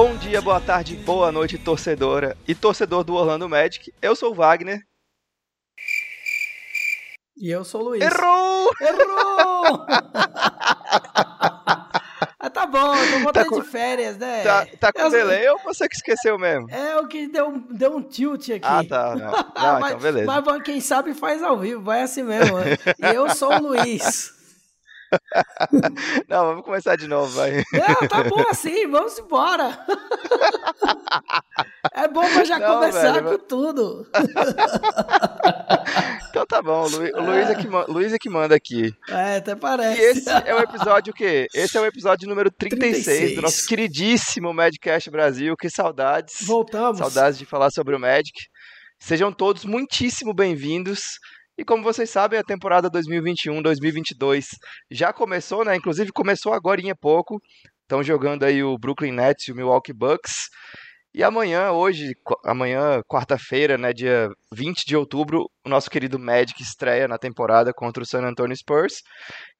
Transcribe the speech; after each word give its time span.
Bom 0.00 0.14
dia, 0.16 0.40
boa 0.40 0.60
tarde, 0.60 0.94
boa 0.94 1.32
noite, 1.32 1.58
torcedora 1.58 2.36
e 2.46 2.54
torcedor 2.54 3.02
do 3.02 3.14
Orlando 3.14 3.48
Magic. 3.48 3.92
Eu 4.00 4.14
sou 4.14 4.30
o 4.30 4.34
Wagner. 4.34 4.80
E 7.36 7.50
eu 7.50 7.64
sou 7.64 7.80
o 7.80 7.84
Luiz. 7.86 8.04
Errou! 8.04 8.70
Errou! 8.80 9.86
ah, 12.38 12.48
tá 12.48 12.64
bom, 12.64 12.94
eu 12.94 13.12
tô 13.12 13.18
voltando 13.24 13.32
tá 13.32 13.44
com... 13.46 13.60
de 13.60 13.66
férias, 13.66 14.16
né? 14.16 14.44
Tá, 14.44 14.66
tá 14.78 14.92
com 14.92 15.00
eu... 15.00 15.10
delay 15.10 15.48
ou 15.48 15.58
você 15.64 15.88
que 15.88 15.96
esqueceu 15.96 16.38
mesmo? 16.38 16.70
É 16.70 16.96
o 17.00 17.08
que 17.08 17.26
deu, 17.26 17.58
deu 17.68 17.96
um 17.96 18.02
tilt 18.02 18.50
aqui. 18.50 18.60
Ah, 18.62 18.84
tá. 18.88 19.16
Não, 19.16 19.32
não 19.34 19.80
mas, 19.80 19.90
então 19.94 19.98
beleza. 19.98 20.26
Mas 20.26 20.62
quem 20.62 20.80
sabe 20.80 21.12
faz 21.12 21.42
ao 21.42 21.58
vivo, 21.58 21.82
vai 21.82 22.02
assim 22.02 22.22
mesmo. 22.22 22.56
e 22.60 23.14
eu 23.16 23.28
sou 23.34 23.52
o 23.52 23.62
Luiz. 23.62 24.32
Não, 26.28 26.46
vamos 26.46 26.64
começar 26.64 26.96
de 26.96 27.08
novo, 27.08 27.32
vai. 27.34 27.64
Não, 27.72 28.08
tá 28.08 28.24
bom 28.24 28.44
assim, 28.50 28.88
vamos 28.88 29.18
embora. 29.18 29.78
É 31.92 32.08
bom 32.08 32.28
pra 32.32 32.44
já 32.44 32.58
Não, 32.58 32.74
começar 32.74 33.12
velho, 33.12 33.38
com 33.38 33.46
tudo. 33.46 34.06
Então 36.28 36.46
tá 36.46 36.62
bom, 36.62 36.84
o 36.84 36.88
Luiz, 36.88 37.12
o 37.14 37.20
Luiz, 37.20 37.50
é 37.50 37.54
que, 37.54 37.66
Luiz 37.88 38.12
é 38.12 38.18
que 38.18 38.30
manda 38.30 38.54
aqui. 38.54 38.94
É, 39.08 39.36
até 39.36 39.56
parece. 39.56 40.00
E 40.00 40.04
esse 40.04 40.30
é 40.30 40.54
o 40.54 40.60
episódio 40.60 41.12
o 41.12 41.16
quê? 41.16 41.46
Esse 41.54 41.76
é 41.76 41.80
o 41.80 41.86
episódio 41.86 42.28
número 42.28 42.50
36, 42.50 43.04
36. 43.04 43.36
do 43.36 43.42
nosso 43.42 43.66
queridíssimo 43.66 44.52
Madcast 44.52 45.10
Brasil. 45.10 45.56
Que 45.56 45.70
saudades. 45.70 46.36
Voltamos. 46.46 46.98
Saudades 46.98 47.38
de 47.38 47.46
falar 47.46 47.70
sobre 47.70 47.96
o 47.96 47.98
Magic. 47.98 48.38
Sejam 49.00 49.32
todos 49.32 49.64
muitíssimo 49.64 50.34
bem-vindos. 50.34 51.00
E 51.58 51.64
como 51.64 51.82
vocês 51.82 52.08
sabem, 52.08 52.38
a 52.38 52.44
temporada 52.44 52.88
2021-2022 52.88 54.46
já 54.88 55.12
começou, 55.12 55.64
né? 55.64 55.74
Inclusive 55.74 56.12
começou 56.12 56.52
agora 56.52 56.80
em 56.80 56.94
pouco. 56.94 57.40
Estão 57.82 58.00
jogando 58.00 58.44
aí 58.44 58.62
o 58.62 58.78
Brooklyn 58.78 59.10
Nets 59.10 59.48
e 59.48 59.52
o 59.52 59.56
Milwaukee 59.56 59.92
Bucks. 59.92 60.48
E 61.12 61.24
amanhã, 61.24 61.72
hoje, 61.72 62.12
amanhã, 62.44 63.02
quarta-feira, 63.08 63.76
né, 63.76 63.92
dia 63.92 64.28
20 64.54 64.84
de 64.86 64.94
outubro, 64.94 65.50
o 65.64 65.68
nosso 65.68 65.90
querido 65.90 66.16
Magic 66.16 66.62
estreia 66.62 67.08
na 67.08 67.18
temporada 67.18 67.72
contra 67.74 68.04
o 68.04 68.06
San 68.06 68.22
Antonio 68.22 68.56
Spurs. 68.56 69.02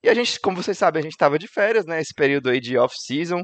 E 0.01 0.09
a 0.09 0.15
gente, 0.15 0.39
como 0.39 0.63
vocês 0.63 0.79
sabem, 0.79 1.01
a 1.01 1.03
gente 1.03 1.15
estava 1.15 1.37
de 1.37 1.49
férias, 1.49 1.85
né, 1.85 2.01
esse 2.01 2.15
período 2.15 2.49
aí 2.49 2.61
de 2.61 2.79
off-season. 2.79 3.43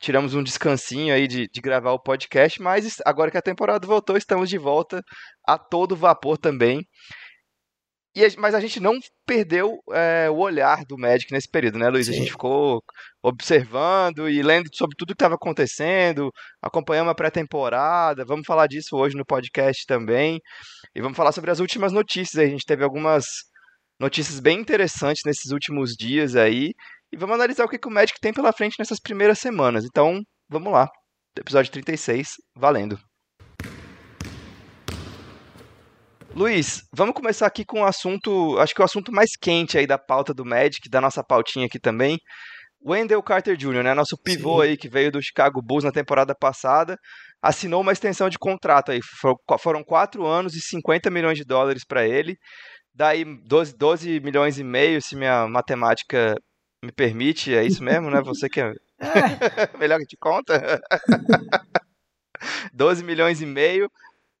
Tiramos 0.00 0.34
um 0.34 0.42
descansinho 0.44 1.12
aí 1.12 1.26
de, 1.26 1.48
de 1.52 1.60
gravar 1.60 1.90
o 1.92 2.00
podcast, 2.00 2.62
mas 2.62 2.98
agora 3.04 3.32
que 3.32 3.38
a 3.38 3.42
temporada 3.42 3.84
voltou, 3.84 4.16
estamos 4.16 4.48
de 4.48 4.56
volta 4.56 5.02
a 5.44 5.58
todo 5.58 5.96
vapor 5.96 6.38
também. 6.38 6.86
E, 8.14 8.36
mas 8.36 8.54
a 8.54 8.60
gente 8.60 8.80
não 8.80 8.98
perdeu 9.26 9.78
é, 9.92 10.28
o 10.30 10.38
olhar 10.38 10.84
do 10.84 10.98
Magic 10.98 11.30
nesse 11.32 11.48
período, 11.48 11.78
né, 11.78 11.88
Luiz? 11.88 12.06
Sim. 12.06 12.12
A 12.12 12.16
gente 12.16 12.30
ficou 12.32 12.82
observando 13.22 14.28
e 14.28 14.42
lendo 14.42 14.68
sobre 14.74 14.96
tudo 14.96 15.08
que 15.08 15.14
estava 15.14 15.34
acontecendo, 15.34 16.32
acompanhamos 16.62 17.10
a 17.10 17.14
pré-temporada. 17.14 18.24
Vamos 18.24 18.46
falar 18.46 18.66
disso 18.66 18.96
hoje 18.96 19.16
no 19.16 19.24
podcast 19.24 19.84
também. 19.86 20.40
E 20.94 21.00
vamos 21.00 21.16
falar 21.16 21.32
sobre 21.32 21.50
as 21.50 21.60
últimas 21.60 21.92
notícias. 21.92 22.42
A 22.42 22.48
gente 22.48 22.64
teve 22.66 22.82
algumas 22.82 23.24
notícias 24.00 24.40
bem 24.40 24.60
interessantes 24.60 25.22
nesses 25.24 25.52
últimos 25.52 25.94
dias 25.94 26.34
aí. 26.34 26.72
E 27.12 27.16
vamos 27.16 27.34
analisar 27.34 27.64
o 27.64 27.68
que, 27.68 27.78
que 27.78 27.88
o 27.88 27.90
Magic 27.90 28.18
tem 28.20 28.32
pela 28.32 28.52
frente 28.52 28.76
nessas 28.78 29.00
primeiras 29.00 29.38
semanas. 29.38 29.84
Então, 29.84 30.20
vamos 30.48 30.72
lá. 30.72 30.88
Episódio 31.36 31.70
36, 31.72 32.32
valendo. 32.56 33.07
Luiz, 36.38 36.84
vamos 36.94 37.16
começar 37.16 37.48
aqui 37.48 37.64
com 37.64 37.80
o 37.80 37.82
um 37.82 37.84
assunto, 37.84 38.56
acho 38.60 38.72
que 38.72 38.80
o 38.80 38.84
assunto 38.84 39.10
mais 39.10 39.30
quente 39.36 39.76
aí 39.76 39.88
da 39.88 39.98
pauta 39.98 40.32
do 40.32 40.44
Magic, 40.44 40.88
da 40.88 41.00
nossa 41.00 41.20
pautinha 41.20 41.66
aqui 41.66 41.80
também. 41.80 42.16
Wendell 42.80 43.20
Carter 43.24 43.56
Jr., 43.56 43.82
né, 43.82 43.92
nosso 43.92 44.16
pivô 44.16 44.62
Sim. 44.62 44.68
aí 44.68 44.76
que 44.76 44.88
veio 44.88 45.10
do 45.10 45.20
Chicago 45.20 45.60
Bulls 45.60 45.82
na 45.82 45.90
temporada 45.90 46.36
passada, 46.36 46.96
assinou 47.42 47.80
uma 47.80 47.90
extensão 47.90 48.28
de 48.28 48.38
contrato 48.38 48.92
aí. 48.92 49.00
Foram 49.58 49.82
4 49.82 50.24
anos 50.24 50.54
e 50.54 50.60
50 50.60 51.10
milhões 51.10 51.36
de 51.36 51.44
dólares 51.44 51.82
para 51.84 52.06
ele. 52.06 52.36
Daí 52.94 53.24
12, 53.24 53.76
12 53.76 54.20
milhões 54.20 54.60
e 54.60 54.62
meio, 54.62 55.02
se 55.02 55.16
minha 55.16 55.48
matemática 55.48 56.36
me 56.84 56.92
permite, 56.92 57.52
é 57.52 57.64
isso 57.64 57.82
mesmo, 57.82 58.10
né? 58.10 58.20
Você 58.20 58.48
que 58.48 58.60
é, 58.60 58.72
é. 59.02 59.74
melhor 59.76 59.98
que 59.98 60.06
te 60.06 60.16
conta. 60.16 60.80
12 62.72 63.02
milhões 63.02 63.42
e 63.42 63.46
meio. 63.46 63.90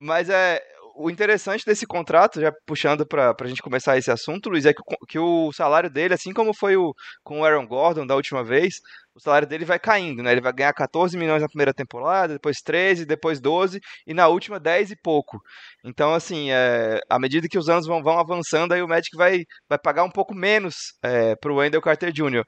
Mas 0.00 0.30
é, 0.30 0.62
o 0.98 1.08
interessante 1.10 1.64
desse 1.64 1.86
contrato, 1.86 2.40
já 2.40 2.52
puxando 2.66 3.06
para 3.06 3.34
a 3.40 3.46
gente 3.46 3.62
começar 3.62 3.96
esse 3.96 4.10
assunto, 4.10 4.50
Luiz, 4.50 4.66
é 4.66 4.74
que, 4.74 4.82
que, 5.08 5.18
o 5.18 5.52
salário 5.52 5.88
dele, 5.88 6.14
assim 6.14 6.32
como 6.32 6.52
foi 6.52 6.76
o, 6.76 6.92
com 7.22 7.40
o 7.40 7.44
Aaron 7.44 7.66
Gordon 7.66 8.04
da 8.04 8.16
última 8.16 8.42
vez, 8.42 8.80
o 9.14 9.20
salário 9.20 9.46
dele 9.46 9.64
vai 9.64 9.78
caindo, 9.78 10.22
né? 10.22 10.32
Ele 10.32 10.40
vai 10.40 10.52
ganhar 10.52 10.72
14 10.72 11.16
milhões 11.16 11.42
na 11.42 11.48
primeira 11.48 11.72
temporada, 11.72 12.34
depois 12.34 12.58
13, 12.58 13.06
depois 13.06 13.40
12 13.40 13.80
e 14.06 14.14
na 14.14 14.28
última 14.28 14.58
10 14.58 14.92
e 14.92 14.96
pouco. 15.02 15.40
Então, 15.84 16.14
assim, 16.14 16.50
é, 16.50 17.00
à 17.08 17.18
medida 17.18 17.48
que 17.48 17.58
os 17.58 17.68
anos 17.68 17.86
vão, 17.86 18.02
vão 18.02 18.18
avançando, 18.18 18.72
aí 18.72 18.82
o 18.82 18.88
Magic 18.88 19.16
vai, 19.16 19.42
vai 19.68 19.78
pagar 19.78 20.04
um 20.04 20.10
pouco 20.10 20.34
menos 20.34 20.74
é, 21.02 21.34
para 21.36 21.52
o 21.52 21.56
Wendell 21.56 21.82
Carter 21.82 22.12
Jr. 22.12 22.44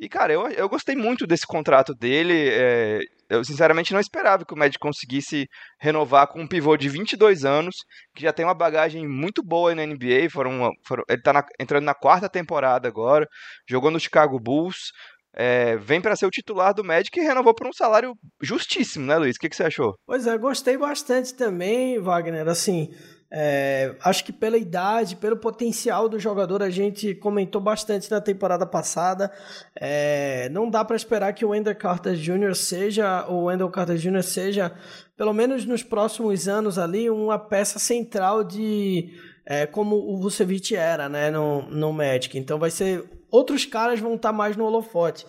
E, 0.00 0.08
cara, 0.08 0.32
eu, 0.32 0.48
eu 0.48 0.66
gostei 0.66 0.96
muito 0.96 1.26
desse 1.26 1.46
contrato 1.46 1.94
dele. 1.94 2.48
É, 2.50 3.00
eu 3.28 3.44
sinceramente 3.44 3.92
não 3.92 4.00
esperava 4.00 4.46
que 4.46 4.54
o 4.54 4.56
Magic 4.56 4.78
conseguisse 4.78 5.46
renovar 5.78 6.26
com 6.26 6.40
um 6.40 6.48
pivô 6.48 6.74
de 6.74 6.88
22 6.88 7.44
anos, 7.44 7.76
que 8.14 8.22
já 8.22 8.32
tem 8.32 8.46
uma 8.46 8.54
bagagem 8.54 9.06
muito 9.06 9.42
boa 9.42 9.74
na 9.74 9.84
NBA. 9.84 10.30
Foram, 10.32 10.72
foram 10.86 11.04
ele 11.06 11.18
está 11.18 11.44
entrando 11.60 11.84
na 11.84 11.92
quarta 11.92 12.30
temporada 12.30 12.88
agora, 12.88 13.28
jogou 13.68 13.90
no 13.90 14.00
Chicago 14.00 14.40
Bulls. 14.40 14.90
É, 15.36 15.76
vem 15.76 16.00
para 16.00 16.16
ser 16.16 16.24
o 16.24 16.30
titular 16.30 16.72
do 16.72 16.82
Magic 16.82 17.16
e 17.20 17.22
renovou 17.22 17.54
por 17.54 17.66
um 17.66 17.72
salário 17.72 18.14
justíssimo, 18.42 19.06
né, 19.06 19.18
Luiz? 19.18 19.36
O 19.36 19.38
que, 19.38 19.50
que 19.50 19.54
você 19.54 19.64
achou? 19.64 19.94
Pois 20.06 20.26
é, 20.26 20.36
gostei 20.38 20.78
bastante 20.78 21.34
também, 21.34 22.00
Wagner. 22.00 22.48
Assim, 22.48 22.88
é, 23.32 23.94
acho 24.02 24.24
que 24.24 24.32
pela 24.32 24.58
idade, 24.58 25.14
pelo 25.14 25.36
potencial 25.36 26.08
do 26.08 26.18
jogador, 26.18 26.62
a 26.62 26.70
gente 26.70 27.14
comentou 27.14 27.60
bastante 27.60 28.10
na 28.10 28.20
temporada 28.20 28.66
passada. 28.66 29.30
É, 29.76 30.48
não 30.48 30.68
dá 30.68 30.84
para 30.84 30.96
esperar 30.96 31.32
que 31.32 31.44
o 31.44 31.50
Wendell 31.50 31.76
Carter 31.76 32.14
Jr. 32.14 32.56
seja, 32.56 33.24
o 33.28 33.44
Wendell 33.44 33.70
Carter 33.70 33.96
Jr. 33.96 34.22
seja, 34.24 34.72
pelo 35.16 35.32
menos 35.32 35.64
nos 35.64 35.84
próximos 35.84 36.48
anos 36.48 36.76
ali, 36.76 37.08
uma 37.08 37.38
peça 37.38 37.78
central 37.78 38.42
de 38.42 39.10
é, 39.46 39.64
como 39.64 39.94
o 39.94 40.20
Vucevic 40.20 40.74
era, 40.74 41.08
né, 41.08 41.30
no, 41.30 41.62
no 41.70 41.92
Magic. 41.92 42.36
Então 42.36 42.58
vai 42.58 42.70
ser 42.70 43.04
outros 43.30 43.64
caras 43.64 44.00
vão 44.00 44.16
estar 44.16 44.30
tá 44.30 44.32
mais 44.36 44.56
no 44.56 44.64
holofote. 44.64 45.24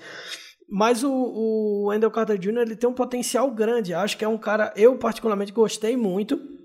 Mas 0.68 1.04
o, 1.04 1.12
o 1.12 1.86
Wendell 1.90 2.10
Carter 2.10 2.40
Jr. 2.40 2.62
ele 2.62 2.76
tem 2.76 2.90
um 2.90 2.94
potencial 2.94 3.52
grande. 3.52 3.94
Acho 3.94 4.18
que 4.18 4.26
é 4.26 4.28
um 4.28 4.40
cara, 4.40 4.74
eu 4.76 4.98
particularmente 4.98 5.52
gostei 5.52 5.96
muito 5.96 6.61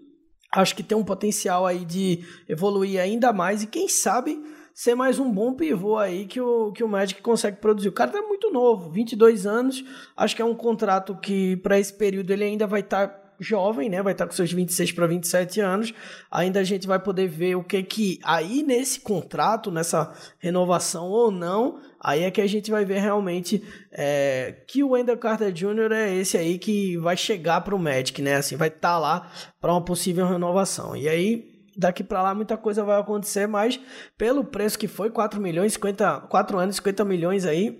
acho 0.56 0.74
que 0.74 0.82
tem 0.82 0.96
um 0.96 1.04
potencial 1.04 1.66
aí 1.66 1.84
de 1.84 2.24
evoluir 2.48 3.00
ainda 3.00 3.32
mais 3.32 3.62
e 3.62 3.66
quem 3.66 3.88
sabe 3.88 4.42
ser 4.74 4.94
mais 4.94 5.18
um 5.18 5.30
bom 5.30 5.54
pivô 5.54 5.96
aí 5.96 6.26
que 6.26 6.40
o, 6.40 6.72
que 6.72 6.82
o 6.82 6.88
Magic 6.88 7.20
consegue 7.22 7.58
produzir. 7.58 7.88
O 7.88 7.92
cara 7.92 8.10
tá 8.10 8.22
muito 8.22 8.50
novo, 8.50 8.90
22 8.90 9.46
anos, 9.46 9.84
acho 10.16 10.34
que 10.34 10.42
é 10.42 10.44
um 10.44 10.54
contrato 10.54 11.14
que 11.16 11.56
para 11.58 11.78
esse 11.78 11.92
período 11.92 12.30
ele 12.30 12.44
ainda 12.44 12.66
vai 12.66 12.80
estar 12.80 13.08
tá 13.08 13.26
jovem, 13.38 13.90
né? 13.90 14.02
Vai 14.02 14.12
estar 14.12 14.24
tá 14.24 14.30
com 14.30 14.34
seus 14.34 14.50
26 14.50 14.92
para 14.92 15.06
27 15.06 15.60
anos. 15.60 15.94
Ainda 16.30 16.60
a 16.60 16.64
gente 16.64 16.86
vai 16.86 16.98
poder 16.98 17.28
ver 17.28 17.54
o 17.54 17.62
que 17.62 17.82
que 17.82 18.18
aí 18.22 18.62
nesse 18.62 19.00
contrato, 19.00 19.70
nessa 19.70 20.12
renovação 20.38 21.06
ou 21.06 21.30
não, 21.30 21.78
aí 22.06 22.22
é 22.22 22.30
que 22.30 22.40
a 22.40 22.46
gente 22.46 22.70
vai 22.70 22.84
ver 22.84 23.00
realmente 23.00 23.60
é, 23.90 24.62
que 24.68 24.84
o 24.84 24.90
Wendell 24.90 25.18
Carter 25.18 25.50
Jr. 25.50 25.90
é 25.90 26.14
esse 26.14 26.38
aí 26.38 26.56
que 26.56 26.96
vai 26.98 27.16
chegar 27.16 27.62
para 27.62 27.74
o 27.74 27.78
Magic, 27.80 28.22
né? 28.22 28.36
Assim, 28.36 28.54
vai 28.54 28.68
estar 28.68 28.92
tá 28.92 28.98
lá 28.98 29.28
para 29.60 29.72
uma 29.72 29.84
possível 29.84 30.24
renovação. 30.24 30.96
E 30.96 31.08
aí 31.08 31.56
daqui 31.76 32.04
para 32.04 32.22
lá 32.22 32.32
muita 32.32 32.56
coisa 32.56 32.84
vai 32.84 33.00
acontecer, 33.00 33.48
mas 33.48 33.80
pelo 34.16 34.44
preço 34.44 34.78
que 34.78 34.86
foi, 34.86 35.10
4 35.10 35.40
milhões, 35.40 35.72
50, 35.72 36.20
4 36.30 36.58
anos, 36.58 36.76
50 36.76 37.04
milhões 37.04 37.44
aí, 37.44 37.76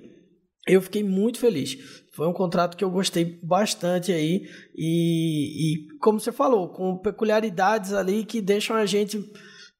eu 0.66 0.82
fiquei 0.82 1.04
muito 1.04 1.38
feliz. 1.38 1.78
Foi 2.12 2.26
um 2.26 2.32
contrato 2.32 2.76
que 2.76 2.82
eu 2.82 2.90
gostei 2.90 3.38
bastante 3.44 4.10
aí 4.10 4.48
e, 4.74 5.84
e 5.84 5.98
como 6.00 6.18
você 6.18 6.32
falou, 6.32 6.70
com 6.70 6.98
peculiaridades 6.98 7.92
ali 7.92 8.24
que 8.24 8.40
deixam 8.40 8.74
a 8.74 8.86
gente 8.86 9.24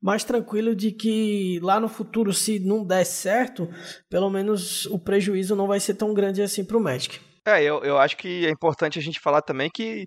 mais 0.06 0.22
tranquilo 0.22 0.72
de 0.72 0.92
que 0.92 1.58
lá 1.60 1.80
no 1.80 1.88
futuro, 1.88 2.32
se 2.32 2.60
não 2.60 2.84
der 2.86 3.04
certo, 3.04 3.68
pelo 4.08 4.30
menos 4.30 4.86
o 4.86 5.00
prejuízo 5.00 5.56
não 5.56 5.66
vai 5.66 5.80
ser 5.80 5.94
tão 5.94 6.14
grande 6.14 6.40
assim 6.40 6.64
para 6.64 6.76
o 6.76 6.80
Magic. 6.80 7.18
É, 7.44 7.60
eu, 7.60 7.82
eu 7.82 7.98
acho 7.98 8.16
que 8.16 8.46
é 8.46 8.50
importante 8.50 9.00
a 9.00 9.02
gente 9.02 9.18
falar 9.18 9.42
também 9.42 9.68
que 9.68 10.06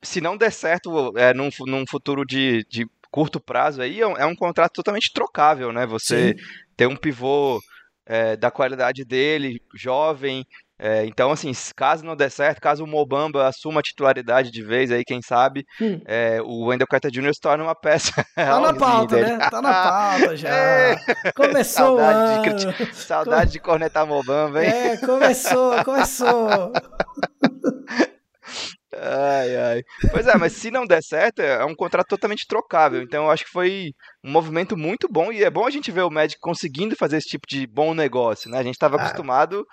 se 0.00 0.20
não 0.20 0.36
der 0.36 0.52
certo 0.52 1.12
é, 1.18 1.34
num, 1.34 1.48
num 1.66 1.84
futuro 1.84 2.24
de, 2.24 2.64
de 2.70 2.86
curto 3.10 3.40
prazo 3.40 3.82
aí, 3.82 4.00
é 4.00 4.06
um, 4.06 4.16
é 4.18 4.24
um 4.24 4.36
contrato 4.36 4.74
totalmente 4.74 5.12
trocável, 5.12 5.72
né? 5.72 5.84
Você 5.84 6.28
Sim. 6.28 6.34
ter 6.76 6.86
um 6.86 6.94
pivô 6.94 7.58
é, 8.06 8.36
da 8.36 8.52
qualidade 8.52 9.04
dele, 9.04 9.60
jovem, 9.74 10.46
é, 10.82 11.04
então, 11.04 11.30
assim, 11.30 11.52
caso 11.76 12.02
não 12.02 12.16
der 12.16 12.30
certo, 12.30 12.58
caso 12.58 12.82
o 12.82 12.86
Mobamba 12.86 13.46
assuma 13.46 13.80
a 13.80 13.82
titularidade 13.82 14.50
de 14.50 14.62
vez 14.62 14.90
aí, 14.90 15.04
quem 15.04 15.20
sabe, 15.20 15.66
hum. 15.78 16.00
é, 16.06 16.40
o 16.42 16.66
Wendell 16.66 16.86
Carter 16.86 17.10
Jr. 17.10 17.34
se 17.34 17.40
torna 17.40 17.64
uma 17.64 17.74
peça. 17.74 18.12
Tá 18.34 18.58
na 18.58 18.72
pauta, 18.72 19.16
dele. 19.16 19.36
né? 19.36 19.50
Tá 19.50 19.60
na 19.60 19.72
pauta 19.84 20.36
já. 20.36 20.48
É. 20.48 20.96
Começou 21.36 21.98
Saudade, 21.98 22.54
de, 22.54 22.94
saudade 22.94 23.52
de 23.52 23.60
cornetar 23.60 24.06
Mobamba, 24.06 24.64
hein? 24.64 24.70
É, 24.70 24.96
começou, 24.96 25.84
começou. 25.84 26.72
Ai, 28.92 29.56
ai. 29.56 29.82
Pois 30.10 30.26
é, 30.26 30.36
mas 30.36 30.52
se 30.52 30.70
não 30.70 30.84
der 30.84 31.02
certo, 31.02 31.40
é 31.40 31.64
um 31.64 31.76
contrato 31.76 32.08
totalmente 32.08 32.46
trocável. 32.46 33.00
Então 33.00 33.24
eu 33.24 33.30
acho 33.30 33.44
que 33.44 33.50
foi 33.50 33.92
um 34.24 34.30
movimento 34.30 34.76
muito 34.76 35.08
bom 35.08 35.30
e 35.30 35.44
é 35.44 35.50
bom 35.50 35.64
a 35.64 35.70
gente 35.70 35.92
ver 35.92 36.02
o 36.02 36.10
Magic 36.10 36.40
conseguindo 36.40 36.96
fazer 36.96 37.18
esse 37.18 37.28
tipo 37.28 37.46
de 37.48 37.66
bom 37.68 37.94
negócio, 37.94 38.50
né? 38.50 38.58
A 38.58 38.62
gente 38.64 38.74
estava 38.74 38.96
ah. 38.96 39.02
acostumado 39.02 39.64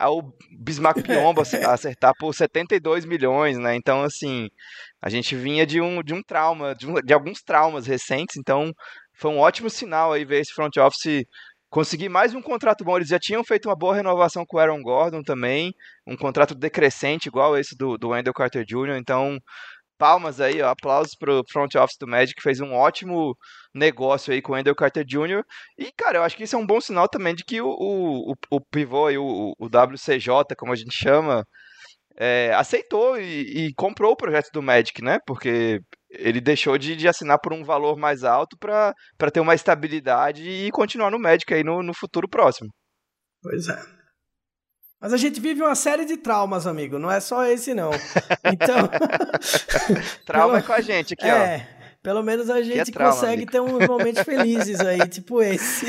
ao 0.00 0.22
Bismarck 0.58 1.02
Piombo 1.02 1.42
acertar 1.68 2.14
por 2.18 2.34
72 2.34 3.04
milhões, 3.04 3.58
né? 3.58 3.76
Então, 3.76 4.02
assim, 4.02 4.48
a 5.00 5.10
gente 5.10 5.36
vinha 5.36 5.66
de 5.66 5.80
um, 5.80 6.02
de 6.02 6.14
um 6.14 6.22
trauma, 6.22 6.74
de, 6.74 6.88
um, 6.88 6.94
de 6.94 7.12
alguns 7.12 7.42
traumas 7.42 7.86
recentes, 7.86 8.36
então 8.38 8.72
foi 9.16 9.30
um 9.30 9.38
ótimo 9.38 9.68
sinal 9.68 10.12
aí 10.12 10.24
ver 10.24 10.40
esse 10.40 10.52
front 10.52 10.76
office 10.78 11.24
conseguir 11.74 12.08
mais 12.08 12.32
um 12.32 12.40
contrato 12.40 12.84
bom. 12.84 12.96
Eles 12.96 13.08
já 13.08 13.18
tinham 13.18 13.42
feito 13.42 13.68
uma 13.68 13.74
boa 13.74 13.96
renovação 13.96 14.44
com 14.46 14.56
o 14.56 14.60
Aaron 14.60 14.80
Gordon 14.80 15.22
também, 15.24 15.74
um 16.06 16.16
contrato 16.16 16.54
decrescente 16.54 17.26
igual 17.26 17.58
esse 17.58 17.76
do, 17.76 17.98
do 17.98 18.10
Wendell 18.10 18.32
Carter 18.32 18.64
Jr. 18.64 18.96
Então, 18.96 19.38
palmas 19.98 20.40
aí, 20.40 20.62
ó, 20.62 20.68
aplausos 20.68 21.16
pro 21.18 21.42
front 21.50 21.74
office 21.74 21.96
do 21.98 22.06
Magic, 22.06 22.36
que 22.36 22.42
fez 22.42 22.60
um 22.60 22.72
ótimo 22.72 23.36
negócio 23.74 24.32
aí 24.32 24.40
com 24.40 24.52
o 24.52 24.54
Wendell 24.54 24.76
Carter 24.76 25.04
Jr. 25.04 25.42
E, 25.76 25.90
cara, 25.96 26.18
eu 26.18 26.22
acho 26.22 26.36
que 26.36 26.44
isso 26.44 26.54
é 26.54 26.58
um 26.60 26.66
bom 26.66 26.80
sinal 26.80 27.08
também 27.08 27.34
de 27.34 27.42
que 27.44 27.60
o, 27.60 27.68
o, 27.68 28.34
o 28.52 28.60
pivô 28.60 29.10
e 29.10 29.18
o, 29.18 29.52
o 29.58 29.66
WCJ, 29.66 30.54
como 30.56 30.72
a 30.72 30.76
gente 30.76 30.94
chama, 30.96 31.44
é, 32.16 32.52
aceitou 32.54 33.18
e, 33.20 33.66
e, 33.66 33.74
comprou 33.74 34.12
o 34.12 34.16
projeto 34.16 34.50
do 34.52 34.62
Magic, 34.62 35.02
né? 35.02 35.18
Porque 35.26 35.80
ele 36.18 36.40
deixou 36.40 36.78
de, 36.78 36.96
de 36.96 37.08
assinar 37.08 37.38
por 37.38 37.52
um 37.52 37.64
valor 37.64 37.96
mais 37.96 38.24
alto 38.24 38.56
para 38.58 38.94
ter 39.32 39.40
uma 39.40 39.54
estabilidade 39.54 40.48
e 40.48 40.70
continuar 40.70 41.10
no 41.10 41.18
Magic 41.18 41.52
aí 41.52 41.64
no, 41.64 41.82
no 41.82 41.94
futuro 41.94 42.28
próximo. 42.28 42.70
Pois 43.42 43.68
é. 43.68 43.94
Mas 45.00 45.12
a 45.12 45.18
gente 45.18 45.38
vive 45.38 45.60
uma 45.60 45.74
série 45.74 46.06
de 46.06 46.16
traumas, 46.16 46.66
amigo. 46.66 46.98
Não 46.98 47.10
é 47.10 47.20
só 47.20 47.44
esse, 47.44 47.74
não. 47.74 47.90
Então. 48.50 48.88
Trauma 50.24 50.54
pelo... 50.54 50.56
é 50.56 50.62
com 50.62 50.72
a 50.72 50.80
gente 50.80 51.12
aqui, 51.12 51.26
é, 51.26 51.32
ó. 51.32 51.36
É. 51.36 51.74
Pelo 52.02 52.22
menos 52.22 52.48
a 52.48 52.62
gente 52.62 52.90
é 52.90 52.92
trauma, 52.92 53.12
consegue 53.12 53.42
amigo. 53.42 53.52
ter 53.52 53.60
uns 53.60 53.86
momentos 53.86 54.22
felizes 54.22 54.80
aí, 54.80 55.00
tipo 55.08 55.42
esse. 55.42 55.86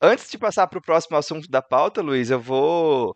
Antes 0.00 0.30
de 0.30 0.38
passar 0.38 0.66
para 0.66 0.78
o 0.78 0.82
próximo 0.82 1.16
assunto 1.16 1.48
da 1.50 1.60
pauta, 1.60 2.00
Luiz, 2.00 2.30
eu 2.30 2.40
vou 2.40 3.14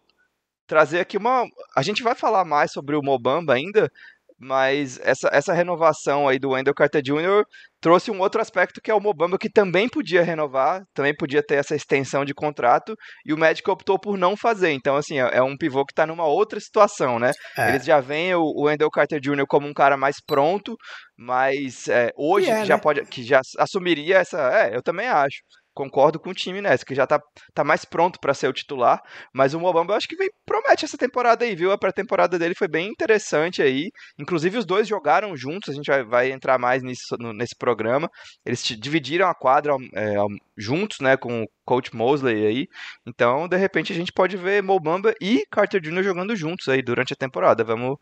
trazer 0.66 1.00
aqui 1.00 1.16
uma. 1.16 1.44
A 1.74 1.82
gente 1.82 2.02
vai 2.02 2.14
falar 2.14 2.44
mais 2.44 2.72
sobre 2.72 2.94
o 2.94 3.02
Mobamba 3.02 3.54
ainda, 3.54 3.90
mas 4.38 4.98
essa, 5.02 5.28
essa 5.32 5.52
renovação 5.52 6.28
aí 6.28 6.38
do 6.38 6.50
Wendell 6.50 6.74
Carter 6.74 7.02
Jr. 7.02 7.44
trouxe 7.80 8.10
um 8.10 8.20
outro 8.20 8.40
aspecto 8.40 8.80
que 8.82 8.90
é 8.90 8.94
o 8.94 9.00
Mobamba 9.00 9.38
que 9.38 9.50
também 9.50 9.88
podia 9.88 10.22
renovar, 10.22 10.82
também 10.94 11.14
podia 11.16 11.42
ter 11.42 11.54
essa 11.54 11.74
extensão 11.74 12.24
de 12.24 12.34
contrato, 12.34 12.94
e 13.24 13.32
o 13.32 13.38
Magic 13.38 13.68
optou 13.70 13.98
por 13.98 14.18
não 14.18 14.36
fazer. 14.36 14.72
Então, 14.72 14.96
assim, 14.96 15.18
é, 15.18 15.38
é 15.38 15.42
um 15.42 15.56
pivô 15.56 15.84
que 15.84 15.92
está 15.92 16.06
numa 16.06 16.26
outra 16.26 16.60
situação, 16.60 17.18
né? 17.18 17.32
É. 17.56 17.70
Eles 17.70 17.84
já 17.84 18.00
veem 18.00 18.34
o, 18.34 18.42
o 18.42 18.64
Wendell 18.64 18.90
Carter 18.90 19.20
Jr. 19.20 19.46
como 19.48 19.66
um 19.66 19.74
cara 19.74 19.96
mais 19.96 20.16
pronto, 20.26 20.76
mas 21.16 21.88
é, 21.88 22.10
hoje 22.16 22.50
é, 22.50 22.64
já 22.64 22.76
né? 22.76 22.80
pode, 22.80 23.04
que 23.06 23.22
já 23.22 23.40
assumiria 23.58 24.18
essa. 24.18 24.38
É, 24.52 24.76
eu 24.76 24.82
também 24.82 25.08
acho 25.08 25.38
concordo 25.76 26.18
com 26.18 26.30
o 26.30 26.34
time 26.34 26.62
nessa, 26.62 26.86
que 26.86 26.94
já 26.94 27.06
tá, 27.06 27.20
tá 27.52 27.62
mais 27.62 27.84
pronto 27.84 28.18
para 28.18 28.32
ser 28.32 28.48
o 28.48 28.52
titular, 28.52 29.02
mas 29.30 29.52
o 29.52 29.60
Mobamba 29.60 29.92
eu 29.92 29.96
acho 29.98 30.08
que 30.08 30.16
vem, 30.16 30.30
promete 30.46 30.86
essa 30.86 30.96
temporada 30.96 31.44
aí, 31.44 31.54
viu? 31.54 31.70
A 31.70 31.76
pré-temporada 31.76 32.38
dele 32.38 32.54
foi 32.54 32.66
bem 32.66 32.88
interessante 32.88 33.60
aí, 33.60 33.90
inclusive 34.18 34.56
os 34.56 34.64
dois 34.64 34.88
jogaram 34.88 35.36
juntos, 35.36 35.68
a 35.68 35.74
gente 35.74 35.86
vai, 35.86 36.02
vai 36.02 36.32
entrar 36.32 36.58
mais 36.58 36.82
nisso, 36.82 37.14
no, 37.18 37.34
nesse 37.34 37.54
programa, 37.54 38.10
eles 38.44 38.62
dividiram 38.62 39.28
a 39.28 39.34
quadra 39.34 39.74
é, 39.94 40.14
juntos, 40.56 41.00
né, 41.00 41.14
com 41.14 41.42
o 41.42 41.48
Coach 41.62 41.94
Mosley 41.94 42.46
aí, 42.46 42.66
então 43.06 43.46
de 43.46 43.56
repente 43.58 43.92
a 43.92 43.96
gente 43.96 44.12
pode 44.12 44.34
ver 44.38 44.62
Mobamba 44.62 45.12
e 45.20 45.44
Carter 45.50 45.80
Jr. 45.82 46.02
jogando 46.02 46.34
juntos 46.34 46.70
aí 46.70 46.80
durante 46.80 47.12
a 47.12 47.16
temporada, 47.16 47.62
vamos 47.62 47.98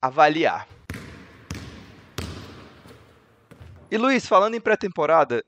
avaliar. 0.00 0.66
E 3.90 3.98
Luiz, 3.98 4.26
falando 4.26 4.54
em 4.54 4.60
pré-temporada, 4.60 5.44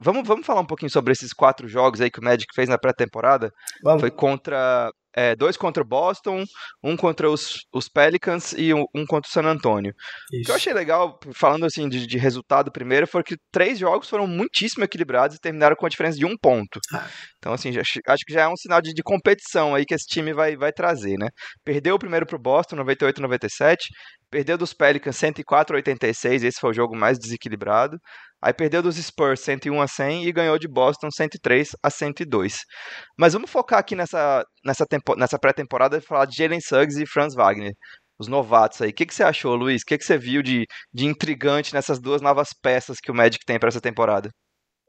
Vamos, 0.00 0.26
vamos 0.26 0.46
falar 0.46 0.60
um 0.60 0.66
pouquinho 0.66 0.90
sobre 0.90 1.12
esses 1.12 1.32
quatro 1.32 1.66
jogos 1.66 2.00
aí 2.00 2.10
que 2.10 2.20
o 2.20 2.24
Magic 2.24 2.46
fez 2.54 2.68
na 2.68 2.78
pré-temporada? 2.78 3.50
Foi 3.98 4.10
contra. 4.10 4.90
É, 5.16 5.34
dois 5.34 5.56
contra 5.56 5.82
o 5.82 5.86
Boston, 5.86 6.44
um 6.84 6.96
contra 6.96 7.28
os, 7.28 7.66
os 7.72 7.88
Pelicans 7.88 8.52
e 8.52 8.72
um, 8.72 8.84
um, 8.94 9.04
contra 9.04 9.28
o 9.28 9.32
San 9.32 9.42
Antonio. 9.48 9.92
Isso. 10.30 10.42
O 10.42 10.44
que 10.44 10.50
eu 10.52 10.54
achei 10.54 10.72
legal, 10.72 11.18
falando 11.34 11.64
assim 11.66 11.88
de, 11.88 12.06
de, 12.06 12.18
resultado 12.18 12.70
primeiro, 12.70 13.04
foi 13.04 13.24
que 13.24 13.36
três 13.50 13.80
jogos 13.80 14.08
foram 14.08 14.28
muitíssimo 14.28 14.84
equilibrados 14.84 15.36
e 15.36 15.40
terminaram 15.40 15.74
com 15.74 15.86
a 15.86 15.88
diferença 15.88 16.16
de 16.16 16.24
um 16.24 16.36
ponto. 16.40 16.78
Ah. 16.94 17.08
Então, 17.38 17.52
assim, 17.52 17.72
já, 17.72 17.80
acho 17.80 18.24
que 18.24 18.32
já 18.32 18.42
é 18.42 18.48
um 18.48 18.56
sinal 18.56 18.80
de, 18.80 18.92
de, 18.92 19.02
competição 19.02 19.74
aí 19.74 19.84
que 19.84 19.94
esse 19.94 20.06
time 20.06 20.32
vai, 20.32 20.56
vai 20.56 20.72
trazer, 20.72 21.16
né? 21.18 21.28
Perdeu 21.64 21.96
o 21.96 21.98
primeiro 21.98 22.26
pro 22.26 22.38
Boston, 22.38 22.76
98-97, 22.76 23.76
perdeu 24.30 24.58
dos 24.58 24.72
Pelicans 24.72 25.16
104-86, 25.16 26.44
esse 26.44 26.60
foi 26.60 26.70
o 26.70 26.74
jogo 26.74 26.96
mais 26.96 27.18
desequilibrado. 27.18 27.98
Aí 28.40 28.52
perdeu 28.52 28.82
dos 28.82 28.96
Spurs 28.96 29.40
101 29.40 29.80
a 29.80 29.88
100 29.88 30.26
e 30.26 30.32
ganhou 30.32 30.58
de 30.58 30.68
Boston 30.68 31.10
103 31.10 31.70
a 31.82 31.90
102. 31.90 32.58
Mas 33.18 33.32
vamos 33.32 33.50
focar 33.50 33.80
aqui 33.80 33.96
nessa, 33.96 34.44
nessa, 34.64 34.86
nessa 35.16 35.38
pré-temporada 35.38 35.96
e 35.98 36.00
falar 36.00 36.26
de 36.26 36.36
Jalen 36.36 36.60
Suggs 36.60 37.02
e 37.02 37.06
Franz 37.06 37.34
Wagner, 37.34 37.72
os 38.18 38.28
novatos 38.28 38.80
aí. 38.80 38.90
O 38.90 38.94
que, 38.94 39.06
que 39.06 39.14
você 39.14 39.24
achou, 39.24 39.56
Luiz? 39.56 39.82
O 39.82 39.86
que, 39.86 39.98
que 39.98 40.04
você 40.04 40.16
viu 40.16 40.42
de, 40.42 40.66
de 40.92 41.06
intrigante 41.06 41.74
nessas 41.74 42.00
duas 42.00 42.22
novas 42.22 42.50
peças 42.62 42.98
que 43.02 43.10
o 43.10 43.14
Magic 43.14 43.44
tem 43.44 43.58
para 43.58 43.68
essa 43.68 43.80
temporada? 43.80 44.30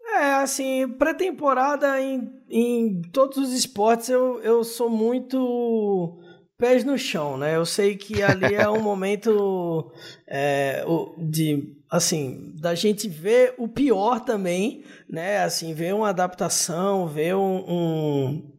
É, 0.06 0.34
assim, 0.34 0.88
pré-temporada 0.98 2.00
em, 2.02 2.30
em 2.50 3.02
todos 3.14 3.38
os 3.38 3.54
esportes 3.54 4.10
eu, 4.10 4.40
eu 4.42 4.64
sou 4.64 4.90
muito 4.90 6.20
pés 6.60 6.84
no 6.84 6.98
chão, 6.98 7.38
né? 7.38 7.56
Eu 7.56 7.66
sei 7.66 7.96
que 7.96 8.22
ali 8.22 8.54
é 8.54 8.70
um 8.70 8.82
momento 8.84 9.92
é, 10.28 10.84
de 11.18 11.76
assim, 11.90 12.54
da 12.60 12.76
gente 12.76 13.08
ver 13.08 13.56
o 13.58 13.68
pior 13.68 14.20
também, 14.20 14.84
né? 15.10 15.42
Assim, 15.42 15.74
ver 15.74 15.96
uma 15.96 16.10
adaptação, 16.10 17.08
ver 17.08 17.34
um, 17.34 17.64
um, 17.68 18.52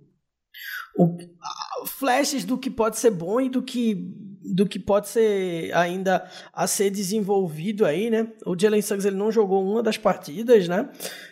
um 0.99 1.19
flashes 1.87 2.45
do 2.45 2.59
que 2.59 2.71
pode 2.71 2.99
ser 2.99 3.11
bom 3.11 3.41
e 3.41 3.49
do 3.51 3.63
que 3.63 4.17
do 4.43 4.67
que 4.67 4.79
pode 4.79 5.07
ser 5.09 5.71
ainda 5.75 6.27
a 6.53 6.67
ser 6.67 6.89
desenvolvido 6.89 7.85
aí, 7.85 8.09
né? 8.09 8.27
O 8.47 8.59
Jalen 8.59 8.81
Suggs 8.81 9.07
ele 9.07 9.17
não 9.17 9.31
jogou 9.31 9.63
uma 9.63 9.83
das 9.83 9.99
partidas, 9.99 10.67
né? 10.67 10.89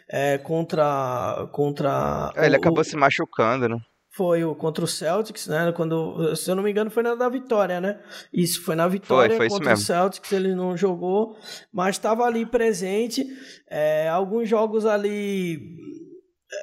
É, 0.09 0.37
contra 0.39 1.49
contra 1.51 2.31
é, 2.37 2.45
ele 2.45 2.57
o, 2.57 2.59
acabou 2.59 2.85
se 2.85 2.95
machucando, 2.95 3.69
né? 3.69 3.77
Foi 4.19 4.43
o 4.43 4.53
contra 4.53 4.85
o 4.85 4.89
Celtics, 4.89 5.47
né? 5.47 5.71
Quando, 5.71 6.35
se 6.35 6.51
eu 6.51 6.57
não 6.57 6.63
me 6.65 6.73
engano, 6.73 6.91
foi 6.91 7.05
na 7.05 7.15
da 7.15 7.29
vitória, 7.29 7.81
né? 7.81 8.01
Isso 8.33 8.61
foi 8.65 8.75
na 8.75 8.89
vitória 8.89 9.37
foi, 9.37 9.49
foi 9.49 9.57
contra 9.57 9.75
o 9.75 9.77
Celtics, 9.77 10.33
ele 10.33 10.57
não 10.57 10.77
jogou, 10.77 11.39
mas 11.73 11.95
estava 11.95 12.25
ali 12.25 12.45
presente. 12.45 13.25
É, 13.71 14.09
alguns 14.09 14.49
jogos 14.49 14.85
ali, 14.85 15.61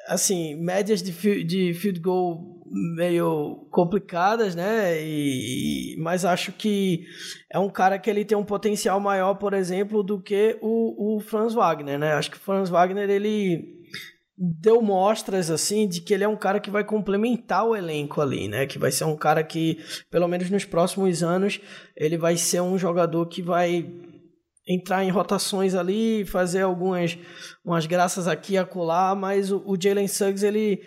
assim, 0.10 0.62
médias 0.62 1.02
de, 1.02 1.46
de 1.46 1.74
field 1.74 2.02
goal 2.02 2.62
meio 2.98 3.68
complicadas, 3.72 4.54
né? 4.54 5.02
E, 5.02 5.96
mas 6.00 6.26
acho 6.26 6.52
que 6.52 7.06
é 7.50 7.58
um 7.58 7.70
cara 7.70 7.98
que 7.98 8.10
ele 8.10 8.26
tem 8.26 8.38
um 8.38 8.44
potencial 8.44 9.00
maior, 9.00 9.36
por 9.36 9.54
exemplo, 9.54 10.04
do 10.04 10.22
que 10.22 10.58
o, 10.62 11.16
o 11.16 11.20
Franz 11.22 11.54
Wagner, 11.54 11.98
né? 11.98 12.16
Acho 12.16 12.32
que 12.32 12.38
o 12.38 12.42
Franz 12.42 12.70
Wagner 12.70 13.10
ele 13.10 13.75
deu 14.38 14.82
mostras 14.82 15.50
assim 15.50 15.88
de 15.88 16.02
que 16.02 16.14
ele 16.14 16.24
é 16.24 16.28
um 16.28 16.36
cara 16.36 16.60
que 16.60 16.70
vai 16.70 16.84
complementar 16.84 17.66
o 17.66 17.76
elenco 17.76 18.22
ali, 18.22 18.48
né? 18.48 18.66
Que 18.66 18.78
vai 18.78 18.92
ser 18.92 19.06
um 19.06 19.16
cara 19.16 19.44
que, 19.44 19.78
pelo 20.12 20.28
menos 20.28 20.50
nos 20.50 20.66
próximos 20.66 21.24
anos, 21.24 21.60
ele 21.96 22.18
vai 22.18 22.36
ser 22.36 22.62
um 22.62 22.78
jogador 22.78 23.26
que 23.28 23.42
vai 23.42 23.90
entrar 24.68 25.04
em 25.04 25.10
rotações 25.10 25.76
ali, 25.76 26.26
fazer 26.26 26.62
algumas 26.62 27.18
umas 27.64 27.86
graças 27.86 28.28
aqui 28.28 28.54
e 28.54 28.58
acolá, 28.58 29.16
mas 29.16 29.52
o, 29.52 29.64
o 29.66 29.80
Jalen 29.80 30.08
Suggs 30.08 30.46
ele 30.46 30.82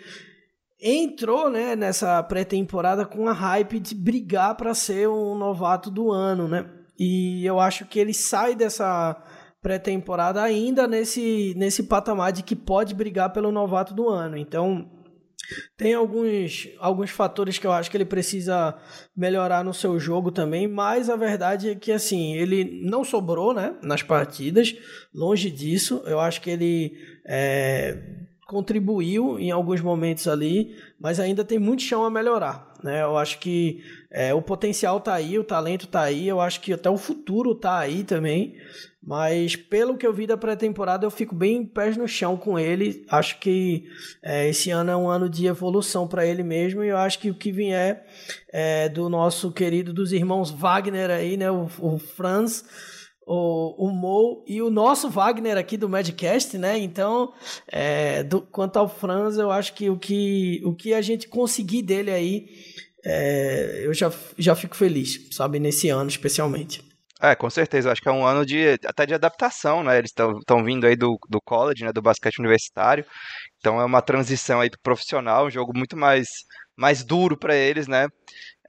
entrou, 0.81 1.49
né, 1.49 1.75
nessa 1.75 2.21
pré-temporada 2.23 3.05
com 3.05 3.27
a 3.27 3.33
hype 3.33 3.79
de 3.79 3.95
brigar 3.95 4.55
para 4.55 4.73
ser 4.73 5.09
um 5.09 5.35
novato 5.35 5.89
do 5.89 6.11
ano, 6.11 6.47
né? 6.47 6.69
E 6.97 7.45
eu 7.45 7.59
acho 7.59 7.85
que 7.85 7.99
ele 7.99 8.13
sai 8.13 8.55
dessa 8.55 9.21
pré-temporada 9.61 10.41
ainda 10.41 10.87
nesse, 10.87 11.53
nesse 11.57 11.83
patamar 11.83 12.31
de 12.31 12.43
que 12.43 12.55
pode 12.55 12.93
brigar 12.95 13.31
pelo 13.31 13.51
novato 13.51 13.93
do 13.93 14.07
ano. 14.07 14.37
Então, 14.37 14.89
tem 15.77 15.93
alguns, 15.93 16.69
alguns 16.79 17.09
fatores 17.09 17.57
que 17.57 17.65
eu 17.65 17.71
acho 17.71 17.89
que 17.89 17.97
ele 17.97 18.05
precisa 18.05 18.77
melhorar 19.15 19.63
no 19.63 19.73
seu 19.73 19.99
jogo 19.99 20.31
também, 20.31 20.67
mas 20.67 21.09
a 21.09 21.15
verdade 21.15 21.69
é 21.69 21.75
que 21.75 21.91
assim, 21.91 22.35
ele 22.35 22.81
não 22.83 23.03
sobrou 23.03 23.53
né, 23.53 23.75
nas 23.81 24.03
partidas, 24.03 24.75
longe 25.13 25.49
disso. 25.49 26.03
Eu 26.05 26.19
acho 26.19 26.41
que 26.41 26.49
ele 26.49 26.93
é, 27.27 27.97
contribuiu 28.47 29.39
em 29.39 29.51
alguns 29.51 29.81
momentos 29.81 30.27
ali, 30.27 30.75
mas 30.99 31.19
ainda 31.19 31.43
tem 31.43 31.59
muito 31.59 31.83
chão 31.83 32.05
a 32.05 32.11
melhorar. 32.11 32.73
Né? 32.83 33.01
Eu 33.01 33.17
acho 33.17 33.39
que 33.39 33.83
é, 34.11 34.33
o 34.33 34.41
potencial 34.41 34.99
tá 34.99 35.13
aí, 35.13 35.37
o 35.37 35.43
talento 35.43 35.87
tá 35.87 36.01
aí, 36.01 36.27
eu 36.27 36.39
acho 36.39 36.61
que 36.61 36.73
até 36.73 36.89
o 36.89 36.97
futuro 36.97 37.53
tá 37.55 37.77
aí 37.77 38.03
também. 38.03 38.55
Mas 39.01 39.55
pelo 39.55 39.97
que 39.97 40.05
eu 40.05 40.13
vi 40.13 40.27
da 40.27 40.37
pré-temporada, 40.37 41.05
eu 41.05 41.11
fico 41.11 41.33
bem 41.33 41.65
pés 41.65 41.95
no 41.95 42.07
chão 42.07 42.35
com 42.35 42.59
ele. 42.59 43.05
Acho 43.09 43.39
que 43.39 43.85
é, 44.21 44.49
esse 44.49 44.69
ano 44.69 44.91
é 44.91 44.95
um 44.95 45.09
ano 45.09 45.29
de 45.29 45.47
evolução 45.47 46.07
para 46.07 46.25
ele 46.25 46.43
mesmo. 46.43 46.83
E 46.83 46.89
eu 46.89 46.97
acho 46.97 47.19
que 47.19 47.29
o 47.29 47.35
que 47.35 47.51
vier 47.51 48.05
é, 48.51 48.89
do 48.89 49.09
nosso 49.09 49.51
querido 49.51 49.93
dos 49.93 50.11
irmãos 50.11 50.51
Wagner 50.51 51.09
aí, 51.09 51.37
né? 51.37 51.49
O, 51.49 51.69
o 51.79 51.97
Franz 51.97 52.63
o, 53.29 53.85
o 53.87 53.91
Mo 53.91 54.43
e 54.47 54.59
o 54.59 54.71
nosso 54.71 55.07
Wagner 55.07 55.55
aqui 55.55 55.77
do 55.77 55.87
Madcast, 55.87 56.57
né? 56.57 56.79
Então, 56.79 57.31
é, 57.67 58.23
do, 58.23 58.41
quanto 58.41 58.77
ao 58.77 58.89
Franz, 58.89 59.37
eu 59.37 59.51
acho 59.51 59.75
que 59.75 59.87
o 59.87 59.99
que, 59.99 60.59
o 60.65 60.73
que 60.73 60.95
a 60.95 61.01
gente 61.01 61.27
conseguir 61.27 61.83
dele 61.83 62.09
aí, 62.09 62.47
é, 63.05 63.83
eu 63.83 63.93
já, 63.93 64.11
já 64.35 64.55
fico 64.55 64.75
feliz, 64.75 65.27
sabe? 65.31 65.59
Nesse 65.59 65.89
ano, 65.89 66.09
especialmente. 66.09 66.88
É, 67.21 67.35
com 67.35 67.49
certeza. 67.49 67.91
Acho 67.91 68.01
que 68.01 68.07
é 68.07 68.11
um 68.11 68.25
ano 68.25 68.45
de 68.45 68.79
até 68.85 69.05
de 69.05 69.13
adaptação, 69.13 69.83
né? 69.83 69.97
Eles 69.97 70.11
estão 70.11 70.63
vindo 70.63 70.87
aí 70.87 70.95
do, 70.95 71.17
do 71.29 71.41
college, 71.41 71.83
né? 71.83 71.91
Do 71.91 72.01
basquete 72.01 72.39
universitário. 72.39 73.05
Então 73.57 73.79
é 73.79 73.85
uma 73.85 74.01
transição 74.01 74.61
aí 74.61 74.69
pro 74.69 74.79
profissional, 74.81 75.47
um 75.47 75.49
jogo 75.51 75.73
muito 75.75 75.97
mais, 75.97 76.27
mais 76.77 77.03
duro 77.03 77.37
para 77.37 77.55
eles, 77.55 77.87
né? 77.87 78.07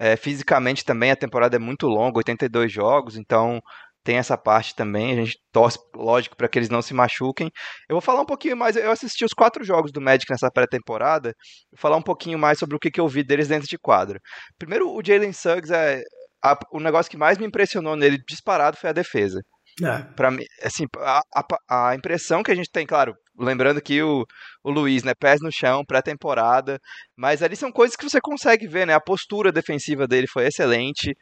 É, 0.00 0.16
fisicamente 0.16 0.84
também 0.84 1.10
a 1.12 1.16
temporada 1.16 1.56
é 1.56 1.58
muito 1.58 1.86
longa, 1.86 2.18
82 2.18 2.72
jogos, 2.72 3.16
então 3.16 3.60
tem 4.02 4.16
essa 4.16 4.36
parte 4.36 4.74
também. 4.74 5.12
A 5.12 5.24
gente 5.24 5.38
torce, 5.52 5.78
lógico, 5.94 6.36
para 6.36 6.48
que 6.48 6.58
eles 6.58 6.70
não 6.70 6.82
se 6.82 6.94
machuquem. 6.94 7.50
Eu 7.88 7.94
vou 7.94 8.00
falar 8.00 8.22
um 8.22 8.26
pouquinho 8.26 8.56
mais. 8.56 8.76
Eu 8.76 8.90
assisti 8.90 9.24
os 9.24 9.32
quatro 9.32 9.64
jogos 9.64 9.92
do 9.92 10.00
Magic 10.00 10.26
nessa 10.30 10.50
pré-temporada. 10.50 11.34
Vou 11.70 11.78
falar 11.78 11.96
um 11.96 12.02
pouquinho 12.02 12.38
mais 12.38 12.58
sobre 12.58 12.76
o 12.76 12.78
que, 12.78 12.90
que 12.90 13.00
eu 13.00 13.08
vi 13.08 13.22
deles 13.22 13.48
dentro 13.48 13.68
de 13.68 13.78
quadro. 13.78 14.18
Primeiro, 14.58 14.90
o 14.90 15.02
Jalen 15.04 15.32
Suggs 15.32 15.72
é. 15.72 16.02
A, 16.42 16.58
o 16.72 16.80
negócio 16.80 17.10
que 17.10 17.16
mais 17.16 17.38
me 17.38 17.46
impressionou 17.46 17.96
nele 17.96 18.18
disparado 18.26 18.76
foi 18.76 18.90
a 18.90 18.94
defesa. 18.94 19.40
É. 19.82 20.02
Para 20.14 20.30
mim, 20.30 20.44
assim, 20.62 20.84
a, 20.98 21.20
a, 21.34 21.90
a, 21.90 21.94
impressão 21.94 22.42
que 22.42 22.50
a 22.50 22.54
gente 22.54 22.70
tem, 22.70 22.86
claro, 22.86 23.14
lembrando 23.38 23.80
que 23.80 24.02
o, 24.02 24.26
o 24.64 24.70
Luiz, 24.70 25.02
né, 25.02 25.12
pés 25.18 25.40
no 25.40 25.50
chão, 25.50 25.84
pré-temporada, 25.86 26.78
mas 27.16 27.42
ali 27.42 27.56
são 27.56 27.70
coisas 27.70 27.96
que 27.96 28.04
você 28.04 28.20
consegue 28.20 28.66
ver, 28.66 28.86
né? 28.86 28.94
A 28.94 29.00
postura 29.00 29.52
defensiva 29.52 30.06
dele 30.06 30.26
foi 30.26 30.46
excelente 30.46 31.14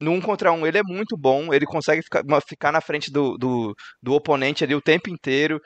no 0.00 0.12
um 0.12 0.20
contra 0.20 0.52
um 0.52 0.66
ele 0.66 0.78
é 0.78 0.82
muito 0.82 1.16
bom, 1.16 1.52
ele 1.52 1.64
consegue 1.64 2.02
ficar, 2.02 2.22
ficar 2.46 2.72
na 2.72 2.80
frente 2.80 3.10
do, 3.10 3.36
do, 3.38 3.74
do 4.02 4.12
oponente 4.12 4.64
ali 4.64 4.74
o 4.74 4.80
tempo 4.80 5.10
inteiro. 5.10 5.60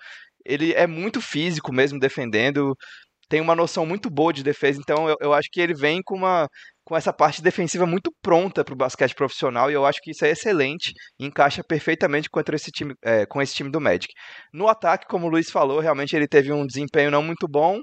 Ele 0.45 0.73
é 0.73 0.87
muito 0.87 1.21
físico 1.21 1.73
mesmo 1.73 1.99
defendendo, 1.99 2.77
tem 3.29 3.41
uma 3.41 3.55
noção 3.55 3.87
muito 3.87 4.11
boa 4.11 4.33
de 4.33 4.43
defesa, 4.43 4.81
então 4.81 5.09
eu, 5.09 5.17
eu 5.21 5.33
acho 5.35 5.49
que 5.53 5.61
ele 5.61 5.75
vem 5.75 6.01
com 6.03 6.17
uma 6.17 6.49
com 6.85 6.97
essa 6.97 7.13
parte 7.13 7.43
defensiva 7.43 7.87
muito 7.87 8.13
pronta 8.23 8.65
para 8.65 8.75
o 8.75 8.77
basquete 8.77 9.15
profissional 9.15 9.71
e 9.71 9.75
eu 9.75 9.87
acho 9.87 10.01
que 10.03 10.11
isso 10.11 10.25
é 10.25 10.31
excelente 10.31 10.93
e 11.19 11.27
encaixa 11.27 11.63
perfeitamente 11.63 12.29
contra 12.29 12.57
esse 12.57 12.71
time, 12.71 12.95
é, 13.05 13.27
com 13.27 13.41
esse 13.41 13.55
time 13.55 13.71
do 13.71 13.81
Magic. 13.81 14.13
No 14.53 14.69
ataque, 14.69 15.07
como 15.07 15.27
o 15.27 15.31
Luiz 15.31 15.51
falou, 15.51 15.81
realmente 15.81 16.15
ele 16.17 16.27
teve 16.27 16.53
um 16.53 16.67
desempenho 16.67 17.11
não 17.11 17.23
muito 17.23 17.47
bom, 17.49 17.81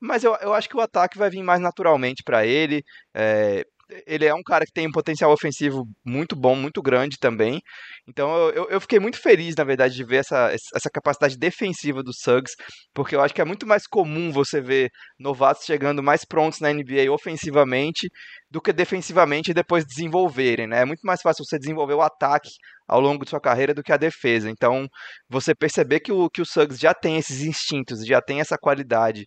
mas 0.00 0.24
eu, 0.24 0.34
eu 0.40 0.54
acho 0.54 0.68
que 0.68 0.76
o 0.76 0.80
ataque 0.80 1.18
vai 1.18 1.30
vir 1.30 1.42
mais 1.42 1.60
naturalmente 1.60 2.22
para 2.24 2.46
ele. 2.46 2.82
É, 3.14 3.64
ele 4.06 4.26
é 4.26 4.34
um 4.34 4.42
cara 4.42 4.64
que 4.64 4.72
tem 4.72 4.86
um 4.86 4.92
potencial 4.92 5.32
ofensivo 5.32 5.84
muito 6.04 6.36
bom, 6.36 6.54
muito 6.54 6.82
grande 6.82 7.16
também. 7.18 7.60
Então 8.06 8.30
eu, 8.50 8.68
eu 8.68 8.80
fiquei 8.80 8.98
muito 8.98 9.20
feliz, 9.20 9.54
na 9.56 9.64
verdade, 9.64 9.94
de 9.94 10.04
ver 10.04 10.16
essa, 10.16 10.52
essa 10.52 10.90
capacidade 10.92 11.38
defensiva 11.38 12.02
do 12.02 12.12
Suggs, 12.12 12.54
porque 12.94 13.16
eu 13.16 13.20
acho 13.20 13.34
que 13.34 13.40
é 13.40 13.44
muito 13.44 13.66
mais 13.66 13.86
comum 13.86 14.30
você 14.30 14.60
ver 14.60 14.90
novatos 15.18 15.64
chegando 15.64 16.02
mais 16.02 16.24
prontos 16.24 16.60
na 16.60 16.72
NBA 16.72 17.10
ofensivamente 17.10 18.08
do 18.50 18.60
que 18.60 18.72
defensivamente 18.72 19.50
e 19.50 19.54
depois 19.54 19.84
desenvolverem, 19.84 20.66
né? 20.66 20.80
É 20.82 20.84
muito 20.84 21.02
mais 21.02 21.20
fácil 21.22 21.44
você 21.44 21.58
desenvolver 21.58 21.94
o 21.94 22.02
ataque 22.02 22.50
ao 22.86 23.00
longo 23.00 23.24
de 23.24 23.30
sua 23.30 23.40
carreira 23.40 23.74
do 23.74 23.82
que 23.82 23.92
a 23.92 23.98
defesa. 23.98 24.50
Então, 24.50 24.86
você 25.28 25.54
perceber 25.54 26.00
que 26.00 26.12
o, 26.12 26.30
que 26.30 26.40
o 26.40 26.46
Suggs 26.46 26.80
já 26.80 26.94
tem 26.94 27.18
esses 27.18 27.42
instintos, 27.42 28.04
já 28.06 28.22
tem 28.22 28.40
essa 28.40 28.56
qualidade 28.56 29.26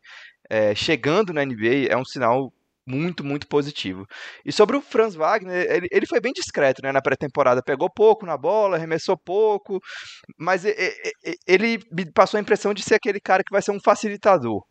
é, 0.49 0.75
chegando 0.75 1.31
na 1.31 1.45
NBA 1.45 1.87
é 1.89 1.95
um 1.95 2.03
sinal 2.03 2.51
muito, 2.85 3.23
muito 3.23 3.47
positivo. 3.47 4.05
E 4.45 4.51
sobre 4.51 4.75
o 4.75 4.81
Franz 4.81 5.15
Wagner, 5.15 5.69
ele, 5.71 5.87
ele 5.91 6.05
foi 6.05 6.19
bem 6.19 6.33
discreto 6.33 6.81
né, 6.83 6.91
na 6.91 7.01
pré-temporada. 7.01 7.61
Pegou 7.63 7.89
pouco 7.89 8.25
na 8.25 8.37
bola, 8.37 8.77
arremessou 8.77 9.17
pouco, 9.17 9.79
mas 10.37 10.63
ele 11.47 11.79
me 11.91 12.11
passou 12.11 12.37
a 12.37 12.41
impressão 12.41 12.73
de 12.73 12.83
ser 12.83 12.95
aquele 12.95 13.19
cara 13.19 13.43
que 13.43 13.51
vai 13.51 13.61
ser 13.61 13.71
um 13.71 13.79
facilitador. 13.79 14.63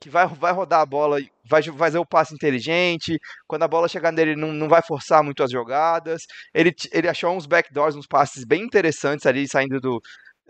Que 0.00 0.10
vai, 0.10 0.26
vai 0.26 0.52
rodar 0.52 0.80
a 0.80 0.86
bola, 0.86 1.20
vai, 1.48 1.62
fazer 1.62 1.98
o 1.98 2.06
passe 2.06 2.34
inteligente. 2.34 3.18
Quando 3.46 3.62
a 3.62 3.68
bola 3.68 3.86
chegar 3.88 4.10
nele, 4.12 4.34
não, 4.34 4.52
não 4.52 4.68
vai 4.68 4.82
forçar 4.82 5.22
muito 5.22 5.42
as 5.44 5.50
jogadas. 5.50 6.22
Ele, 6.52 6.74
ele 6.92 7.08
achou 7.08 7.36
uns 7.36 7.46
backdoors, 7.46 7.94
uns 7.94 8.06
passes 8.06 8.44
bem 8.44 8.62
interessantes 8.62 9.26
ali, 9.26 9.46
saindo 9.46 9.80
do, 9.80 10.00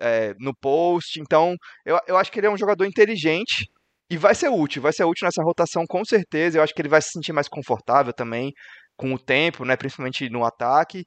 é, 0.01 0.35
no 0.39 0.55
post. 0.55 1.21
Então, 1.21 1.55
eu, 1.85 1.99
eu 2.07 2.17
acho 2.17 2.33
que 2.33 2.41
ele 2.41 2.47
é 2.47 2.51
um 2.51 2.57
jogador 2.57 2.87
inteligente 2.87 3.71
e 4.13 4.17
vai 4.19 4.35
ser 4.35 4.51
útil, 4.51 4.83
vai 4.83 4.93
ser 4.93 5.05
útil 5.05 5.25
nessa 5.27 5.43
rotação 5.43 5.87
com 5.89 6.05
certeza. 6.05 6.59
Eu 6.59 6.63
acho 6.63 6.75
que 6.75 6.83
ele 6.83 6.89
vai 6.89 7.01
se 7.01 7.09
sentir 7.13 7.33
mais 7.33 7.49
confortável 7.49 8.13
também 8.13 8.53
com 8.95 9.15
o 9.15 9.19
tempo, 9.19 9.65
né, 9.65 9.75
principalmente 9.75 10.29
no 10.29 10.45
ataque. 10.45 11.05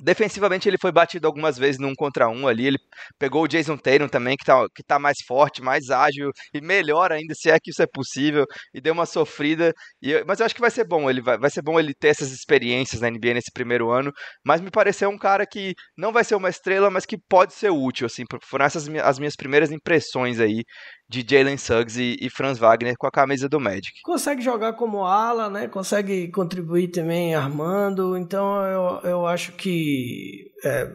Defensivamente 0.00 0.68
ele 0.68 0.78
foi 0.80 0.90
batido 0.92 1.26
algumas 1.26 1.58
vezes 1.58 1.80
num 1.80 1.94
contra 1.94 2.28
um 2.28 2.46
ali. 2.46 2.66
Ele 2.66 2.78
pegou 3.18 3.42
o 3.42 3.48
Jason 3.48 3.76
Tatum 3.76 4.08
também, 4.08 4.36
que 4.36 4.44
tá, 4.44 4.66
que 4.74 4.82
tá 4.84 4.98
mais 5.00 5.18
forte, 5.26 5.60
mais 5.62 5.90
ágil 5.90 6.30
e 6.54 6.60
melhor 6.60 7.12
ainda, 7.12 7.34
se 7.34 7.50
é 7.50 7.58
que 7.60 7.70
isso 7.70 7.82
é 7.82 7.86
possível, 7.86 8.44
e 8.72 8.80
deu 8.80 8.94
uma 8.94 9.04
sofrida. 9.04 9.72
E, 10.00 10.24
mas 10.24 10.40
eu 10.40 10.46
acho 10.46 10.54
que 10.54 10.60
vai 10.60 10.70
ser 10.70 10.84
bom. 10.84 11.10
Ele 11.10 11.20
vai, 11.20 11.36
vai 11.38 11.50
ser 11.50 11.62
bom 11.62 11.78
ele 11.78 11.92
ter 11.92 12.08
essas 12.08 12.32
experiências 12.32 13.00
na 13.00 13.10
NBA 13.10 13.34
nesse 13.34 13.50
primeiro 13.52 13.90
ano. 13.90 14.12
Mas 14.44 14.60
me 14.60 14.70
pareceu 14.70 15.10
um 15.10 15.18
cara 15.18 15.44
que 15.46 15.74
não 15.96 16.12
vai 16.12 16.24
ser 16.24 16.36
uma 16.36 16.48
estrela, 16.48 16.88
mas 16.88 17.04
que 17.04 17.18
pode 17.28 17.52
ser 17.52 17.70
útil. 17.70 18.06
Assim, 18.06 18.24
foram 18.44 18.64
essas 18.64 18.88
as 18.88 19.18
minhas 19.18 19.36
primeiras 19.36 19.72
impressões 19.72 20.40
aí 20.40 20.62
de 21.12 21.24
Jalen 21.28 21.58
Suggs 21.58 22.00
e, 22.00 22.16
e, 22.18 22.30
Franz 22.30 22.58
Wagner 22.58 22.96
com 22.96 23.06
a 23.06 23.10
camisa 23.10 23.46
do 23.46 23.60
Magic. 23.60 24.00
Consegue 24.02 24.40
jogar 24.40 24.72
como 24.72 25.04
ala, 25.04 25.50
né? 25.50 25.68
Consegue 25.68 26.28
contribuir 26.28 26.88
também 26.88 27.34
armando. 27.34 28.16
Então 28.16 28.64
eu, 28.64 29.10
eu 29.10 29.26
acho 29.26 29.52
que. 29.52 30.50
É, 30.64 30.86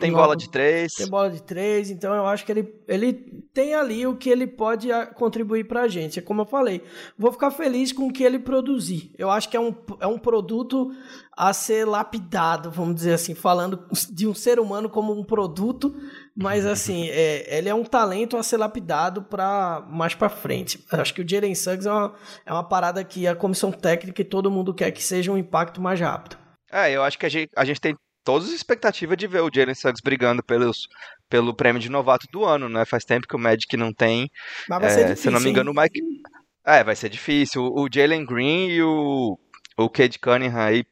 tem 0.00 0.10
bola 0.10 0.36
de 0.36 0.50
três. 0.50 0.94
Tem 0.94 1.08
bola 1.08 1.30
de 1.30 1.40
três. 1.42 1.88
Então 1.88 2.12
eu 2.12 2.26
acho 2.26 2.44
que 2.44 2.50
ele, 2.50 2.74
ele 2.88 3.12
tem 3.54 3.74
ali 3.74 4.06
o 4.06 4.16
que 4.16 4.28
ele 4.28 4.46
pode 4.46 4.88
contribuir 5.14 5.68
pra 5.68 5.86
gente. 5.86 6.18
É 6.18 6.22
como 6.22 6.42
eu 6.42 6.46
falei. 6.46 6.82
Vou 7.16 7.30
ficar 7.30 7.52
feliz 7.52 7.92
com 7.92 8.08
o 8.08 8.12
que 8.12 8.24
ele 8.24 8.40
produzir. 8.40 9.14
Eu 9.16 9.30
acho 9.30 9.48
que 9.48 9.56
é 9.56 9.60
um, 9.60 9.72
é 10.00 10.06
um 10.06 10.18
produto 10.18 10.90
a 11.36 11.52
ser 11.52 11.86
lapidado, 11.86 12.70
vamos 12.70 12.96
dizer 12.96 13.14
assim, 13.14 13.34
falando 13.34 13.88
de 14.10 14.26
um 14.26 14.34
ser 14.34 14.60
humano 14.60 14.90
como 14.90 15.18
um 15.18 15.24
produto 15.24 15.94
mas 16.40 16.64
assim, 16.64 17.06
é, 17.10 17.58
ele 17.58 17.68
é 17.68 17.74
um 17.74 17.84
talento 17.84 18.36
a 18.38 18.42
ser 18.42 18.56
lapidado 18.56 19.22
para 19.22 19.84
mais 19.90 20.14
para 20.14 20.30
frente. 20.30 20.82
Acho 20.90 21.12
que 21.12 21.20
o 21.20 21.28
Jalen 21.28 21.54
Suggs 21.54 21.86
é 21.86 21.92
uma, 21.92 22.14
é 22.46 22.52
uma 22.52 22.66
parada 22.66 23.04
que 23.04 23.26
a 23.26 23.36
comissão 23.36 23.70
técnica 23.70 24.22
e 24.22 24.24
todo 24.24 24.50
mundo 24.50 24.72
quer 24.72 24.90
que 24.90 25.02
seja 25.02 25.30
um 25.30 25.36
impacto 25.36 25.82
mais 25.82 26.00
rápido. 26.00 26.38
É, 26.72 26.92
eu 26.92 27.02
acho 27.02 27.18
que 27.18 27.26
a 27.26 27.28
gente, 27.28 27.50
a 27.54 27.62
gente 27.62 27.78
tem 27.78 27.94
todas 28.24 28.48
as 28.48 28.54
expectativas 28.54 29.18
de 29.18 29.26
ver 29.26 29.42
o 29.42 29.50
Jalen 29.52 29.74
Suggs 29.74 30.00
brigando 30.02 30.42
pelos, 30.42 30.88
pelo 31.28 31.54
prêmio 31.54 31.82
de 31.82 31.90
novato 31.90 32.26
do 32.32 32.46
ano, 32.46 32.70
né? 32.70 32.86
Faz 32.86 33.04
tempo 33.04 33.28
que 33.28 33.36
o 33.36 33.38
Magic 33.38 33.76
não 33.76 33.92
tem. 33.92 34.30
Mas 34.66 34.80
vai 34.80 34.90
ser 34.90 35.04
difícil, 35.04 35.22
se 35.24 35.30
não 35.30 35.40
me 35.40 35.50
engano, 35.50 35.70
hein? 35.70 35.76
o 35.76 35.82
Mike. 35.82 36.00
É, 36.64 36.82
vai 36.82 36.96
ser 36.96 37.10
difícil. 37.10 37.62
O, 37.62 37.84
o 37.84 37.88
Jalen 37.92 38.24
Green 38.24 38.68
e 38.68 38.82
o, 38.82 39.38
o 39.76 39.90
Cade 39.90 40.18
Cunningham 40.18 40.58
aí. 40.58 40.84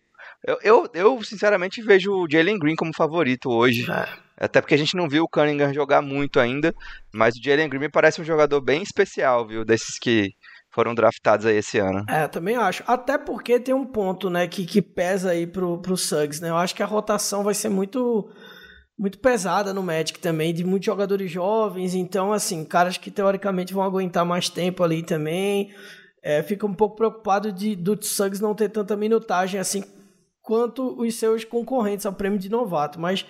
Eu, 0.47 0.59
eu, 0.63 0.91
eu, 0.93 1.25
sinceramente, 1.25 1.81
vejo 1.81 2.13
o 2.13 2.27
Jalen 2.31 2.59
Green 2.59 2.77
como 2.77 2.95
favorito 2.95 3.49
hoje. 3.51 3.91
É. 3.91 4.28
Até 4.41 4.61
porque 4.61 4.75
a 4.75 4.79
gente 4.79 4.97
não 4.97 5.09
viu 5.09 5.25
o 5.25 5.29
Cunningham 5.29 5.73
jogar 5.73 6.01
muito 6.01 6.39
ainda, 6.39 6.73
mas 7.13 7.35
o 7.35 7.43
Jalen 7.43 7.69
Green 7.69 7.81
me 7.81 7.91
parece 7.91 8.21
um 8.21 8.25
jogador 8.25 8.61
bem 8.61 8.83
especial, 8.83 9.47
viu? 9.47 9.65
Desses 9.65 9.99
que 9.99 10.31
foram 10.71 10.95
draftados 10.95 11.45
aí 11.47 11.57
esse 11.57 11.79
ano. 11.79 12.05
É, 12.09 12.29
também 12.29 12.57
acho. 12.57 12.85
Até 12.87 13.19
porque 13.19 13.59
tem 13.59 13.75
um 13.75 13.85
ponto, 13.85 14.31
né, 14.31 14.47
que, 14.47 14.65
que 14.65 14.81
pesa 14.81 15.31
aí 15.31 15.47
pro, 15.47 15.81
pro 15.81 15.97
Suggs, 15.97 16.41
né? 16.41 16.51
Eu 16.51 16.57
acho 16.57 16.75
que 16.75 16.83
a 16.83 16.87
rotação 16.87 17.43
vai 17.43 17.55
ser 17.55 17.69
muito 17.69 18.31
muito 18.99 19.21
pesada 19.21 19.73
no 19.73 19.81
Magic 19.81 20.19
também, 20.19 20.53
de 20.53 20.65
muitos 20.65 20.87
jogadores 20.87 21.31
jovens, 21.31 21.95
então, 21.95 22.33
assim, 22.33 22.65
caras 22.65 22.97
que 22.97 23.13
teoricamente 23.13 23.73
vão 23.73 23.85
aguentar 23.85 24.25
mais 24.25 24.49
tempo 24.49 24.83
ali 24.83 25.05
também. 25.05 25.73
É, 26.21 26.43
fica 26.43 26.67
um 26.67 26.75
pouco 26.75 26.97
preocupado 26.97 27.53
de, 27.53 27.77
do 27.77 27.97
Suggs 28.05 28.43
não 28.43 28.57
ter 28.57 28.69
tanta 28.69 28.97
minutagem 28.97 29.61
assim 29.61 29.85
quanto 30.43 31.01
os 31.01 31.15
seus 31.15 31.45
concorrentes 31.45 32.07
ao 32.07 32.13
prêmio 32.13 32.39
de 32.39 32.49
novato, 32.49 32.99
mas 32.99 33.25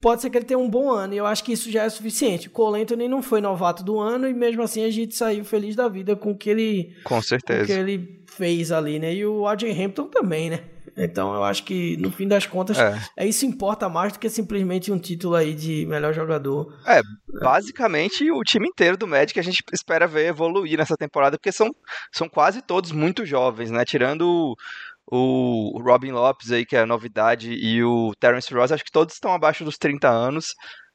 pode 0.00 0.22
ser 0.22 0.30
que 0.30 0.38
ele 0.38 0.44
tenha 0.44 0.58
um 0.58 0.68
bom 0.68 0.90
ano, 0.90 1.14
e 1.14 1.18
eu 1.18 1.26
acho 1.26 1.44
que 1.44 1.52
isso 1.52 1.70
já 1.70 1.84
é 1.84 1.88
suficiente. 1.88 2.48
O 2.48 2.50
Cole 2.50 2.82
Anthony 2.82 3.06
não 3.08 3.22
foi 3.22 3.40
novato 3.40 3.84
do 3.84 3.98
ano, 3.98 4.26
e 4.26 4.34
mesmo 4.34 4.62
assim 4.62 4.84
a 4.84 4.90
gente 4.90 5.14
saiu 5.14 5.44
feliz 5.44 5.76
da 5.76 5.88
vida 5.88 6.16
com 6.16 6.32
o 6.32 6.36
que 6.36 6.48
ele, 6.50 6.96
com 7.04 7.20
certeza. 7.20 7.60
Com 7.60 7.66
que 7.66 7.72
ele 7.72 8.24
fez 8.26 8.72
ali, 8.72 8.98
né? 8.98 9.14
E 9.14 9.26
o 9.26 9.46
AJ 9.46 9.64
Hampton 9.78 10.06
também, 10.06 10.50
né? 10.50 10.60
Então 10.96 11.34
eu 11.34 11.44
acho 11.44 11.64
que 11.64 11.96
no 11.98 12.10
fim 12.10 12.26
das 12.26 12.46
contas 12.46 12.78
é. 12.78 13.00
é 13.16 13.26
isso 13.26 13.46
importa 13.46 13.88
mais 13.88 14.12
do 14.12 14.18
que 14.18 14.28
simplesmente 14.28 14.92
um 14.92 14.98
título 14.98 15.34
aí 15.34 15.54
de 15.54 15.86
melhor 15.86 16.12
jogador. 16.12 16.74
É, 16.86 17.00
basicamente 17.40 18.30
o 18.30 18.42
time 18.42 18.68
inteiro 18.68 18.96
do 18.96 19.06
Magic 19.06 19.38
a 19.38 19.42
gente 19.42 19.62
espera 19.72 20.06
ver 20.06 20.26
evoluir 20.26 20.78
nessa 20.78 20.96
temporada, 20.96 21.38
porque 21.38 21.52
são, 21.52 21.74
são 22.12 22.28
quase 22.28 22.60
todos 22.60 22.92
muito 22.92 23.24
jovens, 23.24 23.70
né? 23.70 23.84
Tirando 23.84 24.54
o, 25.10 25.80
Robin 25.82 26.12
Lopes 26.12 26.52
aí, 26.52 26.64
que 26.64 26.76
é 26.76 26.80
a 26.80 26.86
novidade, 26.86 27.52
e 27.52 27.82
o 27.82 28.12
Terence 28.18 28.52
Ross, 28.54 28.72
acho 28.72 28.84
que 28.84 28.92
todos 28.92 29.14
estão 29.14 29.32
abaixo 29.32 29.64
dos 29.64 29.76
30 29.76 30.08
anos, 30.08 30.46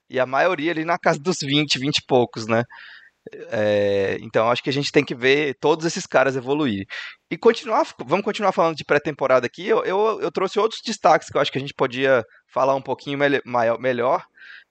e 0.10 0.20
a 0.20 0.26
maioria 0.26 0.72
ali 0.72 0.86
na 0.86 0.98
casa 0.98 1.20
dos 1.20 1.38
20, 1.42 1.80
20 1.80 1.98
e 1.98 2.06
poucos, 2.08 2.48
né? 2.48 2.64
É, 3.50 4.18
então 4.22 4.52
acho 4.52 4.62
que 4.62 4.70
a 4.70 4.74
gente 4.74 4.92
tem 4.92 5.04
que 5.04 5.16
ver 5.16 5.56
todos 5.60 5.86
esses 5.86 6.06
caras 6.06 6.36
evoluir. 6.36 6.86
E 7.32 7.38
continuar, 7.38 7.88
vamos 8.06 8.24
continuar 8.24 8.52
falando 8.52 8.76
de 8.76 8.86
pré-temporada 8.86 9.48
aqui. 9.48 9.68
Eu, 9.68 9.84
eu, 9.84 10.22
eu, 10.22 10.32
trouxe 10.32 10.60
outros 10.60 10.80
destaques 10.86 11.28
que 11.28 11.36
eu 11.36 11.42
acho 11.42 11.52
que 11.52 11.58
a 11.58 11.62
gente 11.62 11.74
podia 11.74 12.24
falar 12.54 12.76
um 12.76 12.82
pouquinho 12.82 13.18
maior, 13.46 13.80
melhor. 13.80 14.24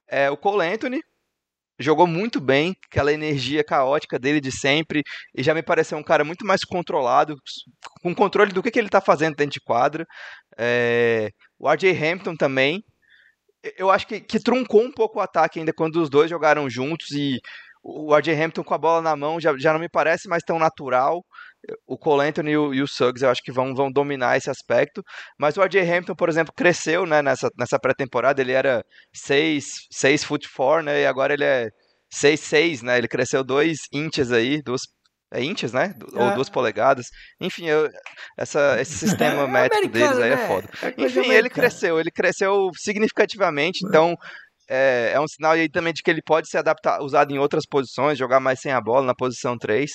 É, 0.09 0.31
o 0.31 0.37
Cole 0.37 0.67
Anthony 0.67 1.01
jogou 1.79 2.07
muito 2.07 2.41
bem, 2.41 2.77
aquela 2.87 3.13
energia 3.13 3.65
caótica 3.65 4.19
dele 4.19 4.41
de 4.41 4.53
sempre, 4.53 5.03
e 5.35 5.43
já 5.43 5.55
me 5.55 5.63
pareceu 5.63 5.99
um 5.99 6.03
cara 6.03 6.25
muito 6.25 6.47
mais 6.47 6.65
controlado, 6.65 7.37
com 8.03 8.15
controle 8.15 8.53
do 8.53 8.63
que, 8.63 8.71
que 8.71 8.79
ele 8.79 8.89
está 8.89 9.01
fazendo 9.01 9.37
dentro 9.37 9.55
de 9.55 9.61
quadra. 9.61 10.07
É, 10.57 11.31
o 11.59 11.69
RJ 11.71 11.91
Hampton 11.91 12.37
também. 12.37 12.85
Eu 13.79 13.91
acho 13.91 14.07
que, 14.07 14.21
que 14.21 14.39
truncou 14.39 14.83
um 14.83 14.93
pouco 14.93 15.19
o 15.19 15.23
ataque 15.23 15.59
ainda 15.59 15.73
quando 15.73 15.97
os 15.97 16.11
dois 16.11 16.29
jogaram 16.29 16.69
juntos 16.69 17.11
e 17.13 17.41
o 17.83 18.15
RJ 18.15 18.35
Hampton 18.35 18.63
com 18.63 18.75
a 18.75 18.79
bola 18.79 19.03
na 19.03 19.17
mão 19.17 19.41
já, 19.41 19.57
já 19.57 19.73
não 19.73 19.81
me 19.81 19.89
parece 19.89 20.29
mais 20.29 20.43
tão 20.43 20.59
natural. 20.59 21.25
O 21.87 21.97
Cole 21.99 22.29
Anthony 22.29 22.53
e 22.53 22.57
o, 22.57 22.75
e 22.75 22.83
o 22.83 22.87
Suggs 22.87 23.23
eu 23.23 23.31
acho 23.31 23.43
que 23.43 23.53
vão, 23.53 23.75
vão 23.75 23.91
dominar 23.91 24.37
esse 24.37 24.51
aspecto. 24.51 25.03
Mas 25.39 25.57
o 25.57 25.63
RJ 25.63 25.81
Hampton, 25.81 26.15
por 26.15 26.29
exemplo, 26.29 26.53
cresceu 26.57 27.07
né, 27.07 27.23
nessa, 27.23 27.49
nessa 27.59 27.79
pré-temporada. 27.79 28.41
Ele 28.41 28.53
era 28.53 28.83
6, 29.15 29.65
6 29.91 30.25
foot 30.25 30.49
4, 30.55 30.83
né? 30.85 31.03
E 31.03 31.07
agora 31.07 31.33
ele 31.33 31.45
é 31.45 31.69
6, 32.13 32.41
6, 32.41 32.83
né? 32.83 32.99
Ele 32.99 33.09
cresceu 33.09 33.45
2 33.45 33.79
inches 33.93 34.33
aí, 34.33 34.63
duas 34.63 34.83
é 35.35 35.43
inches, 35.43 35.73
né? 35.73 35.93
É. 36.15 36.23
Ou 36.23 36.35
duas 36.35 36.49
polegadas. 36.49 37.07
Enfim, 37.41 37.67
eu, 37.67 37.91
essa, 38.39 38.81
esse 38.81 38.97
sistema 38.97 39.43
é 39.45 39.47
métrico 39.49 39.89
deles 39.89 40.17
aí 40.17 40.31
é 40.31 40.37
né? 40.37 40.45
é 40.45 40.47
foda. 40.47 40.69
Enfim, 40.97 41.33
ele 41.33 41.51
cresceu, 41.51 41.99
ele 41.99 42.11
cresceu 42.11 42.71
significativamente, 42.77 43.81
então 43.85 44.17
é, 44.69 45.11
é 45.13 45.21
um 45.21 45.27
sinal 45.27 45.53
aí 45.53 45.69
também 45.69 45.93
de 45.93 46.03
que 46.03 46.11
ele 46.11 46.23
pode 46.23 46.49
ser 46.49 46.59
adaptado, 46.59 47.03
usado 47.05 47.33
em 47.33 47.39
outras 47.39 47.65
posições, 47.69 48.17
jogar 48.17 48.39
mais 48.41 48.61
sem 48.61 48.73
a 48.73 48.81
bola 48.81 49.05
na 49.05 49.15
posição 49.15 49.59
3. 49.59 49.91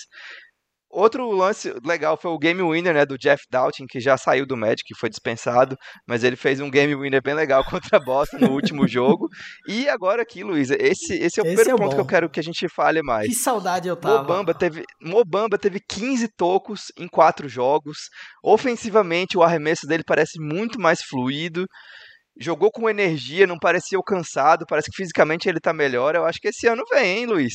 Outro 0.89 1.29
lance 1.31 1.72
legal 1.86 2.17
foi 2.17 2.31
o 2.31 2.39
game 2.39 2.63
winner 2.63 2.93
né, 2.93 3.05
do 3.05 3.17
Jeff 3.17 3.43
Doughton, 3.50 3.86
que 3.88 4.00
já 4.00 4.17
saiu 4.17 4.46
do 4.46 4.58
Magic, 4.58 4.84
que 4.84 4.98
foi 4.98 5.08
dispensado, 5.08 5.77
mas 6.08 6.24
ele 6.24 6.36
fez 6.36 6.60
um 6.60 6.69
game 6.69 6.96
winner 6.96 7.22
bem 7.22 7.36
legal 7.36 7.63
contra 7.69 7.98
a 7.98 8.03
Boston 8.03 8.39
no 8.39 8.51
último 8.51 8.88
jogo. 8.88 9.27
E 9.67 9.88
agora 9.88 10.24
aqui, 10.24 10.43
Luiz, 10.43 10.72
esse, 10.72 11.13
esse 11.13 11.39
é 11.39 11.43
o 11.43 11.46
esse 11.46 11.55
primeiro 11.55 11.69
é 11.69 11.77
ponto 11.77 11.89
bom. 11.89 11.96
que 11.96 12.01
eu 12.01 12.05
quero 12.05 12.29
que 12.29 12.39
a 12.39 12.43
gente 12.43 12.67
fale 12.67 13.03
mais. 13.03 13.27
Que 13.27 13.36
saudade 13.36 13.88
eu 13.88 13.96
tava. 13.96 14.24
Mobamba 14.24 14.53
teve, 14.53 14.84
Mobamba 15.01 15.58
teve 15.58 15.79
15 15.79 16.27
tocos 16.36 16.86
em 16.98 17.08
4 17.08 17.48
jogos. 17.48 18.10
Ofensivamente, 18.43 19.38
o 19.38 19.43
arremesso 19.43 19.86
dele 19.86 20.03
parece 20.03 20.39
muito 20.39 20.79
mais 20.79 21.01
fluido 21.03 21.65
jogou 22.41 22.72
com 22.72 22.89
energia, 22.89 23.46
não 23.46 23.58
parecia 23.60 24.00
cansado, 24.05 24.65
parece 24.65 24.89
que 24.89 24.96
fisicamente 24.96 25.50
ele 25.50 25.60
tá 25.60 25.74
melhor. 25.74 26.15
Eu 26.15 26.25
acho 26.25 26.39
que 26.39 26.48
esse 26.48 26.67
ano 26.67 26.84
vem, 26.89 27.19
hein, 27.19 27.25
Luiz? 27.25 27.53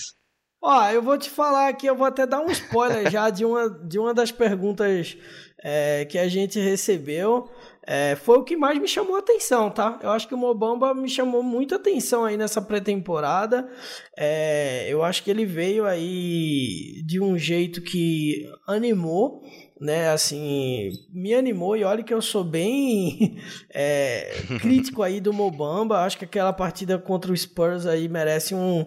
Ó, 0.67 0.91
eu 0.91 1.03
vou 1.03 1.19
te 1.19 1.29
falar 1.29 1.69
aqui, 1.69 1.87
eu 1.87 1.95
vou 1.95 2.07
até 2.07 2.27
dar 2.27 2.41
um 2.41 2.51
spoiler 2.51 3.11
já 3.11 3.29
de 3.29 3.45
uma, 3.45 3.69
de 3.69 3.99
uma 3.99 4.15
das 4.15 4.33
perguntas 4.33 5.15
é, 5.63 6.07
que 6.07 6.19
a 6.19 6.27
gente 6.27 6.59
recebeu. 6.59 7.51
É, 7.87 8.17
foi 8.17 8.39
o 8.39 8.43
que 8.43 8.57
mais 8.57 8.79
me 8.79 8.89
chamou 8.89 9.17
a 9.17 9.19
atenção, 9.19 9.71
tá? 9.71 9.99
Eu 10.03 10.09
acho 10.09 10.27
que 10.27 10.33
o 10.35 10.39
Mobamba 10.39 10.95
me 10.95 11.07
chamou 11.07 11.43
muita 11.43 11.77
atenção 11.77 12.25
aí 12.25 12.39
nessa 12.39 12.63
pré-temporada. 12.63 13.69
É, 14.17 14.87
eu 14.89 15.05
acho 15.05 15.23
que 15.23 15.31
ele 15.31 15.45
veio 15.45 15.85
aí 15.85 17.03
de 17.05 17.21
um 17.21 17.37
jeito 17.37 17.83
que 17.83 18.51
animou 18.67 19.43
né, 19.85 20.09
assim, 20.09 20.93
me 21.13 21.35
animou 21.35 21.77
e 21.77 21.85
olha 21.85 22.03
que 22.03 22.15
eu 22.15 22.23
sou 22.23 22.43
bem 22.43 23.37
é, 23.73 24.43
crítico 24.59 25.03
aí 25.03 25.21
do 25.21 25.31
Mobamba, 25.31 26.05
acho 26.05 26.17
que 26.17 26.25
aquela 26.25 26.55
partida 26.55 26.99
contra 26.99 27.31
o 27.31 27.37
Spurs 27.37 27.85
aí 27.85 28.09
merece 28.09 28.55
um, 28.55 28.87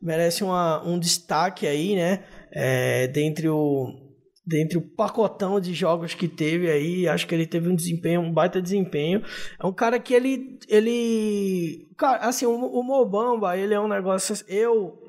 merece 0.00 0.42
uma, 0.42 0.82
um 0.88 0.98
destaque 0.98 1.66
aí, 1.66 1.94
né, 1.94 2.24
é, 2.50 3.06
dentre 3.08 3.46
o, 3.46 3.92
dentre 4.46 4.78
o 4.78 4.82
pacotão 4.82 5.60
de 5.60 5.74
jogos 5.74 6.14
que 6.14 6.26
teve 6.26 6.70
aí, 6.70 7.06
acho 7.06 7.26
que 7.26 7.34
ele 7.34 7.46
teve 7.46 7.68
um 7.68 7.76
desempenho, 7.76 8.22
um 8.22 8.32
baita 8.32 8.62
desempenho. 8.62 9.22
É 9.62 9.66
um 9.66 9.72
cara 9.72 9.98
que 9.98 10.14
ele, 10.14 10.58
ele, 10.66 11.86
cara, 11.94 12.26
assim, 12.26 12.46
o, 12.46 12.52
o 12.52 12.82
Mobamba, 12.82 13.54
ele 13.54 13.74
é 13.74 13.80
um 13.80 13.86
negócio, 13.86 14.34
eu 14.48 15.07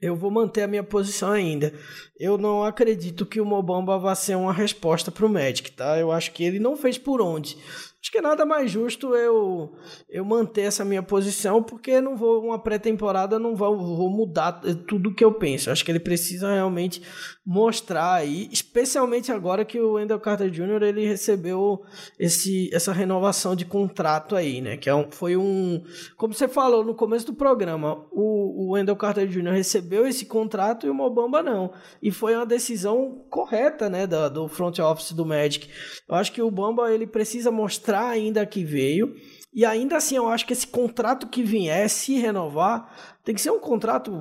eu 0.00 0.16
vou 0.16 0.30
manter 0.30 0.62
a 0.62 0.66
minha 0.66 0.82
posição 0.82 1.30
ainda. 1.30 1.72
Eu 2.18 2.38
não 2.38 2.64
acredito 2.64 3.26
que 3.26 3.40
o 3.40 3.44
Mobamba 3.44 3.98
vá 3.98 4.14
ser 4.14 4.36
uma 4.36 4.52
resposta 4.52 5.10
para 5.10 5.26
o 5.26 5.28
Magic, 5.28 5.72
tá? 5.72 5.98
Eu 5.98 6.10
acho 6.10 6.32
que 6.32 6.42
ele 6.42 6.58
não 6.58 6.76
fez 6.76 6.96
por 6.96 7.20
onde. 7.20 7.58
Acho 8.02 8.10
que 8.10 8.18
é 8.18 8.22
nada 8.22 8.46
mais 8.46 8.70
justo 8.70 9.14
eu 9.14 9.74
eu 10.08 10.24
manter 10.24 10.62
essa 10.62 10.84
minha 10.86 11.02
posição, 11.02 11.62
porque 11.62 12.00
não 12.00 12.16
vou 12.16 12.42
uma 12.42 12.58
pré-temporada 12.58 13.38
não 13.38 13.54
vou, 13.54 13.76
vou 13.76 14.08
mudar 14.08 14.52
tudo 14.88 15.14
que 15.14 15.22
eu 15.22 15.34
penso. 15.34 15.70
Acho 15.70 15.84
que 15.84 15.92
ele 15.92 16.00
precisa 16.00 16.50
realmente 16.50 17.02
mostrar 17.44 18.14
aí, 18.14 18.48
especialmente 18.50 19.30
agora 19.30 19.66
que 19.66 19.78
o 19.78 19.92
Wendell 19.92 20.18
Carter 20.18 20.48
Jr. 20.48 20.82
ele 20.82 21.06
recebeu 21.06 21.82
esse 22.18 22.70
essa 22.72 22.90
renovação 22.90 23.54
de 23.54 23.66
contrato 23.66 24.34
aí, 24.34 24.62
né? 24.62 24.78
Que 24.78 24.88
é 24.88 24.94
um, 24.94 25.10
foi 25.10 25.36
um, 25.36 25.82
como 26.16 26.32
você 26.32 26.48
falou 26.48 26.82
no 26.82 26.94
começo 26.94 27.26
do 27.26 27.34
programa, 27.34 28.06
o, 28.10 28.68
o 28.68 28.72
Wendell 28.72 28.96
Carter 28.96 29.26
Jr. 29.26 29.52
recebeu 29.52 30.06
esse 30.06 30.24
contrato 30.24 30.86
e 30.86 30.90
o 30.90 30.94
Mobamba 30.94 31.42
não. 31.42 31.72
E 32.02 32.10
foi 32.10 32.34
uma 32.34 32.46
decisão 32.46 33.26
correta, 33.28 33.90
né, 33.90 34.06
da, 34.06 34.30
do 34.30 34.48
front 34.48 34.78
office 34.78 35.12
do 35.12 35.26
Magic. 35.26 35.68
Eu 36.08 36.14
acho 36.14 36.32
que 36.32 36.40
o 36.40 36.50
Bamba 36.50 36.92
ele 36.92 37.06
precisa 37.06 37.50
mostrar 37.50 37.89
mostrar 37.90 38.08
ainda 38.08 38.46
que 38.46 38.64
veio. 38.64 39.14
E 39.52 39.64
ainda 39.64 39.96
assim, 39.96 40.16
eu 40.16 40.28
acho 40.28 40.46
que 40.46 40.52
esse 40.52 40.66
contrato 40.66 41.26
que 41.26 41.42
vier, 41.42 41.88
se 41.90 42.16
renovar, 42.18 43.18
tem 43.24 43.34
que 43.34 43.40
ser 43.40 43.50
um 43.50 43.58
contrato 43.58 44.12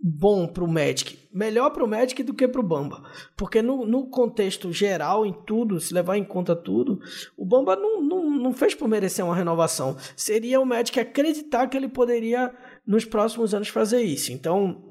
bom 0.00 0.46
para 0.46 0.64
o 0.64 0.68
Magic. 0.68 1.18
Melhor 1.32 1.70
para 1.70 1.84
o 1.84 1.88
Magic 1.88 2.22
do 2.22 2.32
que 2.32 2.46
para 2.46 2.60
o 2.60 2.64
Bamba. 2.64 3.02
Porque 3.36 3.60
no, 3.60 3.84
no, 3.84 4.08
contexto 4.08 4.72
geral, 4.72 5.26
em 5.26 5.32
tudo, 5.44 5.80
se 5.80 5.92
levar 5.92 6.16
em 6.16 6.24
conta 6.24 6.54
tudo, 6.54 7.00
o 7.36 7.44
Bamba 7.44 7.74
não, 7.74 8.00
não, 8.00 8.30
não 8.30 8.52
fez 8.52 8.74
por 8.74 8.88
merecer 8.88 9.24
uma 9.24 9.34
renovação. 9.34 9.96
Seria 10.16 10.60
o 10.60 10.64
Magic 10.64 10.98
acreditar 10.98 11.66
que 11.66 11.76
ele 11.76 11.88
poderia, 11.88 12.54
nos 12.86 13.04
próximos 13.04 13.52
anos, 13.52 13.68
fazer 13.68 14.02
isso. 14.02 14.32
Então, 14.32 14.82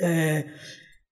é, 0.00 0.52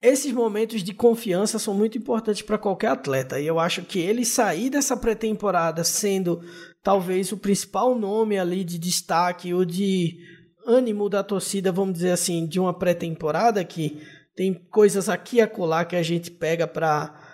esses 0.03 0.33
momentos 0.33 0.83
de 0.83 0.95
confiança 0.95 1.59
são 1.59 1.75
muito 1.75 1.99
importantes 1.99 2.43
para 2.43 2.59
qualquer 2.59 2.89
atleta. 2.89 3.39
E 3.39 3.47
eu 3.47 3.59
acho 3.59 3.83
que 3.83 3.99
ele 3.99 4.25
sair 4.25 4.71
dessa 4.71 4.97
pré-temporada 4.97 5.85
sendo 5.85 6.41
talvez 6.83 7.33
o 7.33 7.37
principal 7.37 7.95
nome 7.95 8.39
ali 8.39 8.65
de 8.65 8.79
destaque 8.79 9.53
ou 9.53 9.65
de 9.65 10.19
ânimo 10.67 11.09
da 11.09 11.23
torcida, 11.23 11.71
vamos 11.71 11.95
dizer 11.95 12.13
assim, 12.13 12.47
de 12.47 12.59
uma 12.59 12.73
pré-temporada 12.73 13.63
que 13.65 14.01
tem 14.35 14.55
coisas 14.55 15.09
aqui 15.09 15.37
e 15.37 15.41
acolá 15.41 15.85
que 15.85 15.97
a 15.97 16.03
gente 16.03 16.31
pega 16.31 16.67
para 16.67 17.27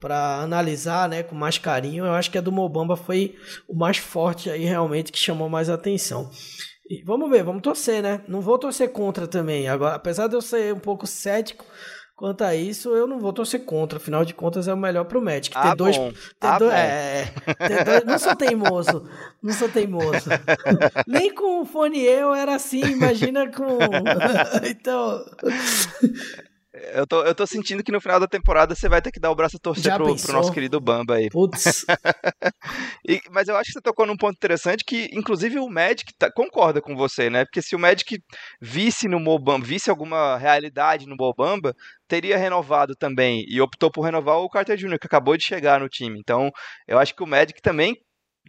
para 0.00 0.42
analisar, 0.42 1.08
né, 1.08 1.22
com 1.22 1.34
mais 1.34 1.56
carinho. 1.56 2.04
Eu 2.04 2.12
acho 2.12 2.30
que 2.30 2.36
a 2.36 2.40
do 2.42 2.52
Mobamba 2.52 2.94
foi 2.94 3.36
o 3.66 3.74
mais 3.74 3.96
forte 3.96 4.50
aí 4.50 4.64
realmente 4.64 5.10
que 5.10 5.18
chamou 5.18 5.48
mais 5.48 5.70
atenção. 5.70 6.30
E 6.90 7.02
vamos 7.02 7.30
ver, 7.30 7.42
vamos 7.42 7.62
torcer, 7.62 8.02
né? 8.02 8.22
Não 8.28 8.42
vou 8.42 8.58
torcer 8.58 8.92
contra 8.92 9.26
também. 9.26 9.66
Agora, 9.66 9.94
apesar 9.94 10.26
de 10.26 10.34
eu 10.34 10.42
ser 10.42 10.74
um 10.74 10.78
pouco 10.78 11.06
cético, 11.06 11.64
Quanto 12.24 12.42
a 12.42 12.54
isso, 12.54 12.88
eu 12.96 13.06
não 13.06 13.18
vou 13.18 13.34
torcer 13.34 13.66
contra. 13.66 13.98
Afinal 13.98 14.24
de 14.24 14.32
contas, 14.32 14.66
é 14.66 14.72
o 14.72 14.78
melhor 14.78 15.04
pro 15.04 15.20
Magic. 15.20 15.50
Ter 15.50 15.58
ah, 15.58 15.74
dois. 15.74 15.94
Bom. 15.94 16.10
Ter 16.10 16.46
ah, 16.46 16.58
dois 16.58 16.72
bom. 16.72 16.78
É, 16.78 17.24
ter 17.68 17.84
dois, 17.84 18.04
não 18.06 18.18
sou 18.18 18.34
teimoso. 18.34 19.10
Não 19.42 19.52
sou 19.52 19.68
teimoso. 19.68 20.30
Nem 21.06 21.34
com 21.34 21.60
o 21.60 21.66
fone 21.66 22.00
eu 22.00 22.32
era 22.34 22.54
assim, 22.54 22.80
imagina 22.80 23.46
com. 23.52 23.76
então. 24.66 25.22
Eu 26.92 27.06
tô, 27.06 27.22
eu 27.22 27.34
tô 27.34 27.46
sentindo 27.46 27.84
que 27.84 27.92
no 27.92 28.00
final 28.00 28.18
da 28.18 28.26
temporada 28.26 28.74
você 28.74 28.88
vai 28.88 29.00
ter 29.00 29.12
que 29.12 29.20
dar 29.20 29.30
o 29.30 29.34
braço 29.34 29.56
a 29.56 29.60
torcer 29.60 29.94
pro, 29.94 30.16
pro, 30.16 30.32
nosso 30.32 30.52
querido 30.52 30.80
Bamba 30.80 31.14
aí. 31.14 31.30
Putz. 31.30 31.84
e, 33.08 33.20
mas 33.30 33.46
eu 33.46 33.56
acho 33.56 33.68
que 33.68 33.74
você 33.74 33.80
tocou 33.80 34.04
num 34.04 34.16
ponto 34.16 34.34
interessante 34.34 34.84
que, 34.84 35.08
inclusive, 35.12 35.60
o 35.60 35.68
Magic 35.68 36.12
tá, 36.18 36.32
concorda 36.32 36.82
com 36.82 36.96
você, 36.96 37.30
né? 37.30 37.44
Porque 37.44 37.62
se 37.62 37.76
o 37.76 37.78
Magic 37.78 38.20
visse 38.60 39.06
no 39.06 39.20
Mobamba, 39.20 39.64
visse 39.64 39.88
alguma 39.88 40.36
realidade 40.36 41.06
no 41.06 41.14
Mobamba, 41.16 41.76
teria 42.08 42.36
renovado 42.36 42.96
também. 42.96 43.44
E 43.48 43.60
optou 43.60 43.88
por 43.88 44.02
renovar 44.02 44.38
o 44.38 44.50
Carter 44.50 44.76
Jr., 44.76 44.98
que 44.98 45.06
acabou 45.06 45.36
de 45.36 45.44
chegar 45.44 45.78
no 45.78 45.88
time. 45.88 46.18
Então, 46.18 46.50
eu 46.88 46.98
acho 46.98 47.14
que 47.14 47.22
o 47.22 47.26
Magic 47.26 47.62
também 47.62 47.96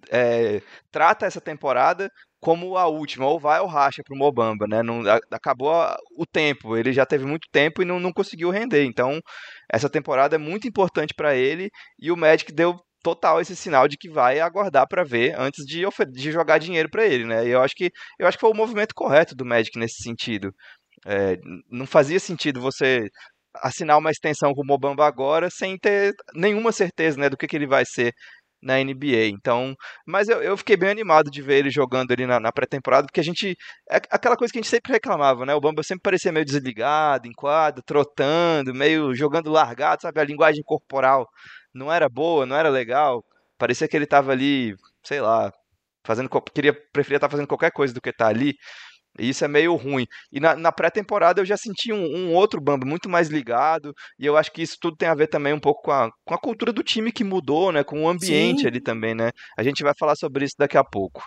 é, 0.10 0.62
trata 0.91 1.25
essa 1.25 1.41
temporada 1.41 2.10
como 2.39 2.77
a 2.77 2.88
última, 2.88 3.25
ou 3.25 3.39
vai 3.39 3.60
ou 3.60 3.67
racha 3.67 4.03
para 4.03 4.13
o 4.13 4.17
Mobamba, 4.17 4.67
né? 4.67 4.84
Não, 4.84 5.01
acabou 5.31 5.73
o 6.15 6.25
tempo, 6.25 6.77
ele 6.77 6.93
já 6.93 7.05
teve 7.05 7.25
muito 7.25 7.47
tempo 7.51 7.81
e 7.81 7.86
não, 7.86 7.99
não 7.99 8.13
conseguiu 8.13 8.51
render. 8.51 8.84
Então, 8.86 9.19
essa 9.71 9.89
temporada 9.89 10.36
é 10.36 10.39
muito 10.39 10.67
importante 10.67 11.13
para 11.15 11.36
ele 11.36 11.69
e 11.99 12.12
o 12.12 12.17
Magic 12.17 12.51
deu 12.53 12.77
total 13.01 13.39
esse 13.41 13.55
sinal 13.55 13.88
de 13.88 13.97
que 13.97 14.10
vai 14.10 14.39
aguardar 14.39 14.88
para 14.88 15.03
ver 15.03 15.36
antes 15.39 15.65
de, 15.65 15.84
de 16.12 16.31
jogar 16.31 16.58
dinheiro 16.60 16.89
para 16.89 17.05
ele, 17.05 17.25
né? 17.25 17.47
E 17.47 17.51
eu 17.51 17.62
acho 17.62 17.75
que 17.75 17.91
eu 18.19 18.27
acho 18.27 18.38
que 18.38 18.41
foi 18.41 18.51
o 18.51 18.55
movimento 18.55 18.93
correto 18.95 19.36
do 19.36 19.45
Magic 19.45 19.77
nesse 19.79 20.03
sentido. 20.03 20.51
É, 21.05 21.38
não 21.69 21.86
fazia 21.88 22.19
sentido 22.19 22.62
você 22.62 23.08
assinar 23.55 23.97
uma 23.97 24.12
extensão 24.12 24.53
com 24.53 24.62
o 24.62 24.65
Mobamba 24.65 25.05
agora 25.08 25.49
sem 25.49 25.77
ter 25.77 26.13
nenhuma 26.36 26.71
certeza 26.71 27.17
né, 27.19 27.29
do 27.29 27.38
que, 27.38 27.47
que 27.47 27.55
ele 27.55 27.67
vai 27.67 27.84
ser 27.86 28.13
na 28.61 28.79
NBA. 28.79 29.27
Então, 29.27 29.75
mas 30.05 30.27
eu, 30.29 30.41
eu 30.41 30.57
fiquei 30.57 30.75
bem 30.77 30.89
animado 30.89 31.29
de 31.29 31.41
ver 31.41 31.59
ele 31.59 31.69
jogando 31.69 32.11
ali 32.11 32.25
na, 32.25 32.39
na 32.39 32.51
pré-temporada, 32.51 33.07
porque 33.07 33.19
a 33.19 33.23
gente. 33.23 33.55
É 33.89 33.97
aquela 34.09 34.35
coisa 34.37 34.51
que 34.51 34.59
a 34.59 34.61
gente 34.61 34.69
sempre 34.69 34.93
reclamava, 34.93 35.45
né? 35.45 35.53
O 35.55 35.61
Bamba 35.61 35.83
sempre 35.83 36.03
parecia 36.03 36.31
meio 36.31 36.45
desligado, 36.45 37.27
em 37.27 37.33
quadro, 37.33 37.83
trotando, 37.83 38.73
meio 38.73 39.13
jogando 39.15 39.51
largado, 39.51 40.01
sabe? 40.01 40.19
A 40.19 40.25
linguagem 40.25 40.63
corporal 40.63 41.27
não 41.73 41.91
era 41.91 42.09
boa, 42.09 42.45
não 42.45 42.55
era 42.55 42.69
legal. 42.69 43.23
Parecia 43.57 43.87
que 43.87 43.95
ele 43.95 44.07
tava 44.07 44.31
ali, 44.31 44.75
sei 45.03 45.21
lá, 45.21 45.51
fazendo. 46.05 46.29
Queria, 46.53 46.73
preferia 46.93 47.17
estar 47.17 47.27
tá 47.27 47.31
fazendo 47.31 47.47
qualquer 47.47 47.71
coisa 47.71 47.93
do 47.93 48.01
que 48.01 48.09
estar 48.09 48.25
tá 48.25 48.31
ali. 48.31 48.55
E 49.19 49.30
isso 49.30 49.45
é 49.45 49.47
meio 49.47 49.75
ruim. 49.75 50.06
E 50.32 50.39
na, 50.39 50.56
na 50.56 50.71
pré-temporada 50.71 51.41
eu 51.41 51.45
já 51.45 51.58
senti 51.58 51.91
um, 51.91 52.04
um, 52.04 52.34
outro 52.34 52.62
Bamba 52.62 52.86
muito 52.86 53.10
mais 53.10 53.30
ligado. 53.30 53.93
E 54.19 54.25
eu 54.25 54.38
acho 54.38 54.51
que 54.51 54.62
isso 54.62 54.78
tudo 54.80 54.97
tem 54.97 55.08
a 55.08 55.15
ver 55.15 55.28
também 55.28 55.54
um 55.54 55.60
pouco 55.60 55.84
com 55.84 55.91
a, 55.91 56.10
com 56.25 56.34
a 56.34 56.38
cultura 56.38 56.71
do 56.73 56.84
time 56.84 57.12
que 57.12 57.23
mudou, 57.23 57.71
né? 57.71 57.84
Com 57.84 58.04
o 58.04 58.10
ambiente 58.10 58.62
Sim. 58.62 58.67
ali 58.67 58.82
também, 58.82 59.15
né? 59.15 59.32
A 59.58 59.63
gente 59.63 59.84
vai 59.84 59.93
falar 59.97 60.15
sobre 60.15 60.45
isso 60.45 60.56
daqui 60.58 60.78
a 60.78 60.84
pouco. 60.84 61.21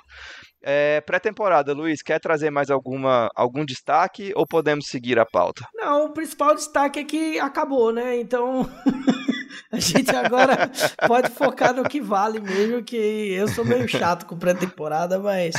É, 0.63 1.01
pré-temporada, 1.03 1.73
Luiz, 1.73 2.03
quer 2.03 2.19
trazer 2.19 2.51
mais 2.51 2.69
alguma, 2.71 3.31
algum 3.35 3.65
destaque 3.65 4.33
ou 4.35 4.47
podemos 4.47 4.87
seguir 4.89 5.19
a 5.19 5.25
pauta? 5.25 5.65
Não, 5.75 6.07
o 6.07 6.13
principal 6.13 6.55
destaque 6.55 6.99
é 6.99 7.05
que 7.05 7.39
acabou, 7.39 7.93
né? 7.93 8.19
Então. 8.19 8.69
A 9.73 9.79
gente 9.79 10.15
agora 10.15 10.71
pode 11.07 11.31
focar 11.31 11.75
no 11.75 11.85
que 11.85 12.01
vale 12.01 12.41
mesmo, 12.41 12.83
que 12.83 12.97
eu 12.97 13.49
sou 13.49 13.65
meio 13.65 13.89
chato 13.89 14.27
com 14.27 14.39
pré-temporada, 14.39 15.19
mas 15.19 15.55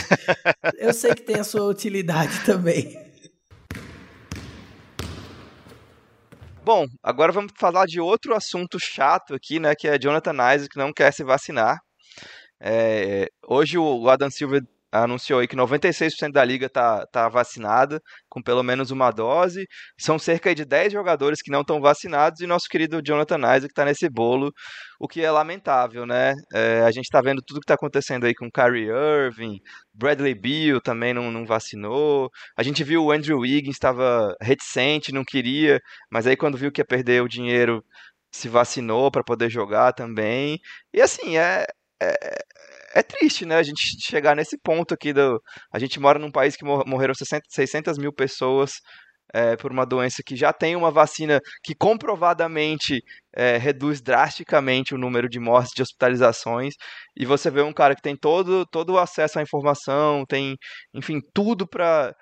eu 0.77 0.93
sei 0.93 1.13
que 1.13 1.21
tem 1.21 1.37
a 1.37 1.43
sua 1.43 1.63
utilidade 1.63 2.43
também. 2.45 3.09
Bom, 6.63 6.85
agora 7.01 7.31
vamos 7.31 7.51
falar 7.57 7.85
de 7.85 7.99
outro 7.99 8.35
assunto 8.35 8.77
chato 8.79 9.33
aqui, 9.33 9.59
né? 9.59 9.73
Que 9.75 9.87
é 9.87 9.97
Jonathan 9.97 10.33
Isaac 10.33 10.69
que 10.69 10.77
não 10.77 10.93
quer 10.93 11.11
se 11.11 11.23
vacinar. 11.23 11.79
É, 12.61 13.27
hoje 13.47 13.77
o 13.77 14.09
Adam 14.09 14.29
Silver 14.29 14.61
anunciou 14.91 15.39
aí 15.39 15.47
que 15.47 15.55
96% 15.55 16.31
da 16.31 16.43
liga 16.43 16.65
está 16.65 17.05
tá 17.07 17.29
vacinada, 17.29 18.01
com 18.29 18.41
pelo 18.41 18.63
menos 18.63 18.91
uma 18.91 19.11
dose. 19.11 19.65
São 19.97 20.17
cerca 20.17 20.53
de 20.53 20.65
10 20.65 20.93
jogadores 20.93 21.41
que 21.41 21.51
não 21.51 21.61
estão 21.61 21.79
vacinados 21.79 22.41
e 22.41 22.47
nosso 22.47 22.67
querido 22.69 23.01
Jonathan 23.03 23.37
Isaac 23.37 23.65
está 23.65 23.85
nesse 23.85 24.09
bolo, 24.09 24.51
o 24.99 25.07
que 25.07 25.21
é 25.21 25.31
lamentável, 25.31 26.05
né? 26.05 26.33
É, 26.53 26.81
a 26.81 26.91
gente 26.91 27.05
está 27.05 27.21
vendo 27.21 27.41
tudo 27.45 27.59
que 27.59 27.65
está 27.65 27.75
acontecendo 27.75 28.25
aí 28.25 28.33
com 28.33 28.49
Kyrie 28.51 28.89
Irving, 28.89 29.59
Bradley 29.93 30.35
Beal 30.35 30.81
também 30.81 31.13
não, 31.13 31.31
não 31.31 31.45
vacinou. 31.45 32.29
A 32.57 32.63
gente 32.63 32.83
viu 32.83 33.03
o 33.03 33.11
Andrew 33.11 33.39
Wiggins 33.39 33.75
estava 33.75 34.35
reticente, 34.41 35.13
não 35.13 35.23
queria, 35.23 35.79
mas 36.11 36.27
aí 36.27 36.35
quando 36.35 36.57
viu 36.57 36.71
que 36.71 36.81
ia 36.81 36.85
perder 36.85 37.21
o 37.21 37.27
dinheiro 37.27 37.83
se 38.31 38.47
vacinou 38.47 39.11
para 39.11 39.23
poder 39.23 39.49
jogar 39.49 39.93
também. 39.93 40.59
E 40.93 41.01
assim, 41.01 41.37
é, 41.37 41.65
é, 42.01 42.13
é 42.93 43.03
triste, 43.03 43.45
né? 43.45 43.55
A 43.57 43.63
gente 43.63 43.81
chegar 44.01 44.35
nesse 44.35 44.57
ponto 44.57 44.93
aqui 44.93 45.13
do. 45.13 45.41
A 45.71 45.79
gente 45.79 45.99
mora 45.99 46.19
num 46.19 46.31
país 46.31 46.55
que 46.55 46.65
morreram 46.65 47.13
60, 47.13 47.43
600 47.49 47.97
mil 47.97 48.13
pessoas 48.13 48.73
é, 49.33 49.55
por 49.55 49.71
uma 49.71 49.85
doença 49.85 50.23
que 50.25 50.35
já 50.35 50.51
tem 50.51 50.75
uma 50.75 50.91
vacina 50.91 51.39
que 51.63 51.75
comprovadamente 51.75 53.01
é, 53.35 53.57
reduz 53.57 54.01
drasticamente 54.01 54.93
o 54.95 54.97
número 54.97 55.29
de 55.29 55.39
mortes, 55.39 55.71
de 55.75 55.81
hospitalizações, 55.81 56.73
e 57.15 57.25
você 57.25 57.51
vê 57.51 57.61
um 57.61 57.73
cara 57.73 57.95
que 57.95 58.01
tem 58.01 58.15
todo, 58.15 58.65
todo 58.65 58.93
o 58.93 58.99
acesso 58.99 59.39
à 59.39 59.41
informação, 59.41 60.25
tem, 60.27 60.55
enfim, 60.93 61.19
tudo 61.33 61.67
para. 61.67 62.13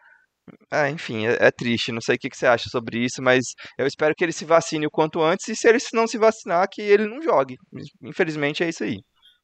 É, 0.72 0.90
enfim, 0.90 1.28
é, 1.28 1.38
é, 1.48 1.52
triste. 1.52 1.92
Não 1.92 2.02
sei 2.02 2.16
o 2.16 2.20
que, 2.20 2.30
que 2.30 2.38
você 2.38 2.48
acha 2.48 2.70
sobre 2.70 3.04
isso, 3.04 3.22
mas 3.22 3.46
eu 3.78 3.86
espero 3.88 4.16
que 4.16 4.24
ele 4.24 4.32
se 4.32 4.46
vacine 4.46 4.88
o 4.88 4.92
quanto 4.92 5.22
antes, 5.22 5.48
e 5.50 5.56
se 5.56 5.68
ele 5.68 5.80
não 5.94 6.08
se 6.08 6.18
vacinar, 6.18 6.68
que 6.72 6.82
ele 6.82 7.06
não 7.08 7.22
jogue. 7.22 7.56
Infelizmente 8.04 8.64
é 8.64 8.70
isso 8.70 8.84
aí. 8.84 9.00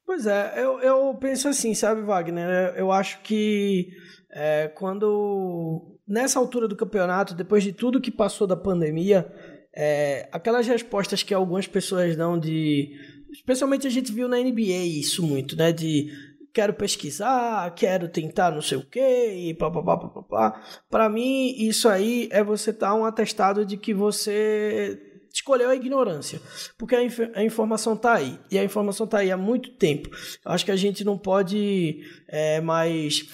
Pois 0.06 0.26
é, 0.26 0.54
eu, 0.58 0.80
eu 0.80 1.16
penso 1.16 1.48
assim, 1.48 1.74
sabe, 1.74 2.02
Wagner? 2.02 2.74
Eu 2.76 2.92
acho 2.92 3.22
que 3.22 3.90
é, 4.32 4.68
quando. 4.68 5.90
Nessa 6.06 6.38
altura 6.38 6.68
do 6.68 6.76
campeonato, 6.76 7.34
depois 7.34 7.64
de 7.64 7.72
tudo 7.72 8.02
que 8.02 8.12
passou 8.12 8.46
da 8.46 8.58
pandemia, 8.58 9.32
é, 9.74 10.28
aquelas 10.32 10.68
respostas 10.68 11.24
que 11.24 11.34
algumas 11.34 11.68
pessoas 11.68 12.16
dão 12.16 12.38
de. 12.38 12.92
Especialmente 13.32 13.88
a 13.88 13.90
gente 13.90 14.12
viu 14.12 14.28
na 14.28 14.38
NBA 14.38 14.84
isso 14.86 15.26
muito, 15.26 15.56
né? 15.56 15.72
De 15.72 16.12
quero 16.54 16.74
pesquisar, 16.74 17.74
quero 17.74 18.08
tentar 18.08 18.52
não 18.52 18.62
sei 18.62 18.78
o 18.78 18.86
quê, 18.86 19.34
e 19.36 19.54
pá, 19.56 19.72
pá, 19.72 19.82
pá, 19.82 19.98
pá, 19.98 20.22
pá. 20.22 20.64
Pra 20.90 21.10
mim, 21.10 21.56
isso 21.58 21.90
aí 21.90 22.30
é 22.32 22.44
você 22.44 22.72
dar 22.72 22.94
um 22.94 23.06
atestado 23.06 23.66
de 23.66 23.76
que 23.76 23.94
você 23.94 25.13
escolheu 25.34 25.70
a 25.70 25.76
ignorância, 25.76 26.40
porque 26.78 26.96
a, 26.96 27.04
inf 27.04 27.20
a 27.34 27.44
informação 27.44 27.94
está 27.94 28.14
aí, 28.14 28.40
e 28.52 28.58
a 28.58 28.64
informação 28.64 29.06
está 29.06 29.18
aí 29.20 29.32
há 29.32 29.38
muito 29.38 29.72
tempo. 29.72 30.10
Acho 30.46 30.64
que 30.64 30.72
a 30.72 30.76
gente 30.76 31.04
não 31.04 31.18
pode 31.18 32.02
é, 32.30 32.62
mais 32.62 33.28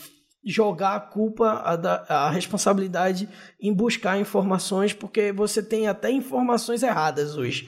jogar 0.43 0.95
a 0.95 0.99
culpa, 0.99 1.49
a, 1.49 2.25
a 2.27 2.29
responsabilidade 2.31 3.27
em 3.59 3.73
buscar 3.73 4.17
informações, 4.17 4.93
porque 4.93 5.33
você 5.33 5.61
tem 5.61 5.87
até 5.87 6.09
informações 6.09 6.81
erradas 6.81 7.35
hoje 7.35 7.67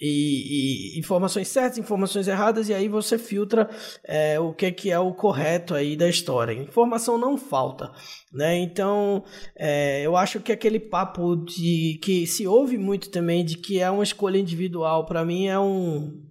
e, 0.00 0.96
e, 0.96 0.98
informações 0.98 1.48
certas, 1.48 1.78
informações 1.78 2.28
erradas, 2.28 2.68
e 2.68 2.74
aí 2.74 2.88
você 2.88 3.18
filtra 3.18 3.68
é, 4.04 4.38
o 4.38 4.52
que, 4.52 4.70
que 4.72 4.90
é 4.90 4.98
o 4.98 5.12
correto 5.12 5.74
aí 5.74 5.96
da 5.96 6.08
história. 6.08 6.52
Informação 6.52 7.18
não 7.18 7.36
falta, 7.36 7.92
né? 8.32 8.56
Então, 8.58 9.24
é, 9.56 10.02
eu 10.02 10.16
acho 10.16 10.40
que 10.40 10.52
aquele 10.52 10.80
papo 10.80 11.36
de 11.36 11.98
que 12.02 12.26
se 12.26 12.46
ouve 12.46 12.76
muito 12.76 13.10
também 13.10 13.44
de 13.44 13.56
que 13.56 13.80
é 13.80 13.90
uma 13.90 14.04
escolha 14.04 14.38
individual, 14.38 15.06
para 15.06 15.24
mim 15.24 15.46
é 15.46 15.58
um 15.58 16.25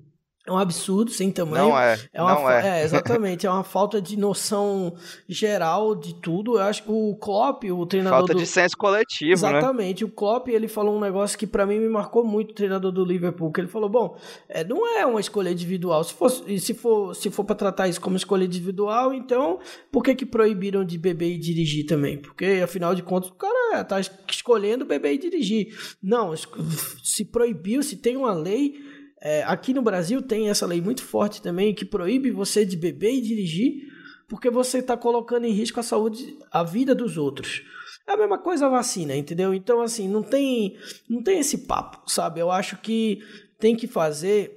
é 0.47 0.51
um 0.51 0.60
absurdo 0.60 1.10
sem 1.10 1.31
tamanho. 1.31 1.69
Não 1.69 1.79
é. 1.79 1.93
é, 2.13 2.17
não 2.19 2.49
é. 2.49 2.81
é. 2.81 2.84
exatamente. 2.84 3.47
é 3.47 3.49
uma 3.49 3.63
falta 3.63 3.99
de 3.99 4.15
noção 4.15 4.95
geral 5.27 5.95
de 5.95 6.13
tudo. 6.13 6.58
Eu 6.58 6.62
acho 6.62 6.84
que 6.84 6.91
o 6.91 7.15
Klopp, 7.15 7.63
o 7.63 7.86
treinador. 7.86 8.19
Falta 8.19 8.34
do... 8.34 8.39
de 8.39 8.45
senso 8.45 8.77
coletivo. 8.77 9.29
Né? 9.29 9.34
Exatamente. 9.34 10.03
Né? 10.03 10.10
O 10.10 10.13
Klopp, 10.13 10.47
ele 10.49 10.67
falou 10.67 10.95
um 10.95 10.99
negócio 10.99 11.36
que 11.36 11.47
para 11.47 11.65
mim 11.65 11.79
me 11.79 11.89
marcou 11.89 12.23
muito, 12.23 12.51
o 12.51 12.53
treinador 12.53 12.91
do 12.91 13.03
Liverpool. 13.03 13.51
Que 13.51 13.62
ele 13.62 13.67
falou: 13.67 13.89
bom, 13.89 14.17
é, 14.47 14.63
não 14.63 14.88
é 14.88 15.03
uma 15.03 15.19
escolha 15.19 15.49
individual. 15.49 16.03
Se 16.03 16.13
for, 16.13 16.29
se 16.29 16.73
for, 16.75 17.15
se 17.15 17.31
for 17.31 17.43
para 17.43 17.55
tratar 17.55 17.88
isso 17.88 17.99
como 17.99 18.15
escolha 18.15 18.45
individual, 18.45 19.15
então 19.15 19.60
por 19.91 20.03
que, 20.03 20.13
que 20.13 20.27
proibiram 20.27 20.86
de 20.86 20.97
beber 20.99 21.31
e 21.31 21.39
dirigir 21.39 21.88
também? 21.88 22.19
Porque 22.19 22.62
afinal 22.63 22.93
de 22.93 23.01
contas 23.01 23.31
o 23.31 23.34
cara 23.34 23.84
tá 23.84 23.99
escolhendo 24.29 24.86
beber 24.86 25.13
e 25.13 25.17
dirigir. 25.17 25.75
Não, 26.01 26.36
se 27.03 27.25
proibiu, 27.25 27.81
se 27.81 27.97
tem 27.97 28.15
uma 28.15 28.34
lei 28.34 28.75
é, 29.26 29.42
aqui 29.42 29.74
no 29.74 29.82
Brasil 29.82 30.22
tem 30.22 30.50
essa 30.50 30.68
lei 30.68 30.80
muito 30.80 31.04
forte 31.04 31.42
também 31.42 31.74
que 31.74 31.84
proíbe 31.84 32.30
você 32.30 32.64
de 32.64 32.78
beber 32.78 33.12
e 33.12 33.22
dirigir 33.22 33.88
porque 34.30 34.52
você 34.52 34.78
está 34.78 34.96
colocando 34.96 35.46
em 35.46 35.52
risco 35.52 35.80
a 35.80 35.84
saúde, 35.84 36.38
a 36.52 36.62
vida 36.62 36.94
dos 36.94 37.18
outros. 37.18 37.64
É 38.08 38.12
a 38.12 38.18
mesma 38.18 38.38
coisa 38.38 38.68
a 38.68 38.70
vacina, 38.70 39.16
entendeu? 39.16 39.52
Então, 39.52 39.82
assim, 39.82 40.08
não 40.08 40.22
tem, 40.22 40.78
não 41.10 41.24
tem 41.24 41.40
esse 41.40 41.66
papo, 41.66 42.08
sabe? 42.08 42.40
Eu 42.40 42.52
acho 42.52 42.78
que 42.78 43.20
tem 43.60 43.76
que 43.76 43.88
fazer 43.88 44.52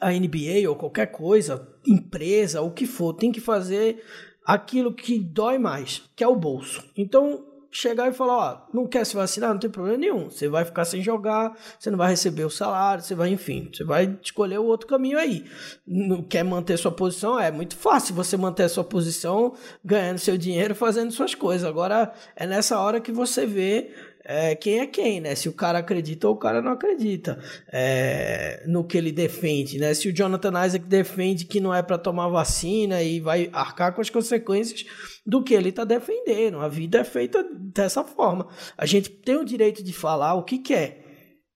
a 0.00 0.12
NBA 0.12 0.68
ou 0.68 0.76
qualquer 0.76 1.06
coisa, 1.06 1.68
empresa, 1.84 2.62
o 2.62 2.70
que 2.70 2.86
for, 2.86 3.12
tem 3.12 3.32
que 3.32 3.40
fazer 3.40 4.04
aquilo 4.46 4.94
que 4.94 5.18
dói 5.18 5.58
mais, 5.58 6.02
que 6.14 6.22
é 6.22 6.28
o 6.28 6.36
bolso. 6.36 6.88
Então, 6.96 7.44
chegar 7.70 8.08
e 8.08 8.12
falar, 8.12 8.36
ó, 8.36 8.60
não 8.74 8.86
quer 8.86 9.04
se 9.06 9.14
vacinar, 9.14 9.50
não 9.50 9.60
tem 9.60 9.70
problema 9.70 9.96
nenhum. 9.96 10.28
Você 10.28 10.48
vai 10.48 10.64
ficar 10.64 10.84
sem 10.84 11.02
jogar, 11.02 11.56
você 11.78 11.90
não 11.90 11.98
vai 11.98 12.10
receber 12.10 12.44
o 12.44 12.50
salário, 12.50 13.02
você 13.02 13.14
vai, 13.14 13.30
enfim, 13.30 13.70
você 13.72 13.84
vai 13.84 14.18
escolher 14.22 14.58
o 14.58 14.64
outro 14.64 14.86
caminho 14.86 15.18
aí. 15.18 15.44
Não 15.86 16.22
quer 16.22 16.42
manter 16.42 16.76
sua 16.76 16.90
posição? 16.90 17.38
É 17.38 17.50
muito 17.50 17.76
fácil 17.76 18.14
você 18.14 18.36
manter 18.36 18.68
sua 18.68 18.84
posição 18.84 19.54
ganhando 19.84 20.18
seu 20.18 20.36
dinheiro, 20.36 20.74
fazendo 20.74 21.12
suas 21.12 21.34
coisas. 21.34 21.68
Agora 21.68 22.12
é 22.34 22.46
nessa 22.46 22.78
hora 22.80 23.00
que 23.00 23.12
você 23.12 23.46
vê 23.46 23.94
é, 24.24 24.54
quem 24.54 24.80
é 24.80 24.86
quem, 24.86 25.20
né? 25.20 25.34
Se 25.34 25.48
o 25.48 25.52
cara 25.52 25.78
acredita 25.78 26.28
ou 26.28 26.34
o 26.34 26.38
cara 26.38 26.60
não 26.60 26.72
acredita 26.72 27.42
é, 27.72 28.62
no 28.66 28.84
que 28.84 28.98
ele 28.98 29.10
defende, 29.10 29.78
né? 29.78 29.94
Se 29.94 30.08
o 30.08 30.14
Jonathan 30.14 30.64
Isaac 30.64 30.84
defende 30.84 31.46
que 31.46 31.60
não 31.60 31.74
é 31.74 31.82
para 31.82 31.96
tomar 31.96 32.28
vacina 32.28 33.02
e 33.02 33.20
vai 33.20 33.48
arcar 33.52 33.94
com 33.94 34.00
as 34.00 34.10
consequências 34.10 34.84
do 35.24 35.42
que 35.42 35.54
ele 35.54 35.70
está 35.70 35.84
defendendo. 35.84 36.58
A 36.58 36.68
vida 36.68 36.98
é 36.98 37.04
feita 37.04 37.42
dessa 37.54 38.04
forma. 38.04 38.48
A 38.76 38.84
gente 38.84 39.08
tem 39.08 39.36
o 39.36 39.44
direito 39.44 39.82
de 39.82 39.92
falar 39.92 40.34
o 40.34 40.44
que 40.44 40.58
quer, 40.58 41.04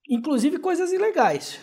inclusive 0.09 0.59
coisas 0.59 0.93
ilegais. 0.93 1.61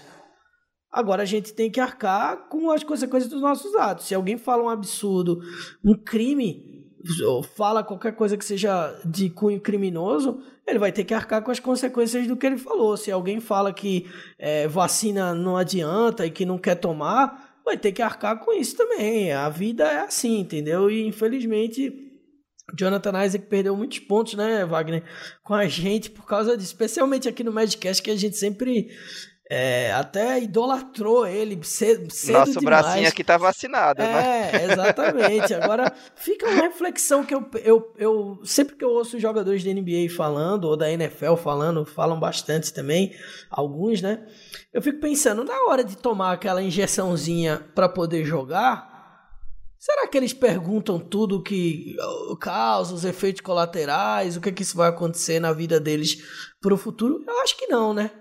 Agora 0.92 1.24
a 1.24 1.26
gente 1.26 1.54
tem 1.54 1.72
que 1.72 1.80
arcar 1.80 2.50
com 2.50 2.70
as 2.70 2.84
consequências 2.84 3.32
dos 3.32 3.42
nossos 3.42 3.74
atos. 3.76 4.06
Se 4.06 4.14
alguém 4.14 4.38
fala 4.38 4.64
um 4.64 4.70
absurdo, 4.70 5.40
um 5.84 5.96
crime, 5.96 6.81
fala 7.56 7.84
qualquer 7.84 8.16
coisa 8.16 8.38
que 8.38 8.46
seja 8.46 9.00
de 9.06 9.30
cunho 9.30 9.60
criminoso, 9.60 10.42
ele 10.68 10.80
vai 10.80 10.92
ter 10.92 11.04
que 11.04 11.14
arcar 11.14 11.42
com 11.42 11.52
as 11.52 11.60
consequências 11.60 12.28
do 12.28 12.38
que 12.38 12.46
ele 12.46 12.58
falou. 12.58 12.96
Se 12.96 13.12
alguém 13.12 13.40
fala 13.40 13.74
que 13.74 14.10
é, 14.38 14.68
vacina 14.68 15.34
não 15.34 15.58
adianta 15.58 16.26
e 16.26 16.32
que 16.32 16.46
não 16.46 16.58
quer 16.58 16.76
tomar, 16.76 17.60
vai 17.66 17.78
ter 17.78 17.92
que 17.92 18.02
arcar 18.02 18.40
com 18.40 18.54
isso 18.54 18.76
também. 18.76 19.32
A 19.32 19.50
vida 19.50 19.86
é 19.86 20.02
assim, 20.02 20.40
entendeu? 20.40 20.90
E 20.90 21.06
infelizmente 21.06 22.12
Jonathan 22.78 23.24
Isaac 23.24 23.46
perdeu 23.48 23.76
muitos 23.76 24.00
pontos, 24.00 24.34
né, 24.36 24.66
Wagner, 24.66 25.04
com 25.44 25.54
a 25.54 25.68
gente 25.68 26.10
por 26.10 26.26
causa 26.26 26.56
disso, 26.56 26.70
especialmente 26.70 27.28
aqui 27.28 27.44
no 27.44 27.52
Madcast, 27.52 28.02
que 28.02 28.12
a 28.12 28.16
gente 28.16 28.38
sempre 28.38 28.90
é, 29.54 29.92
até 29.92 30.42
idolatrou 30.42 31.28
ele 31.28 31.60
cedo, 31.62 32.10
cedo 32.10 32.40
Nosso 32.40 32.58
demais. 32.58 32.84
bracinho 32.86 33.10
aqui 33.10 33.22
tá 33.22 33.38
vacinado, 33.38 34.02
é, 34.02 34.06
né? 34.06 34.50
É, 34.54 34.72
exatamente. 34.72 35.54
Agora, 35.54 35.94
fica 36.16 36.48
uma 36.48 36.62
reflexão 36.62 37.22
que 37.22 37.36
eu, 37.36 37.46
eu, 37.62 37.94
eu 37.98 38.40
sempre 38.46 38.78
que 38.78 38.86
eu 38.86 38.92
ouço 38.92 39.20
jogadores 39.20 39.62
da 39.62 39.74
NBA 39.74 40.10
falando, 40.16 40.64
ou 40.70 40.78
da 40.78 40.90
NFL 40.90 41.36
falando, 41.36 41.84
falam 41.86 42.18
bastante 42.18 42.74
também, 42.74 43.14
alguns, 43.50 44.02
né? 44.02 44.26
Eu 44.72 44.82
fico 44.82 45.02
pensando, 45.02 45.44
na 45.44 45.66
hora 45.66 45.84
de 45.84 45.98
tomar 45.98 46.32
aquela 46.32 46.64
injeçãozinha 46.64 47.62
para 47.76 47.90
poder 47.90 48.24
jogar, 48.24 48.90
Será 49.78 50.08
que 50.08 50.16
eles 50.16 50.32
perguntam 50.32 51.00
tudo 51.00 51.42
que 51.42 51.96
causa, 52.40 52.94
os 52.94 53.04
efeitos 53.04 53.42
colaterais, 53.42 54.38
o 54.38 54.40
que, 54.40 54.50
é 54.50 54.52
que 54.52 54.62
isso 54.62 54.78
vai 54.78 54.88
acontecer 54.88 55.40
na 55.40 55.52
vida 55.52 55.80
deles 55.80 56.22
para 56.62 56.72
o 56.72 56.78
futuro? 56.78 57.24
Eu 57.28 57.42
acho 57.42 57.58
que 57.58 57.66
não, 57.66 57.92
né? 57.92 58.12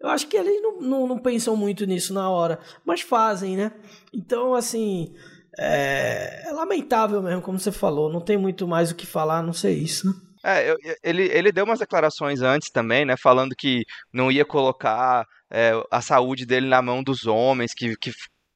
Eu 0.00 0.08
acho 0.08 0.28
que 0.28 0.36
eles 0.36 0.60
não, 0.62 0.80
não, 0.80 1.06
não, 1.06 1.18
pensam 1.18 1.56
muito 1.56 1.86
nisso 1.86 2.12
na 2.12 2.28
hora, 2.30 2.58
mas 2.84 3.00
fazem, 3.00 3.56
né? 3.56 3.72
Então, 4.12 4.54
assim, 4.54 5.14
é, 5.58 6.48
é, 6.48 6.52
lamentável 6.52 7.22
mesmo, 7.22 7.40
como 7.40 7.58
você 7.58 7.72
falou, 7.72 8.12
não 8.12 8.20
tem 8.20 8.36
muito 8.36 8.68
mais 8.68 8.90
o 8.90 8.94
que 8.94 9.06
falar, 9.06 9.42
não 9.42 9.52
sei 9.52 9.74
isso, 9.74 10.06
né? 10.06 10.14
É, 10.44 10.70
eu, 10.70 10.76
ele, 11.02 11.24
ele 11.24 11.50
deu 11.50 11.64
umas 11.64 11.80
declarações 11.80 12.40
antes 12.40 12.70
também, 12.70 13.04
né? 13.04 13.16
Falando 13.16 13.56
que 13.56 13.82
não 14.12 14.30
ia 14.30 14.44
colocar 14.44 15.24
é, 15.50 15.72
a 15.90 16.00
saúde 16.00 16.46
dele 16.46 16.68
na 16.68 16.80
mão 16.80 17.02
dos 17.02 17.26
homens, 17.26 17.72
que, 17.74 17.96
que 17.96 18.12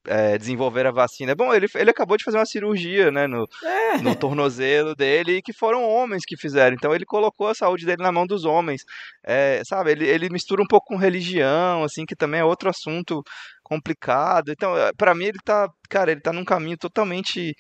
é, 0.07 0.39
desenvolver 0.39 0.87
a 0.87 0.91
vacina. 0.91 1.35
Bom, 1.35 1.53
ele, 1.53 1.67
ele 1.75 1.91
acabou 1.91 2.17
de 2.17 2.25
fazer 2.25 2.39
uma 2.39 2.47
cirurgia, 2.47 3.11
né, 3.11 3.27
no, 3.27 3.47
é. 3.65 3.99
no 3.99 4.15
tornozelo 4.15 4.95
dele, 4.95 5.37
e 5.37 5.43
que 5.43 5.53
foram 5.53 5.83
homens 5.85 6.23
que 6.27 6.37
fizeram. 6.37 6.75
Então 6.75 6.95
ele 6.95 7.05
colocou 7.05 7.49
a 7.49 7.55
saúde 7.55 7.85
dele 7.85 8.03
na 8.03 8.13
mão 8.13 8.27
dos 8.27 8.45
homens. 8.45 8.83
É, 9.25 9.63
sabe, 9.65 9.93
ele, 9.93 10.07
ele 10.07 10.29
mistura 10.31 10.63
um 10.63 10.67
pouco 10.67 10.87
com 10.87 10.97
religião, 10.97 11.85
assim, 11.85 12.07
que 12.07 12.17
também 12.17 12.41
é 12.41 12.45
outro 12.45 12.71
assunto 12.71 13.23
complicado. 13.63 14.51
Então, 14.51 14.77
é, 14.77 14.91
para 14.97 15.15
mim, 15.15 15.27
ele 15.27 15.39
tá, 15.45 15.69
cara, 15.89 16.11
ele 16.11 16.21
tá 16.21 16.33
num 16.33 16.45
caminho 16.45 16.77
totalmente 16.77 17.55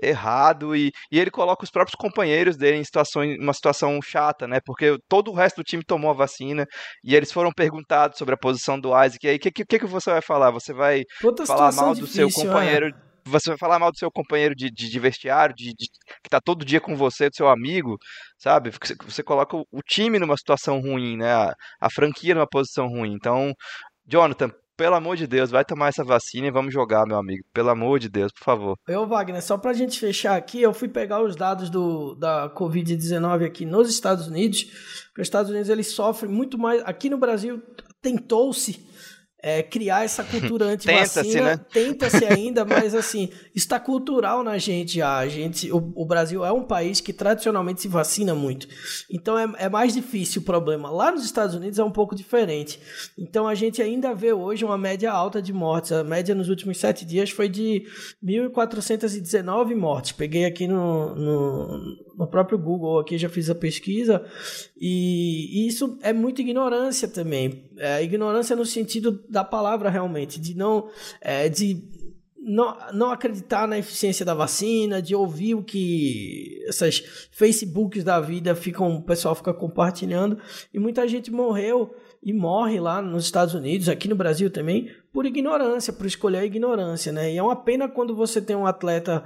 errado 0.00 0.74
e, 0.74 0.90
e 1.10 1.18
ele 1.18 1.30
coloca 1.30 1.64
os 1.64 1.70
próprios 1.70 1.94
companheiros 1.94 2.56
dele 2.56 2.78
em 2.78 2.84
situações, 2.84 3.38
uma 3.38 3.52
situação 3.52 4.00
chata, 4.02 4.46
né? 4.46 4.58
Porque 4.64 4.96
todo 5.08 5.30
o 5.30 5.34
resto 5.34 5.56
do 5.56 5.64
time 5.64 5.84
tomou 5.84 6.10
a 6.10 6.14
vacina 6.14 6.66
e 7.04 7.14
eles 7.14 7.32
foram 7.32 7.50
perguntados 7.52 8.18
sobre 8.18 8.34
a 8.34 8.38
posição 8.38 8.78
do 8.78 8.88
Isaac. 8.88 9.18
E 9.24 9.28
aí, 9.28 9.36
o 9.36 9.38
que, 9.38 9.50
que, 9.50 9.78
que 9.78 9.86
você 9.86 10.10
vai 10.10 10.22
falar? 10.22 10.50
Você 10.50 10.72
vai 10.72 11.02
Puta 11.20 11.44
falar 11.44 11.72
mal 11.72 11.94
do 11.94 12.06
seu 12.06 12.30
companheiro? 12.30 12.88
É. 12.88 13.12
Você 13.24 13.50
vai 13.50 13.58
falar 13.58 13.78
mal 13.78 13.92
do 13.92 13.98
seu 13.98 14.10
companheiro 14.10 14.52
de, 14.52 14.68
de, 14.68 14.88
de 14.88 14.98
vestiário, 14.98 15.54
de, 15.54 15.72
de, 15.78 15.86
que 16.24 16.28
tá 16.28 16.40
todo 16.40 16.64
dia 16.64 16.80
com 16.80 16.96
você, 16.96 17.28
do 17.28 17.36
seu 17.36 17.48
amigo, 17.48 17.96
sabe? 18.36 18.70
Você, 18.70 18.96
você 19.04 19.22
coloca 19.22 19.56
o, 19.56 19.64
o, 19.70 19.80
time 19.80 20.18
numa 20.18 20.36
situação 20.36 20.80
ruim, 20.80 21.16
né? 21.16 21.32
A, 21.32 21.54
a 21.80 21.88
franquia 21.88 22.34
numa 22.34 22.48
posição 22.48 22.88
ruim. 22.88 23.12
Então, 23.12 23.52
Jonathan, 24.04 24.50
pelo 24.76 24.94
amor 24.94 25.16
de 25.16 25.26
Deus, 25.26 25.50
vai 25.50 25.64
tomar 25.64 25.88
essa 25.88 26.04
vacina 26.04 26.46
e 26.46 26.50
vamos 26.50 26.72
jogar, 26.72 27.06
meu 27.06 27.18
amigo. 27.18 27.44
Pelo 27.52 27.70
amor 27.70 27.98
de 27.98 28.08
Deus, 28.08 28.32
por 28.32 28.44
favor. 28.44 28.76
Eu, 28.88 29.06
Wagner, 29.06 29.42
só 29.42 29.56
pra 29.56 29.72
gente 29.72 29.98
fechar 29.98 30.36
aqui, 30.36 30.60
eu 30.60 30.72
fui 30.72 30.88
pegar 30.88 31.22
os 31.22 31.36
dados 31.36 31.70
do, 31.70 32.14
da 32.14 32.50
Covid-19 32.54 33.46
aqui 33.46 33.64
nos 33.64 33.88
Estados 33.88 34.26
Unidos. 34.26 34.64
Os 35.16 35.22
Estados 35.22 35.50
Unidos 35.50 35.68
eles 35.68 35.88
sofrem 35.88 36.30
muito 36.30 36.58
mais. 36.58 36.82
Aqui 36.84 37.10
no 37.10 37.18
Brasil 37.18 37.62
tentou-se 38.00 38.84
é, 39.42 39.60
criar 39.60 40.04
essa 40.04 40.22
cultura 40.22 40.66
anti-vacina. 40.70 41.24
Tenta-se, 41.24 41.40
né? 41.40 41.60
Tenta-se 41.72 42.24
ainda, 42.32 42.64
mas 42.64 42.94
assim, 42.94 43.28
está 43.52 43.80
cultural 43.80 44.44
na 44.44 44.56
gente 44.56 44.96
já. 44.96 45.18
A 45.18 45.28
gente, 45.28 45.70
o, 45.72 45.92
o, 45.96 46.06
Brasil 46.06 46.44
é 46.44 46.52
um 46.52 46.62
país 46.62 47.00
que 47.00 47.12
tradicionalmente 47.12 47.82
se 47.82 47.88
vacina 47.88 48.34
muito. 48.34 48.68
Então 49.10 49.36
é, 49.36 49.64
é 49.64 49.68
mais 49.68 49.92
difícil 49.92 50.42
o 50.42 50.44
problema. 50.44 50.88
Lá 50.90 51.10
nos 51.10 51.24
Estados 51.24 51.56
Unidos 51.56 51.78
é 51.80 51.84
um 51.84 51.90
pouco 51.90 52.14
diferente. 52.14 52.78
Então 53.18 53.48
a 53.48 53.54
gente 53.56 53.82
ainda 53.82 54.14
vê 54.14 54.32
hoje 54.32 54.64
uma 54.64 54.78
média 54.78 55.10
alta 55.10 55.42
de 55.42 55.52
mortes. 55.52 55.90
A 55.90 56.04
média 56.04 56.34
nos 56.34 56.48
últimos 56.48 56.78
sete 56.78 57.04
dias 57.04 57.30
foi 57.30 57.48
de 57.48 57.84
1.419 58.24 59.74
mortes. 59.74 60.12
Peguei 60.12 60.44
aqui 60.44 60.68
no, 60.68 61.14
no, 61.16 61.96
no 62.16 62.26
próprio 62.28 62.58
Google, 62.58 63.00
aqui 63.00 63.18
já 63.18 63.28
fiz 63.28 63.50
a 63.50 63.54
pesquisa. 63.54 64.24
E, 64.80 65.64
e 65.64 65.66
isso 65.66 65.98
é 66.00 66.12
muita 66.12 66.42
ignorância 66.42 67.08
também. 67.08 67.68
É, 67.78 68.02
ignorância 68.02 68.54
no 68.54 68.64
sentido 68.64 69.24
da 69.32 69.42
palavra 69.42 69.88
realmente, 69.88 70.38
de 70.38 70.54
não, 70.54 70.88
é, 71.20 71.48
de 71.48 71.82
não, 72.38 72.76
não 72.92 73.10
acreditar 73.10 73.66
na 73.66 73.78
eficiência 73.78 74.24
da 74.24 74.34
vacina, 74.34 75.00
de 75.00 75.14
ouvir 75.14 75.54
o 75.54 75.62
que 75.62 76.62
essas 76.68 77.28
Facebooks 77.30 78.04
da 78.04 78.20
vida 78.20 78.54
ficam, 78.54 78.96
o 78.96 79.02
pessoal 79.02 79.34
fica 79.34 79.54
compartilhando, 79.54 80.38
e 80.72 80.78
muita 80.78 81.08
gente 81.08 81.30
morreu 81.30 81.94
e 82.22 82.32
morre 82.32 82.78
lá 82.78 83.00
nos 83.00 83.24
Estados 83.24 83.54
Unidos, 83.54 83.88
aqui 83.88 84.06
no 84.08 84.14
Brasil 84.14 84.50
também, 84.50 84.90
por 85.12 85.24
ignorância, 85.24 85.92
por 85.92 86.06
escolher 86.06 86.38
a 86.38 86.44
ignorância, 86.44 87.10
né? 87.10 87.32
E 87.32 87.38
é 87.38 87.42
uma 87.42 87.56
pena 87.56 87.88
quando 87.88 88.14
você 88.14 88.40
tem 88.40 88.54
um 88.54 88.66
atleta 88.66 89.24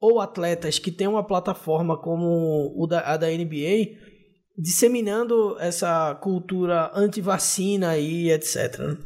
ou 0.00 0.20
atletas 0.20 0.78
que 0.78 0.90
têm 0.90 1.06
uma 1.06 1.22
plataforma 1.22 1.96
como 1.96 2.72
o 2.76 2.86
da, 2.86 3.00
a 3.00 3.16
da 3.16 3.28
NBA 3.28 4.10
disseminando 4.56 5.56
essa 5.58 6.14
cultura 6.16 6.90
anti-vacina 6.94 7.96
e 7.96 8.30
etc. 8.30 8.98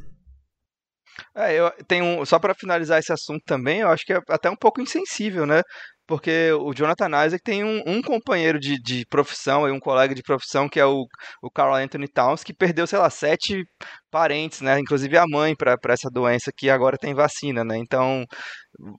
É, 1.36 1.52
eu 1.52 1.70
tenho 1.86 2.24
só 2.24 2.38
para 2.38 2.54
finalizar 2.54 2.98
esse 2.98 3.12
assunto 3.12 3.42
também, 3.44 3.80
eu 3.80 3.90
acho 3.90 4.04
que 4.06 4.12
é 4.14 4.18
até 4.30 4.48
um 4.48 4.56
pouco 4.56 4.80
insensível, 4.80 5.44
né? 5.44 5.62
Porque 6.06 6.50
o 6.52 6.72
Jonathan 6.72 7.26
Isaac 7.26 7.42
tem 7.42 7.62
um, 7.62 7.82
um 7.86 8.00
companheiro 8.00 8.58
de, 8.58 8.80
de 8.80 9.04
profissão, 9.06 9.64
um 9.70 9.80
colega 9.80 10.14
de 10.14 10.22
profissão, 10.22 10.68
que 10.68 10.80
é 10.80 10.86
o, 10.86 11.04
o 11.42 11.50
Carl 11.50 11.74
Anthony 11.74 12.08
Towns, 12.08 12.42
que 12.42 12.54
perdeu, 12.54 12.86
sei 12.86 12.98
lá, 12.98 13.10
sete 13.10 13.64
parentes, 14.10 14.60
né? 14.62 14.78
Inclusive 14.78 15.18
a 15.18 15.24
mãe 15.28 15.54
para 15.54 15.76
essa 15.88 16.08
doença 16.10 16.50
que 16.56 16.70
agora 16.70 16.96
tem 16.96 17.12
vacina, 17.12 17.64
né? 17.64 17.76
Então, 17.76 18.24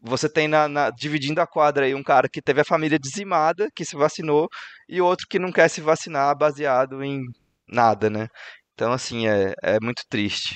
você 0.04 0.30
tem 0.30 0.47
na, 0.47 0.67
na, 0.67 0.89
dividindo 0.91 1.41
a 1.41 1.47
quadra 1.47 1.86
aí 1.86 1.95
um 1.95 2.04
cara 2.04 2.28
que 2.32 2.41
teve 2.41 2.62
a 2.62 2.65
família 2.65 3.00
dizimada, 3.00 3.67
que 3.76 3.86
se 3.86 3.95
vacinou, 3.95 4.47
e 4.88 5.02
outro 5.02 5.26
que 5.30 5.39
não 5.39 5.52
quer 5.52 5.69
se 5.69 5.82
vacinar 5.82 6.38
baseado 6.38 7.04
em 7.04 7.21
nada, 7.67 8.10
né? 8.10 8.28
Então, 8.73 8.91
assim, 8.93 9.28
é, 9.28 9.54
é 9.63 9.80
muito 9.82 10.04
triste. 10.10 10.56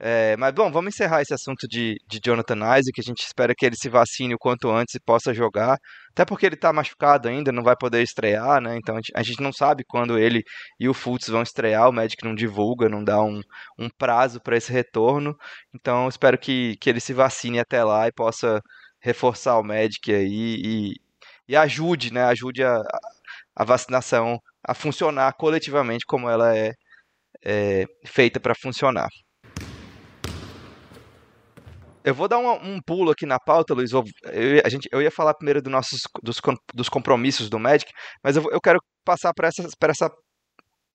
É, 0.00 0.36
mas 0.36 0.54
bom, 0.54 0.70
vamos 0.70 0.94
encerrar 0.94 1.22
esse 1.22 1.34
assunto 1.34 1.66
de, 1.66 1.96
de 2.06 2.20
Jonathan 2.24 2.54
Isaac, 2.78 2.92
que 2.94 3.00
a 3.00 3.04
gente 3.04 3.18
espera 3.24 3.52
que 3.54 3.66
ele 3.66 3.74
se 3.76 3.88
vacine 3.88 4.32
o 4.32 4.38
quanto 4.38 4.70
antes 4.70 4.94
e 4.94 5.00
possa 5.00 5.34
jogar, 5.34 5.76
até 6.12 6.24
porque 6.24 6.46
ele 6.46 6.54
está 6.54 6.72
machucado 6.72 7.28
ainda, 7.28 7.50
não 7.50 7.64
vai 7.64 7.74
poder 7.76 8.00
estrear, 8.02 8.60
né? 8.60 8.76
Então 8.76 8.94
a 8.94 8.98
gente, 8.98 9.12
a 9.16 9.22
gente 9.24 9.42
não 9.42 9.52
sabe 9.52 9.82
quando 9.88 10.16
ele 10.16 10.42
e 10.78 10.88
o 10.88 10.94
Fultz 10.94 11.28
vão 11.28 11.42
estrear, 11.42 11.88
o 11.88 11.92
Magic 11.92 12.24
não 12.24 12.34
divulga, 12.34 12.88
não 12.88 13.02
dá 13.02 13.20
um, 13.20 13.40
um 13.76 13.88
prazo 13.90 14.40
para 14.40 14.56
esse 14.56 14.72
retorno, 14.72 15.34
então 15.74 16.08
espero 16.08 16.38
que, 16.38 16.76
que 16.80 16.88
ele 16.88 17.00
se 17.00 17.12
vacine 17.12 17.58
até 17.58 17.82
lá 17.82 18.06
e 18.06 18.12
possa 18.12 18.60
reforçar 19.00 19.58
o 19.58 19.64
Magic 19.64 20.12
aí 20.14 20.60
e, 20.64 20.92
e 21.48 21.56
ajude, 21.56 22.12
né? 22.12 22.24
Ajude 22.24 22.62
a, 22.64 22.80
a 23.56 23.64
vacinação 23.64 24.38
a 24.62 24.74
funcionar 24.74 25.32
coletivamente 25.34 26.04
como 26.06 26.28
ela 26.30 26.56
é, 26.56 26.72
é 27.44 27.84
feita 28.06 28.40
para 28.40 28.54
funcionar. 28.54 29.08
Eu 32.08 32.14
vou 32.14 32.26
dar 32.26 32.38
um, 32.38 32.74
um, 32.76 32.80
pulo 32.80 33.10
aqui 33.10 33.26
na 33.26 33.38
pauta, 33.38 33.74
Luiz. 33.74 33.92
Eu, 33.92 34.02
a 34.64 34.68
gente, 34.70 34.88
eu 34.90 35.02
ia 35.02 35.10
falar 35.10 35.34
primeiro 35.34 35.60
do 35.60 35.68
nossos, 35.68 36.00
dos, 36.22 36.40
dos 36.72 36.88
compromissos 36.88 37.50
do 37.50 37.58
Magic, 37.58 37.92
mas 38.24 38.34
eu, 38.34 38.44
eu 38.50 38.60
quero 38.62 38.80
passar 39.04 39.34
para 39.34 39.48
essa, 39.48 39.68
essa, 39.82 40.10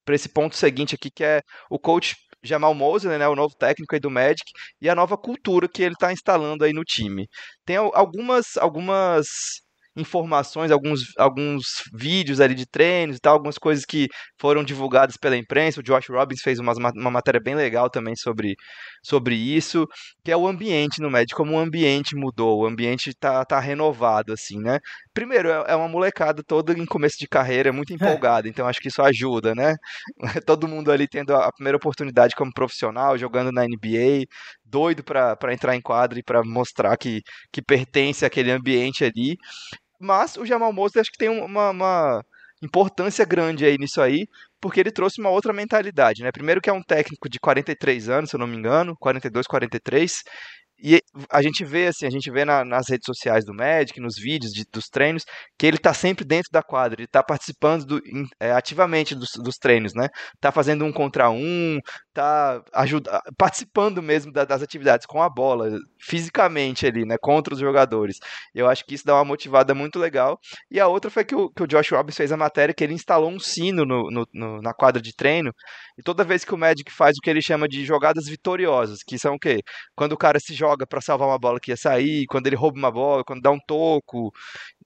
esse 0.09 0.29
ponto 0.29 0.55
seguinte 0.55 0.95
aqui, 0.95 1.11
que 1.11 1.23
é 1.23 1.41
o 1.69 1.77
coach 1.77 2.15
Jamal 2.41 2.73
Mosley, 2.73 3.19
né, 3.19 3.27
o 3.27 3.35
novo 3.35 3.53
técnico 3.55 3.93
aí 3.93 3.99
do 3.99 4.09
Magic, 4.09 4.43
e 4.81 4.89
a 4.89 4.95
nova 4.95 5.15
cultura 5.15 5.69
que 5.69 5.83
ele 5.83 5.93
está 5.93 6.11
instalando 6.11 6.63
aí 6.63 6.73
no 6.73 6.83
time. 6.83 7.27
Tem 7.63 7.75
algumas, 7.77 8.57
algumas 8.57 9.27
informações, 9.95 10.71
alguns, 10.71 11.01
alguns 11.17 11.83
vídeos 11.93 12.41
ali 12.41 12.55
de 12.55 12.65
treinos 12.65 13.17
e 13.17 13.19
tal, 13.19 13.33
algumas 13.33 13.57
coisas 13.57 13.85
que 13.85 14.07
foram 14.39 14.63
divulgadas 14.63 15.17
pela 15.17 15.37
imprensa. 15.37 15.79
O 15.79 15.83
Josh 15.83 16.09
Robbins 16.09 16.41
fez 16.41 16.59
uma, 16.59 16.73
uma 16.95 17.11
matéria 17.11 17.39
bem 17.39 17.55
legal 17.55 17.89
também 17.89 18.15
sobre, 18.15 18.55
sobre 19.03 19.35
isso, 19.35 19.87
que 20.23 20.31
é 20.31 20.37
o 20.37 20.47
ambiente 20.47 21.01
no 21.01 21.09
médico, 21.09 21.37
como 21.37 21.55
o 21.55 21.59
ambiente 21.59 22.15
mudou, 22.15 22.61
o 22.61 22.65
ambiente 22.65 23.13
tá, 23.19 23.43
tá 23.45 23.59
renovado, 23.59 24.33
assim, 24.33 24.59
né? 24.59 24.79
Primeiro, 25.13 25.49
é, 25.49 25.65
é 25.67 25.75
uma 25.75 25.87
molecada 25.87 26.41
toda 26.45 26.73
em 26.73 26.85
começo 26.85 27.17
de 27.19 27.27
carreira, 27.27 27.71
muito 27.71 27.91
é. 27.91 27.95
empolgada, 27.95 28.47
é. 28.47 28.49
então 28.49 28.67
acho 28.67 28.79
que 28.79 28.87
isso 28.87 29.01
ajuda, 29.01 29.53
né? 29.53 29.75
Todo 30.45 30.67
mundo 30.67 30.91
ali 30.91 31.07
tendo 31.07 31.35
a 31.35 31.51
primeira 31.51 31.77
oportunidade 31.77 32.35
como 32.35 32.53
profissional, 32.53 33.17
jogando 33.17 33.51
na 33.51 33.63
NBA, 33.63 34.25
doido 34.65 35.03
para 35.03 35.53
entrar 35.53 35.75
em 35.75 35.81
quadro 35.81 36.17
e 36.17 36.23
para 36.23 36.41
mostrar 36.43 36.97
que, 36.97 37.21
que 37.51 37.61
pertence 37.61 38.25
àquele 38.25 38.51
ambiente 38.51 39.03
ali. 39.05 39.37
Mas 40.03 40.35
o 40.35 40.45
Jamal 40.45 40.73
Mosley 40.73 41.01
acho 41.01 41.11
que 41.11 41.17
tem 41.17 41.29
uma, 41.29 41.69
uma 41.69 42.21
importância 42.61 43.23
grande 43.25 43.65
aí 43.65 43.77
nisso 43.77 44.01
aí, 44.01 44.27
porque 44.59 44.79
ele 44.79 44.91
trouxe 44.91 45.21
uma 45.21 45.29
outra 45.29 45.53
mentalidade, 45.53 46.23
né? 46.23 46.31
Primeiro 46.31 46.59
que 46.61 46.69
é 46.69 46.73
um 46.73 46.83
técnico 46.83 47.29
de 47.29 47.39
43 47.39 48.09
anos, 48.09 48.29
se 48.29 48.35
eu 48.35 48.39
não 48.39 48.47
me 48.47 48.57
engano, 48.57 48.95
42, 48.99 49.47
43, 49.47 50.21
e 50.81 51.01
a 51.29 51.41
gente 51.41 51.63
vê 51.63 51.87
assim, 51.87 52.05
a 52.05 52.09
gente 52.09 52.29
vê 52.29 52.43
na, 52.43 52.65
nas 52.65 52.89
redes 52.89 53.05
sociais 53.05 53.45
do 53.45 53.53
Magic, 53.53 53.99
nos 53.99 54.15
vídeos 54.17 54.51
de, 54.51 54.65
dos 54.71 54.85
treinos, 54.89 55.23
que 55.57 55.65
ele 55.65 55.77
está 55.77 55.93
sempre 55.93 56.25
dentro 56.25 56.49
da 56.51 56.61
quadra, 56.61 56.99
ele 56.99 57.05
está 57.05 57.23
participando 57.23 57.85
do, 57.85 58.01
é, 58.39 58.51
ativamente 58.51 59.15
dos, 59.15 59.29
dos, 59.41 59.55
treinos, 59.55 59.93
né? 59.93 60.09
Tá 60.41 60.51
fazendo 60.51 60.83
um 60.83 60.91
contra 60.91 61.29
um, 61.29 61.79
tá 62.13 62.61
ajuda, 62.73 63.21
participando 63.37 64.01
mesmo 64.01 64.31
da, 64.31 64.43
das 64.43 64.61
atividades 64.61 65.05
com 65.05 65.21
a 65.21 65.29
bola, 65.29 65.71
fisicamente 65.99 66.85
ali, 66.85 67.05
né? 67.05 67.15
Contra 67.21 67.53
os 67.53 67.59
jogadores. 67.59 68.17
Eu 68.53 68.67
acho 68.67 68.85
que 68.85 68.95
isso 68.95 69.05
dá 69.05 69.15
uma 69.15 69.25
motivada 69.25 69.73
muito 69.73 69.97
legal. 69.99 70.37
E 70.69 70.79
a 70.79 70.87
outra 70.87 71.09
foi 71.09 71.23
que 71.23 71.35
o, 71.35 71.49
que 71.49 71.63
o 71.63 71.67
Josh 71.67 71.91
Robbins 71.91 72.17
fez 72.17 72.31
a 72.31 72.37
matéria 72.37 72.73
que 72.73 72.83
ele 72.83 72.93
instalou 72.93 73.29
um 73.29 73.39
sino 73.39 73.85
no, 73.85 74.09
no, 74.11 74.27
no, 74.33 74.61
na 74.61 74.73
quadra 74.73 75.01
de 75.01 75.15
treino, 75.15 75.51
e 75.97 76.03
toda 76.03 76.23
vez 76.23 76.43
que 76.43 76.53
o 76.53 76.57
Magic 76.57 76.91
faz 76.91 77.15
o 77.17 77.21
que 77.21 77.29
ele 77.29 77.41
chama 77.41 77.67
de 77.67 77.85
jogadas 77.85 78.25
vitoriosas, 78.25 78.99
que 79.05 79.17
são 79.17 79.35
o 79.35 79.39
quê? 79.39 79.59
Quando 79.95 80.13
o 80.13 80.17
cara 80.17 80.39
se 80.39 80.53
joga 80.63 80.87
para 80.87 81.01
salvar 81.01 81.27
uma 81.27 81.37
bola 81.37 81.59
que 81.59 81.71
ia 81.71 81.77
sair, 81.77 82.25
quando 82.27 82.47
ele 82.47 82.55
rouba 82.55 82.77
uma 82.77 82.91
bola, 82.91 83.23
quando 83.23 83.41
dá 83.41 83.51
um 83.51 83.59
toco, 83.67 84.31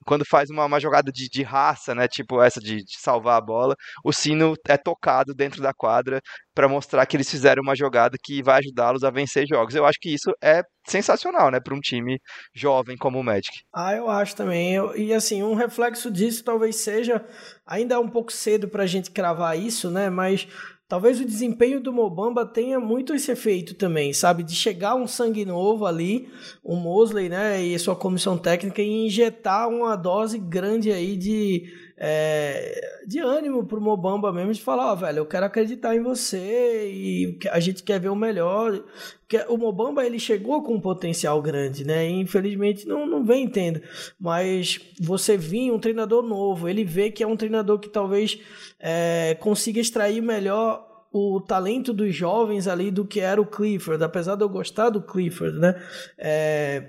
quando 0.06 0.26
faz 0.26 0.50
uma, 0.50 0.66
uma 0.66 0.80
jogada 0.80 1.12
de, 1.12 1.30
de, 1.30 1.44
raça, 1.44 1.94
né, 1.94 2.08
tipo 2.08 2.42
essa 2.42 2.60
de, 2.60 2.78
de, 2.78 3.00
salvar 3.00 3.38
a 3.38 3.42
bola, 3.42 3.76
o 4.04 4.12
sino 4.12 4.56
é 4.68 4.78
tocado 4.78 5.36
dentro 5.36 5.62
da 5.62 5.74
quadra 5.74 6.20
para 6.56 6.68
mostrar 6.68 7.06
que 7.06 7.16
eles 7.16 7.30
fizeram 7.30 7.62
uma 7.62 7.76
jogada 7.76 8.18
que 8.24 8.42
vai 8.42 8.60
ajudá-los 8.60 9.04
a 9.04 9.12
vencer 9.12 9.46
jogos. 9.48 9.76
Eu 9.76 9.86
acho 9.86 10.00
que 10.00 10.12
isso 10.14 10.32
é 10.42 10.64
sensacional, 10.88 11.52
né, 11.52 11.60
para 11.60 11.76
um 11.76 11.80
time 11.80 12.20
jovem 12.56 12.98
como 12.98 13.20
o 13.20 13.24
Magic. 13.24 13.60
Ah, 13.76 13.94
eu 13.94 14.10
acho 14.10 14.36
também. 14.36 14.76
E 14.96 15.14
assim, 15.14 15.44
um 15.44 15.54
reflexo 15.54 16.10
disso 16.10 16.44
talvez 16.44 16.78
seja 16.78 17.24
ainda 17.66 17.96
é 17.96 18.00
um 18.00 18.10
pouco 18.10 18.32
cedo 18.32 18.68
para 18.68 18.84
a 18.84 18.88
gente 18.88 19.12
cravar 19.12 19.60
isso, 19.60 19.92
né, 19.92 20.10
mas 20.10 20.48
Talvez 20.88 21.20
o 21.20 21.26
desempenho 21.26 21.82
do 21.82 21.92
Mobamba 21.92 22.46
tenha 22.46 22.80
muito 22.80 23.14
esse 23.14 23.30
efeito 23.30 23.74
também, 23.74 24.14
sabe? 24.14 24.42
De 24.42 24.56
chegar 24.56 24.96
um 24.96 25.06
sangue 25.06 25.44
novo 25.44 25.86
ali, 25.86 26.30
o 26.64 26.78
Mosley, 26.78 27.28
né, 27.28 27.62
e 27.62 27.78
sua 27.78 27.94
comissão 27.94 28.38
técnica, 28.38 28.82
e 28.82 29.06
injetar 29.06 29.68
uma 29.68 29.98
dose 29.98 30.40
grande 30.40 30.90
aí 30.90 31.18
de, 31.18 31.66
é, 32.00 33.00
de 33.08 33.20
ânimo 33.20 33.66
pro 33.66 33.82
Mobamba 33.82 34.32
mesmo, 34.32 34.54
de 34.54 34.62
falar, 34.62 34.92
ó, 34.92 34.94
oh, 34.94 34.96
velho, 34.96 35.18
eu 35.20 35.26
quero 35.26 35.48
acreditar 35.48 35.96
em 35.96 36.04
você 36.04 36.92
e 36.94 37.40
a 37.50 37.60
gente 37.60 37.82
quer 37.82 38.00
ver 38.00 38.10
o 38.10 38.16
melhor. 38.16 38.84
Porque 39.22 39.44
o 39.50 39.58
Mobamba, 39.58 40.06
ele 40.06 40.20
chegou 40.20 40.62
com 40.62 40.76
um 40.76 40.80
potencial 40.80 41.42
grande, 41.42 41.84
né? 41.84 42.08
E 42.08 42.14
infelizmente 42.14 42.88
não, 42.88 43.08
não 43.08 43.26
vem 43.26 43.50
tendo. 43.50 43.82
Mas 44.20 44.80
você 45.02 45.36
vir 45.36 45.72
um 45.72 45.80
treinador 45.80 46.22
novo, 46.22 46.70
ele 46.70 46.84
vê 46.84 47.10
que 47.10 47.24
é 47.24 47.28
um 47.28 47.36
treinador 47.36 47.80
que 47.80 47.90
talvez 47.90 48.40
é, 48.80 49.36
consiga 49.40 49.80
extrair 49.80 50.22
melhor 50.22 50.86
o 51.12 51.42
talento 51.42 51.94
dos 51.94 52.14
jovens 52.14 52.68
ali 52.68 52.92
do 52.92 53.06
que 53.06 53.20
era 53.20 53.42
o 53.42 53.46
Clifford, 53.46 54.04
apesar 54.04 54.36
de 54.36 54.44
eu 54.44 54.50
gostar 54.50 54.90
do 54.90 55.02
Clifford, 55.02 55.58
né? 55.58 55.82
É, 56.18 56.84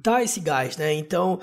dá 0.00 0.22
esse 0.22 0.40
gás, 0.40 0.76
né? 0.78 0.94
Então, 0.94 1.38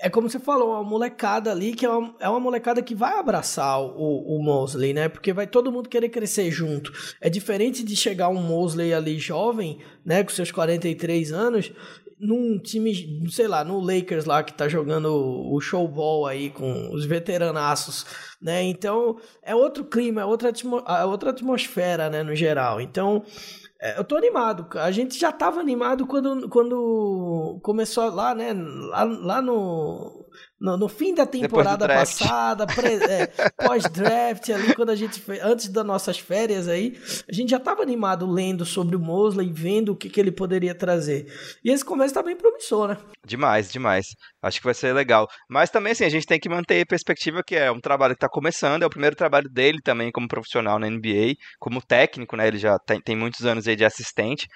é 0.00 0.10
como 0.10 0.28
você 0.28 0.38
falou, 0.38 0.70
uma 0.70 0.82
molecada 0.82 1.50
ali 1.50 1.74
que 1.74 1.86
é 1.86 1.90
uma, 1.90 2.14
é 2.20 2.28
uma 2.28 2.40
molecada 2.40 2.82
que 2.82 2.94
vai 2.94 3.18
abraçar 3.18 3.80
o, 3.80 4.36
o 4.36 4.42
Mosley, 4.42 4.92
né? 4.92 5.08
Porque 5.08 5.32
vai 5.32 5.46
todo 5.46 5.72
mundo 5.72 5.88
querer 5.88 6.08
crescer 6.08 6.50
junto. 6.50 6.92
É 7.20 7.30
diferente 7.30 7.82
de 7.82 7.96
chegar 7.96 8.28
um 8.28 8.42
Mosley 8.42 8.92
ali 8.92 9.18
jovem, 9.18 9.78
né? 10.04 10.22
Com 10.22 10.30
seus 10.30 10.50
43 10.50 11.32
anos, 11.32 11.72
num 12.18 12.58
time, 12.58 13.28
sei 13.30 13.46
lá, 13.46 13.62
no 13.62 13.78
Lakers 13.78 14.24
lá 14.24 14.42
que 14.42 14.52
tá 14.52 14.68
jogando 14.68 15.12
o 15.14 15.60
showball 15.60 16.26
aí 16.26 16.50
com 16.50 16.90
os 16.92 17.04
veteranaços, 17.04 18.06
né? 18.40 18.62
Então, 18.62 19.18
é 19.42 19.54
outro 19.54 19.84
clima, 19.84 20.22
é 20.22 20.24
outra, 20.24 20.48
atmo 20.48 20.78
é 20.78 21.04
outra 21.04 21.30
atmosfera, 21.30 22.08
né, 22.08 22.22
no 22.22 22.34
geral. 22.34 22.80
Então, 22.80 23.22
eu 23.96 24.04
tô 24.04 24.16
animado. 24.16 24.66
A 24.78 24.90
gente 24.90 25.18
já 25.18 25.30
tava 25.32 25.60
animado 25.60 26.06
quando, 26.06 26.48
quando 26.48 27.60
começou 27.62 28.10
lá, 28.10 28.34
né, 28.34 28.52
lá, 28.54 29.04
lá 29.04 29.42
no 29.42 30.26
no, 30.60 30.76
no 30.76 30.88
fim 30.88 31.14
da 31.14 31.26
temporada 31.26 31.86
passada, 31.86 32.66
é, 33.08 33.26
pós-draft 33.66 34.48
ali, 34.50 34.74
quando 34.74 34.90
a 34.90 34.96
gente 34.96 35.22
antes 35.42 35.68
das 35.68 35.84
nossas 35.84 36.18
férias 36.18 36.66
aí, 36.66 36.98
a 37.28 37.32
gente 37.32 37.50
já 37.50 37.58
estava 37.58 37.82
animado 37.82 38.30
lendo 38.30 38.64
sobre 38.64 38.96
o 38.96 39.00
Mosley, 39.00 39.52
vendo 39.52 39.92
o 39.92 39.96
que, 39.96 40.08
que 40.08 40.18
ele 40.18 40.32
poderia 40.32 40.74
trazer. 40.74 41.26
E 41.64 41.70
esse 41.70 41.84
começo 41.84 42.08
está 42.08 42.22
bem 42.22 42.36
promissor, 42.36 42.88
né? 42.88 42.96
Demais, 43.24 43.70
demais. 43.70 44.06
Acho 44.42 44.60
que 44.60 44.64
vai 44.64 44.74
ser 44.74 44.92
legal. 44.92 45.28
Mas 45.48 45.68
também, 45.68 45.92
assim, 45.92 46.04
a 46.04 46.08
gente 46.08 46.26
tem 46.26 46.38
que 46.38 46.48
manter 46.48 46.80
a 46.80 46.86
perspectiva 46.86 47.42
que 47.44 47.56
é 47.56 47.70
um 47.70 47.80
trabalho 47.80 48.14
que 48.14 48.18
está 48.18 48.28
começando, 48.28 48.82
é 48.82 48.86
o 48.86 48.90
primeiro 48.90 49.16
trabalho 49.16 49.48
dele 49.50 49.78
também 49.82 50.10
como 50.10 50.28
profissional 50.28 50.78
na 50.78 50.88
NBA, 50.88 51.34
como 51.58 51.82
técnico, 51.82 52.36
né? 52.36 52.46
Ele 52.46 52.58
já 52.58 52.78
tem, 52.78 53.00
tem 53.00 53.16
muitos 53.16 53.44
anos 53.44 53.66
aí 53.68 53.76
de 53.76 53.84
assistente 53.84 54.46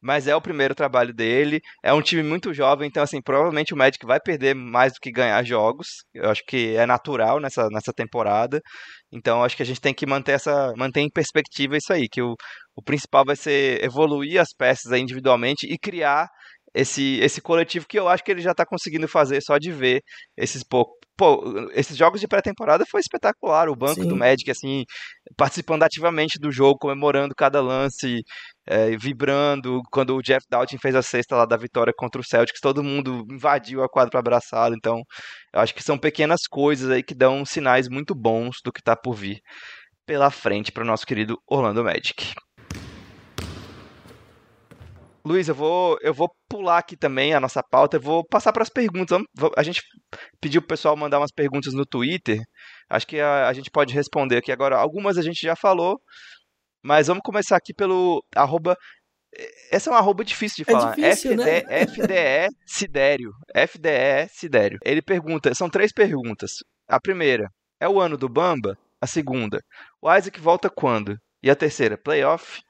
mas 0.00 0.26
é 0.26 0.34
o 0.34 0.40
primeiro 0.40 0.74
trabalho 0.74 1.12
dele. 1.12 1.60
É 1.82 1.92
um 1.92 2.02
time 2.02 2.22
muito 2.22 2.54
jovem, 2.54 2.88
então 2.88 3.02
assim, 3.02 3.20
provavelmente 3.22 3.74
o 3.74 3.76
Magic 3.76 4.04
vai 4.06 4.18
perder 4.20 4.54
mais 4.54 4.92
do 4.92 5.00
que 5.00 5.10
ganhar 5.10 5.44
jogos. 5.44 5.86
Eu 6.14 6.30
acho 6.30 6.42
que 6.46 6.76
é 6.76 6.86
natural 6.86 7.40
nessa, 7.40 7.68
nessa 7.70 7.92
temporada. 7.92 8.60
Então 9.12 9.42
acho 9.44 9.56
que 9.56 9.62
a 9.62 9.66
gente 9.66 9.80
tem 9.80 9.94
que 9.94 10.06
manter 10.06 10.32
essa 10.32 10.72
manter 10.76 11.00
em 11.00 11.10
perspectiva 11.10 11.76
isso 11.76 11.92
aí, 11.92 12.08
que 12.08 12.22
o, 12.22 12.34
o 12.76 12.82
principal 12.82 13.24
vai 13.24 13.36
ser 13.36 13.82
evoluir 13.84 14.40
as 14.40 14.48
peças 14.56 14.92
individualmente 14.92 15.66
e 15.66 15.78
criar 15.78 16.28
esse, 16.74 17.18
esse 17.20 17.40
coletivo 17.40 17.86
que 17.88 17.98
eu 17.98 18.08
acho 18.08 18.22
que 18.22 18.30
ele 18.30 18.40
já 18.40 18.52
está 18.52 18.64
conseguindo 18.64 19.08
fazer 19.08 19.40
só 19.42 19.58
de 19.58 19.72
ver 19.72 20.02
esses 20.36 20.62
poucos. 20.62 20.98
Pô, 21.16 21.68
esses 21.74 21.96
jogos 21.98 22.18
de 22.18 22.26
pré-temporada 22.26 22.84
foi 22.90 23.00
espetacular. 23.00 23.68
O 23.68 23.76
banco 23.76 24.02
Sim. 24.02 24.08
do 24.08 24.16
Magic, 24.16 24.50
assim, 24.50 24.84
participando 25.36 25.82
ativamente 25.82 26.38
do 26.40 26.50
jogo, 26.50 26.78
comemorando 26.78 27.34
cada 27.36 27.60
lance, 27.60 28.22
é, 28.66 28.96
vibrando. 28.96 29.82
Quando 29.92 30.16
o 30.16 30.22
Jeff 30.22 30.46
Dalton 30.48 30.78
fez 30.80 30.94
a 30.94 31.02
sexta 31.02 31.36
lá 31.36 31.44
da 31.44 31.58
vitória 31.58 31.92
contra 31.94 32.20
o 32.20 32.24
Celtics, 32.24 32.60
todo 32.60 32.82
mundo 32.82 33.22
invadiu 33.30 33.82
a 33.82 33.88
quadra 33.88 34.10
para 34.10 34.20
abraçá-lo. 34.20 34.74
Então, 34.74 35.02
eu 35.52 35.60
acho 35.60 35.74
que 35.74 35.82
são 35.82 35.98
pequenas 35.98 36.40
coisas 36.48 36.90
aí 36.90 37.02
que 37.02 37.14
dão 37.14 37.44
sinais 37.44 37.86
muito 37.86 38.14
bons 38.14 38.56
do 38.64 38.72
que 38.72 38.80
está 38.80 38.96
por 38.96 39.14
vir 39.14 39.40
pela 40.06 40.30
frente 40.30 40.72
para 40.72 40.82
o 40.82 40.86
nosso 40.86 41.06
querido 41.06 41.38
Orlando 41.46 41.84
Magic. 41.84 42.32
Luiz, 45.24 45.48
eu 45.48 45.54
vou, 45.54 45.98
eu 46.00 46.14
vou 46.14 46.30
pular 46.48 46.78
aqui 46.78 46.96
também 46.96 47.34
a 47.34 47.40
nossa 47.40 47.62
pauta, 47.62 47.96
eu 47.96 48.00
vou 48.00 48.24
passar 48.24 48.52
para 48.52 48.62
as 48.62 48.70
perguntas. 48.70 49.20
A 49.56 49.62
gente 49.62 49.82
pediu 50.40 50.62
para 50.62 50.66
o 50.66 50.68
pessoal 50.68 50.96
mandar 50.96 51.18
umas 51.18 51.32
perguntas 51.32 51.74
no 51.74 51.84
Twitter. 51.84 52.40
Acho 52.88 53.06
que 53.06 53.20
a, 53.20 53.48
a, 53.48 53.52
gente 53.52 53.70
pode 53.70 53.94
responder 53.94 54.38
aqui 54.38 54.50
agora. 54.50 54.76
Algumas 54.76 55.18
a 55.18 55.22
gente 55.22 55.40
já 55.42 55.54
falou, 55.54 56.00
mas 56.82 57.08
vamos 57.08 57.22
começar 57.22 57.56
aqui 57.56 57.74
pelo 57.74 58.24
arroba. 58.34 58.76
Essa 59.70 59.90
é 59.90 59.92
uma 59.92 60.00
arroba 60.00 60.24
difícil 60.24 60.64
de 60.64 60.70
é 60.70 60.74
falar. 60.74 60.92
É 60.98 61.10
difícil, 61.10 61.32
FD, 61.32 61.44
né? 61.44 61.86
FDE 61.86 62.56
Sidério. 62.66 63.32
FDE 63.54 64.28
Sidério. 64.30 64.78
Ele 64.84 65.02
pergunta, 65.02 65.54
são 65.54 65.68
três 65.68 65.92
perguntas. 65.92 66.52
A 66.88 66.98
primeira, 66.98 67.48
é 67.78 67.88
o 67.88 68.00
ano 68.00 68.16
do 68.16 68.28
Bamba? 68.28 68.76
A 69.00 69.06
segunda, 69.06 69.62
o 70.02 70.14
Isaac 70.14 70.38
volta 70.38 70.68
quando? 70.68 71.16
E 71.42 71.50
a 71.50 71.56
terceira, 71.56 71.96
playoff? 71.96 72.60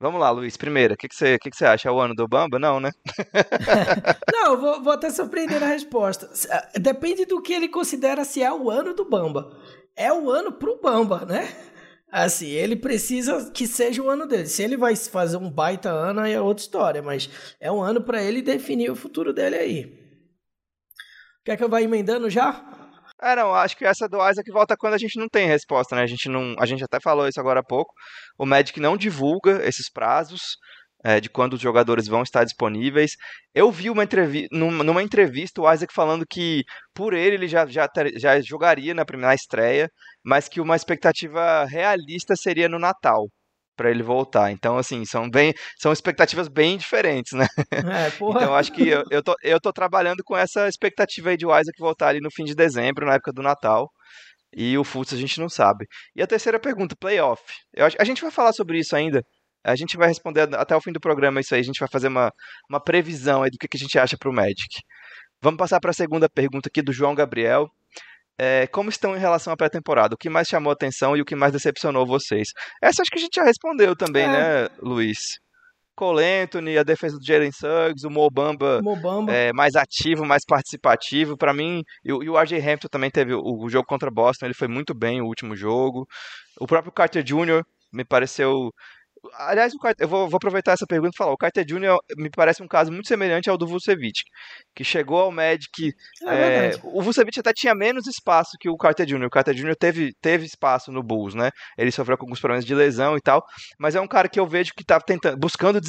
Vamos 0.00 0.18
lá, 0.18 0.30
Luiz. 0.30 0.56
Primeiro, 0.56 0.94
o 0.94 0.96
que, 0.96 1.06
que, 1.06 1.14
você, 1.14 1.38
que, 1.38 1.50
que 1.50 1.56
você 1.56 1.66
acha? 1.66 1.88
É 1.88 1.92
o 1.92 2.00
ano 2.00 2.14
do 2.14 2.26
Bamba? 2.26 2.58
Não, 2.58 2.80
né? 2.80 2.90
não, 4.32 4.58
vou, 4.58 4.82
vou 4.82 4.92
até 4.94 5.10
surpreender 5.10 5.62
a 5.62 5.66
resposta. 5.66 6.30
Eh, 6.48 6.78
depende 6.78 7.26
do 7.26 7.42
que 7.42 7.52
ele 7.52 7.68
considera 7.68 8.24
se 8.24 8.42
é 8.42 8.50
o 8.50 8.70
ano 8.70 8.94
do 8.94 9.04
Bamba. 9.04 9.54
É 9.94 10.10
o 10.10 10.30
ano 10.30 10.52
pro 10.52 10.80
Bamba, 10.80 11.26
né? 11.26 11.54
Assim, 12.10 12.48
ele 12.48 12.76
precisa 12.76 13.50
que 13.52 13.66
seja 13.66 14.02
o 14.02 14.08
ano 14.08 14.26
dele. 14.26 14.46
Se 14.46 14.62
ele 14.62 14.76
vai 14.78 14.96
fazer 14.96 15.36
um 15.36 15.50
baita 15.50 15.90
ano, 15.90 16.20
aí 16.20 16.32
é 16.32 16.40
outra 16.40 16.62
história. 16.62 17.02
Mas 17.02 17.28
é 17.60 17.70
um 17.70 17.82
ano 17.82 18.00
para 18.00 18.22
ele 18.22 18.40
definir 18.40 18.90
o 18.90 18.96
futuro 18.96 19.34
dele 19.34 19.56
aí. 19.56 20.00
Quer 21.44 21.58
que 21.58 21.62
eu 21.64 21.68
vá 21.68 21.82
emendando 21.82 22.30
já? 22.30 22.79
É, 23.22 23.36
não, 23.36 23.54
acho 23.54 23.76
que 23.76 23.84
essa 23.84 24.08
do 24.08 24.16
Isaac 24.16 24.50
volta 24.50 24.76
quando 24.76 24.94
a 24.94 24.98
gente 24.98 25.18
não 25.18 25.28
tem 25.28 25.46
resposta, 25.46 25.94
né? 25.94 26.02
A 26.02 26.06
gente 26.06 26.28
não, 26.28 26.54
a 26.58 26.64
gente 26.64 26.82
até 26.82 26.98
falou 27.00 27.28
isso 27.28 27.38
agora 27.38 27.60
há 27.60 27.62
pouco. 27.62 27.92
O 28.38 28.46
Magic 28.46 28.80
não 28.80 28.96
divulga 28.96 29.62
esses 29.66 29.90
prazos 29.90 30.40
é, 31.04 31.20
de 31.20 31.28
quando 31.28 31.54
os 31.54 31.60
jogadores 31.60 32.06
vão 32.06 32.22
estar 32.22 32.44
disponíveis. 32.44 33.12
Eu 33.54 33.70
vi 33.70 33.90
uma 33.90 34.04
entrevista, 34.04 34.48
numa 34.56 35.02
entrevista 35.02 35.60
o 35.60 35.70
Isaac 35.72 35.92
falando 35.92 36.24
que 36.26 36.62
por 36.94 37.12
ele 37.12 37.36
ele 37.36 37.48
já, 37.48 37.66
já, 37.66 37.88
já 38.16 38.40
jogaria 38.40 38.94
na 38.94 39.04
primeira 39.04 39.34
estreia, 39.34 39.90
mas 40.24 40.48
que 40.48 40.60
uma 40.60 40.76
expectativa 40.76 41.64
realista 41.66 42.34
seria 42.36 42.68
no 42.68 42.78
Natal 42.78 43.28
para 43.80 43.90
ele 43.90 44.02
voltar. 44.02 44.52
Então, 44.52 44.76
assim, 44.76 45.06
são 45.06 45.30
bem, 45.30 45.54
são 45.78 45.90
expectativas 45.90 46.48
bem 46.48 46.76
diferentes, 46.76 47.32
né? 47.32 47.46
É, 47.72 48.10
porra. 48.18 48.42
Então, 48.42 48.54
acho 48.54 48.70
que 48.70 48.86
eu, 48.86 49.02
eu, 49.10 49.22
tô, 49.22 49.34
eu 49.42 49.58
tô 49.58 49.72
trabalhando 49.72 50.22
com 50.22 50.36
essa 50.36 50.68
expectativa 50.68 51.30
aí 51.30 51.36
de 51.38 51.46
o 51.46 51.58
Isaac 51.58 51.78
voltar 51.78 52.08
ali 52.08 52.20
no 52.20 52.30
fim 52.30 52.44
de 52.44 52.54
dezembro, 52.54 53.06
na 53.06 53.14
época 53.14 53.32
do 53.32 53.42
Natal. 53.42 53.90
E 54.54 54.76
o 54.76 54.84
Fultz 54.84 55.14
a 55.14 55.16
gente 55.16 55.40
não 55.40 55.48
sabe. 55.48 55.86
E 56.14 56.22
a 56.22 56.26
terceira 56.26 56.60
pergunta, 56.60 56.94
playoff. 56.94 57.42
Eu, 57.74 57.86
a 57.98 58.04
gente 58.04 58.20
vai 58.20 58.30
falar 58.30 58.52
sobre 58.52 58.78
isso 58.78 58.94
ainda. 58.94 59.22
A 59.64 59.74
gente 59.74 59.96
vai 59.96 60.08
responder 60.08 60.54
até 60.54 60.76
o 60.76 60.80
fim 60.82 60.92
do 60.92 61.00
programa 61.00 61.40
isso 61.40 61.54
aí. 61.54 61.60
A 61.60 61.64
gente 61.64 61.80
vai 61.80 61.88
fazer 61.88 62.08
uma, 62.08 62.30
uma 62.68 62.84
previsão 62.84 63.42
aí 63.42 63.50
do 63.50 63.56
que, 63.56 63.66
que 63.66 63.78
a 63.78 63.80
gente 63.80 63.98
acha 63.98 64.18
pro 64.18 64.30
Magic. 64.30 64.82
Vamos 65.40 65.56
passar 65.56 65.80
para 65.80 65.90
a 65.90 65.94
segunda 65.94 66.28
pergunta 66.28 66.68
aqui 66.68 66.82
do 66.82 66.92
João 66.92 67.14
Gabriel 67.14 67.66
é, 68.42 68.66
como 68.68 68.88
estão 68.88 69.14
em 69.14 69.20
relação 69.20 69.52
à 69.52 69.56
pré-temporada? 69.56 70.14
O 70.14 70.18
que 70.18 70.30
mais 70.30 70.48
chamou 70.48 70.72
atenção 70.72 71.14
e 71.14 71.20
o 71.20 71.26
que 71.26 71.36
mais 71.36 71.52
decepcionou 71.52 72.06
vocês? 72.06 72.48
Essa 72.82 73.02
acho 73.02 73.10
que 73.10 73.18
a 73.18 73.20
gente 73.20 73.34
já 73.36 73.44
respondeu 73.44 73.94
também, 73.94 74.24
é. 74.24 74.28
né, 74.28 74.68
Luiz? 74.80 75.38
Cole 75.94 76.24
Anthony, 76.24 76.78
a 76.78 76.82
defesa 76.82 77.18
do 77.18 77.22
Jalen 77.26 77.52
Suggs, 77.52 78.06
o 78.06 78.10
Mobamba, 78.10 78.80
Mobamba. 78.82 79.30
É, 79.30 79.52
mais 79.52 79.74
ativo, 79.76 80.24
mais 80.24 80.42
participativo. 80.46 81.36
Para 81.36 81.52
mim, 81.52 81.82
e, 82.02 82.10
o 82.10 82.40
RJ 82.40 82.58
Hampton 82.66 82.88
também 82.90 83.10
teve 83.10 83.34
o, 83.34 83.42
o, 83.42 83.68
jogo 83.68 83.84
contra 83.86 84.10
Boston, 84.10 84.46
ele 84.46 84.54
foi 84.54 84.68
muito 84.68 84.94
bem 84.94 85.20
o 85.20 85.26
último 85.26 85.54
jogo. 85.54 86.06
O 86.58 86.66
próprio 86.66 86.90
Carter 86.90 87.22
Jr. 87.22 87.62
me 87.92 88.06
pareceu 88.06 88.72
Aliás, 89.34 89.72
eu 89.98 90.08
vou, 90.08 90.28
vou, 90.28 90.36
aproveitar 90.36 90.72
essa 90.72 90.86
pergunta 90.86 91.12
e 91.14 91.16
falar. 91.16 91.32
O 91.32 91.36
Carter 91.36 91.64
Jr. 91.64 91.98
me 92.16 92.30
parece 92.30 92.62
um 92.62 92.68
caso 92.68 92.90
muito 92.90 93.08
semelhante 93.08 93.50
ao 93.50 93.58
do 93.58 93.66
Vucevic, 93.66 94.22
que 94.74 94.84
chegou 94.84 95.18
ao 95.18 95.30
Magic. 95.30 95.92
É 96.26 96.70
é, 96.70 96.72
o 96.82 97.02
Vucevic 97.02 97.38
até 97.38 97.52
tinha 97.52 97.74
menos 97.74 98.06
espaço 98.06 98.56
que 98.58 98.68
o 98.68 98.76
Carter 98.76 99.06
Jr. 99.06 99.26
O 99.26 99.30
Carter 99.30 99.54
Jr. 99.54 99.76
teve, 99.76 100.12
teve 100.20 100.46
espaço 100.46 100.90
no 100.90 101.02
Bulls, 101.02 101.34
né? 101.34 101.50
Ele 101.76 101.90
sofreu 101.90 102.16
com 102.16 102.24
alguns 102.24 102.40
problemas 102.40 102.64
de 102.64 102.74
lesão 102.74 103.16
e 103.16 103.20
tal, 103.20 103.42
mas 103.78 103.94
é 103.94 104.00
um 104.00 104.08
cara 104.08 104.28
que 104.28 104.40
eu 104.40 104.46
vejo 104.46 104.72
que 104.74 104.84
tá 104.84 105.00
tentando, 105.00 105.36
buscando 105.38 105.80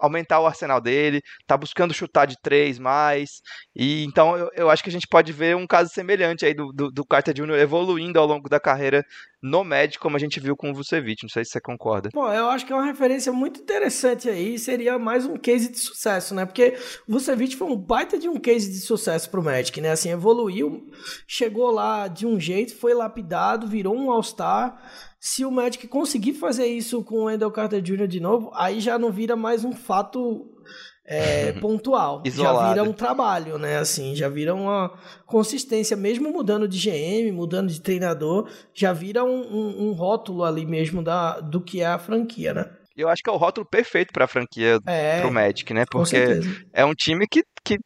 aumentar 0.00 0.40
o 0.40 0.46
arsenal 0.46 0.80
dele, 0.80 1.20
tá 1.46 1.56
buscando 1.56 1.94
chutar 1.94 2.26
de 2.26 2.36
três 2.42 2.78
mais. 2.78 3.40
E 3.74 4.04
então 4.04 4.36
eu, 4.36 4.50
eu 4.54 4.70
acho 4.70 4.82
que 4.82 4.90
a 4.90 4.92
gente 4.92 5.06
pode 5.08 5.32
ver 5.32 5.56
um 5.56 5.66
caso 5.66 5.90
semelhante 5.90 6.44
aí 6.44 6.54
do, 6.54 6.72
do, 6.72 6.90
do 6.90 7.04
Carter 7.04 7.34
Jr. 7.34 7.54
evoluindo 7.60 8.18
ao 8.18 8.26
longo 8.26 8.48
da 8.48 8.60
carreira 8.60 9.04
no 9.42 9.64
Magic, 9.64 9.98
como 9.98 10.16
a 10.16 10.20
gente 10.20 10.38
viu 10.38 10.56
com 10.56 10.70
o 10.70 10.74
Vucevic. 10.74 11.24
Não 11.24 11.28
sei 11.28 11.44
se 11.44 11.50
você 11.50 11.60
concorda. 11.60 12.10
Pô, 12.12 12.32
eu 12.32 12.48
acho 12.48 12.64
que 12.64 12.71
é 12.72 12.76
uma 12.76 12.84
referência 12.84 13.32
muito 13.32 13.60
interessante 13.60 14.28
aí. 14.28 14.58
Seria 14.58 14.98
mais 14.98 15.24
um 15.26 15.36
case 15.36 15.70
de 15.70 15.78
sucesso, 15.78 16.34
né? 16.34 16.44
Porque 16.44 16.76
o 17.08 17.12
Vucevic 17.12 17.56
foi 17.56 17.68
um 17.68 17.76
baita 17.76 18.18
de 18.18 18.28
um 18.28 18.36
case 18.36 18.70
de 18.70 18.80
sucesso 18.80 19.30
pro 19.30 19.42
Magic, 19.42 19.80
né? 19.80 19.90
Assim, 19.90 20.10
evoluiu, 20.10 20.90
chegou 21.26 21.70
lá 21.70 22.08
de 22.08 22.26
um 22.26 22.40
jeito, 22.40 22.76
foi 22.76 22.94
lapidado, 22.94 23.66
virou 23.66 23.96
um 23.96 24.10
All-Star. 24.10 24.80
Se 25.20 25.44
o 25.44 25.50
Magic 25.50 25.86
conseguir 25.86 26.34
fazer 26.34 26.66
isso 26.66 27.04
com 27.04 27.20
o 27.20 27.24
Wendell 27.24 27.50
Carter 27.50 27.80
Jr. 27.80 28.08
de 28.08 28.18
novo, 28.18 28.50
aí 28.54 28.80
já 28.80 28.98
não 28.98 29.12
vira 29.12 29.36
mais 29.36 29.64
um 29.64 29.72
fato 29.72 30.50
é, 31.04 31.52
pontual. 31.60 32.22
Isolado. 32.24 32.58
Já 32.58 32.68
vira 32.68 32.82
um 32.84 32.92
trabalho, 32.92 33.58
né? 33.58 33.78
Assim, 33.78 34.14
já 34.14 34.28
vira 34.28 34.54
uma 34.54 34.92
consistência, 35.26 35.96
mesmo 35.96 36.30
mudando 36.30 36.68
de 36.68 36.78
GM, 36.78 37.32
mudando 37.32 37.68
de 37.68 37.80
treinador, 37.80 38.48
já 38.74 38.92
vira 38.92 39.24
um, 39.24 39.40
um, 39.40 39.88
um 39.88 39.92
rótulo 39.92 40.44
ali 40.44 40.64
mesmo 40.64 41.02
da, 41.02 41.40
do 41.40 41.60
que 41.60 41.80
é 41.80 41.86
a 41.86 41.98
franquia, 41.98 42.54
né? 42.54 42.70
Eu 42.96 43.08
acho 43.08 43.22
que 43.22 43.30
é 43.30 43.32
o 43.32 43.36
rótulo 43.36 43.66
perfeito 43.66 44.12
para 44.12 44.26
a 44.26 44.28
franquia 44.28 44.78
é, 44.86 45.20
pro 45.20 45.32
Magic, 45.32 45.72
né? 45.72 45.84
Porque 45.90 46.40
é 46.72 46.84
um 46.84 46.94
time 46.94 47.26
que, 47.26 47.42
que 47.64 47.78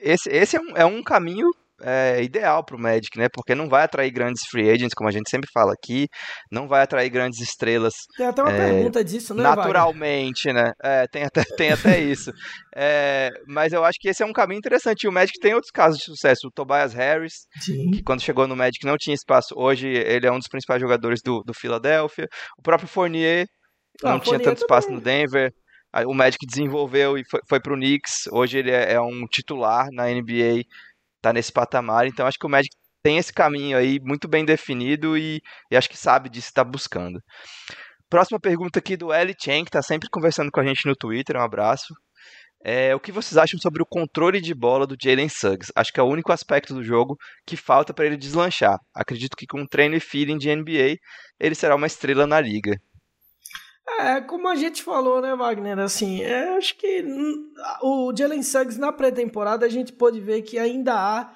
esse, 0.00 0.30
esse 0.30 0.56
é, 0.56 0.60
um, 0.60 0.76
é 0.76 0.84
um 0.84 1.02
caminho 1.02 1.46
é, 1.82 2.22
ideal 2.22 2.64
para 2.64 2.76
o 2.76 2.80
Magic, 2.80 3.18
né? 3.18 3.28
Porque 3.32 3.54
não 3.54 3.68
vai 3.68 3.84
atrair 3.84 4.10
grandes 4.10 4.42
free 4.50 4.70
agents, 4.70 4.94
como 4.94 5.08
a 5.08 5.12
gente 5.12 5.28
sempre 5.28 5.48
fala 5.52 5.72
aqui, 5.72 6.08
não 6.50 6.66
vai 6.66 6.82
atrair 6.82 7.10
grandes 7.10 7.40
estrelas. 7.40 7.92
Tem 8.16 8.26
até 8.26 8.42
uma 8.42 8.52
é, 8.52 8.72
pergunta 8.72 9.04
disso, 9.04 9.34
né? 9.34 9.42
Naturalmente, 9.42 10.46
Wagner? 10.46 10.64
né? 10.64 10.72
É, 10.82 11.06
tem 11.06 11.24
até, 11.24 11.42
tem 11.56 11.72
até 11.72 12.00
isso. 12.00 12.32
É, 12.74 13.30
mas 13.46 13.72
eu 13.72 13.84
acho 13.84 13.98
que 14.00 14.08
esse 14.08 14.22
é 14.22 14.26
um 14.26 14.32
caminho 14.32 14.58
interessante. 14.58 15.04
E 15.04 15.08
o 15.08 15.12
Magic 15.12 15.38
tem 15.40 15.54
outros 15.54 15.70
casos 15.70 15.98
de 15.98 16.04
sucesso. 16.04 16.48
O 16.48 16.50
Tobias 16.50 16.94
Harris, 16.94 17.46
Sim. 17.60 17.90
que 17.90 18.02
quando 18.02 18.22
chegou 18.22 18.46
no 18.46 18.56
Magic 18.56 18.84
não 18.84 18.96
tinha 18.96 19.14
espaço. 19.14 19.54
Hoje 19.56 19.88
ele 19.88 20.26
é 20.26 20.32
um 20.32 20.38
dos 20.38 20.48
principais 20.48 20.80
jogadores 20.80 21.20
do, 21.22 21.42
do 21.42 21.54
Philadelphia. 21.54 22.26
O 22.58 22.62
próprio 22.62 22.88
Fournier 22.88 23.46
ah, 24.02 24.12
não 24.12 24.20
tinha 24.20 24.40
tanto 24.40 24.58
espaço 24.58 24.88
também. 24.88 25.00
no 25.00 25.04
Denver. 25.04 25.52
O 26.06 26.12
Magic 26.12 26.44
desenvolveu 26.46 27.16
e 27.16 27.22
foi, 27.30 27.40
foi 27.48 27.60
para 27.60 27.72
o 27.72 27.76
Knicks. 27.76 28.26
Hoje 28.30 28.58
ele 28.58 28.70
é, 28.70 28.94
é 28.94 29.00
um 29.00 29.26
titular 29.26 29.86
na 29.92 30.06
NBA 30.08 30.62
tá 31.20 31.32
nesse 31.32 31.52
patamar. 31.52 32.06
Então 32.06 32.26
acho 32.26 32.38
que 32.38 32.46
o 32.46 32.50
Magic 32.50 32.74
tem 33.02 33.18
esse 33.18 33.32
caminho 33.32 33.76
aí 33.76 34.00
muito 34.02 34.26
bem 34.28 34.44
definido 34.44 35.16
e, 35.16 35.40
e 35.70 35.76
acho 35.76 35.88
que 35.88 35.96
sabe 35.96 36.28
disso 36.28 36.48
está 36.48 36.64
buscando. 36.64 37.20
Próxima 38.08 38.38
pergunta 38.40 38.78
aqui 38.78 38.96
do 38.96 39.12
Eli 39.12 39.34
Chen, 39.38 39.64
que 39.64 39.68
está 39.68 39.82
sempre 39.82 40.08
conversando 40.10 40.50
com 40.50 40.60
a 40.60 40.64
gente 40.64 40.86
no 40.86 40.94
Twitter. 40.94 41.36
Um 41.36 41.40
abraço. 41.40 41.94
É, 42.64 42.94
o 42.94 43.00
que 43.00 43.12
vocês 43.12 43.36
acham 43.36 43.60
sobre 43.60 43.82
o 43.82 43.86
controle 43.86 44.40
de 44.40 44.54
bola 44.54 44.86
do 44.86 44.96
Jalen 45.00 45.28
Suggs? 45.28 45.70
Acho 45.76 45.92
que 45.92 46.00
é 46.00 46.02
o 46.02 46.08
único 46.08 46.32
aspecto 46.32 46.74
do 46.74 46.82
jogo 46.82 47.16
que 47.46 47.56
falta 47.56 47.94
para 47.94 48.06
ele 48.06 48.16
deslanchar. 48.16 48.76
Acredito 48.94 49.36
que 49.36 49.46
com 49.46 49.64
treino 49.66 49.94
e 49.94 50.00
feeling 50.00 50.36
de 50.36 50.54
NBA, 50.54 50.96
ele 51.38 51.54
será 51.54 51.76
uma 51.76 51.86
estrela 51.86 52.26
na 52.26 52.40
liga. 52.40 52.72
É, 53.88 54.20
como 54.20 54.48
a 54.48 54.56
gente 54.56 54.82
falou, 54.82 55.20
né, 55.22 55.34
Wagner? 55.36 55.78
Assim, 55.78 56.22
é, 56.22 56.56
acho 56.56 56.76
que 56.76 57.04
o 57.82 58.12
Jalen 58.16 58.42
Suggs 58.42 58.78
na 58.78 58.92
pré-temporada 58.92 59.64
a 59.64 59.68
gente 59.68 59.92
pode 59.92 60.20
ver 60.20 60.42
que 60.42 60.58
ainda 60.58 60.92
há 60.94 61.34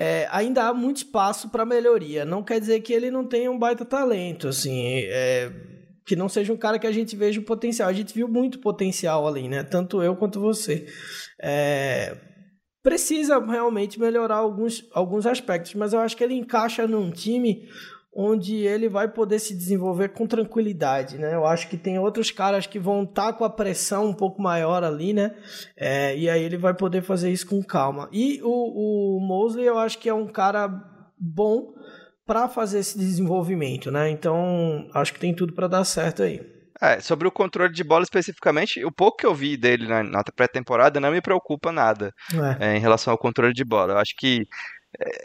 é, 0.00 0.28
ainda 0.30 0.68
há 0.68 0.74
muito 0.74 0.98
espaço 0.98 1.48
para 1.48 1.66
melhoria. 1.66 2.24
Não 2.24 2.42
quer 2.42 2.60
dizer 2.60 2.80
que 2.80 2.92
ele 2.92 3.10
não 3.10 3.26
tenha 3.26 3.50
um 3.50 3.58
baita 3.58 3.84
talento, 3.84 4.46
assim, 4.46 5.00
é, 5.06 5.50
que 6.06 6.14
não 6.14 6.28
seja 6.28 6.52
um 6.52 6.56
cara 6.56 6.78
que 6.78 6.86
a 6.86 6.92
gente 6.92 7.16
veja 7.16 7.40
o 7.40 7.44
potencial. 7.44 7.88
A 7.88 7.92
gente 7.92 8.14
viu 8.14 8.28
muito 8.28 8.60
potencial 8.60 9.26
ali, 9.26 9.48
né? 9.48 9.64
Tanto 9.64 10.00
eu 10.00 10.14
quanto 10.14 10.38
você. 10.38 10.86
É, 11.42 12.16
precisa 12.82 13.44
realmente 13.44 13.98
melhorar 13.98 14.36
alguns, 14.36 14.88
alguns 14.92 15.26
aspectos, 15.26 15.74
mas 15.74 15.92
eu 15.92 15.98
acho 15.98 16.16
que 16.16 16.22
ele 16.22 16.34
encaixa 16.34 16.86
num 16.86 17.10
time 17.10 17.68
onde 18.14 18.56
ele 18.56 18.88
vai 18.88 19.08
poder 19.08 19.38
se 19.38 19.56
desenvolver 19.56 20.08
com 20.10 20.26
tranquilidade, 20.26 21.18
né? 21.18 21.34
Eu 21.34 21.46
acho 21.46 21.68
que 21.68 21.76
tem 21.76 21.98
outros 21.98 22.30
caras 22.30 22.66
que 22.66 22.78
vão 22.78 23.04
estar 23.04 23.26
tá 23.26 23.32
com 23.32 23.44
a 23.44 23.50
pressão 23.50 24.06
um 24.06 24.14
pouco 24.14 24.42
maior 24.42 24.82
ali, 24.82 25.12
né? 25.12 25.34
É, 25.76 26.16
e 26.16 26.28
aí 26.28 26.42
ele 26.42 26.56
vai 26.56 26.74
poder 26.74 27.02
fazer 27.02 27.30
isso 27.30 27.46
com 27.46 27.62
calma. 27.62 28.08
E 28.12 28.40
o, 28.42 29.18
o 29.18 29.20
Mosley 29.20 29.66
eu 29.66 29.78
acho 29.78 29.98
que 29.98 30.08
é 30.08 30.14
um 30.14 30.26
cara 30.26 30.68
bom 31.18 31.74
para 32.26 32.48
fazer 32.48 32.80
esse 32.80 32.98
desenvolvimento, 32.98 33.90
né? 33.90 34.10
Então 34.10 34.88
acho 34.94 35.12
que 35.12 35.20
tem 35.20 35.34
tudo 35.34 35.52
para 35.52 35.68
dar 35.68 35.84
certo 35.84 36.22
aí. 36.22 36.40
É, 36.80 37.00
sobre 37.00 37.26
o 37.26 37.32
controle 37.32 37.72
de 37.72 37.82
bola 37.82 38.04
especificamente, 38.04 38.84
o 38.84 38.92
pouco 38.92 39.16
que 39.16 39.26
eu 39.26 39.34
vi 39.34 39.56
dele 39.56 39.88
na, 39.88 40.02
na 40.04 40.22
pré-temporada 40.22 41.00
não 41.00 41.10
me 41.10 41.20
preocupa 41.20 41.72
nada 41.72 42.12
é. 42.60 42.68
É, 42.68 42.76
em 42.76 42.80
relação 42.80 43.12
ao 43.12 43.18
controle 43.18 43.52
de 43.52 43.64
bola. 43.64 43.94
Eu 43.94 43.98
acho 43.98 44.14
que 44.16 44.46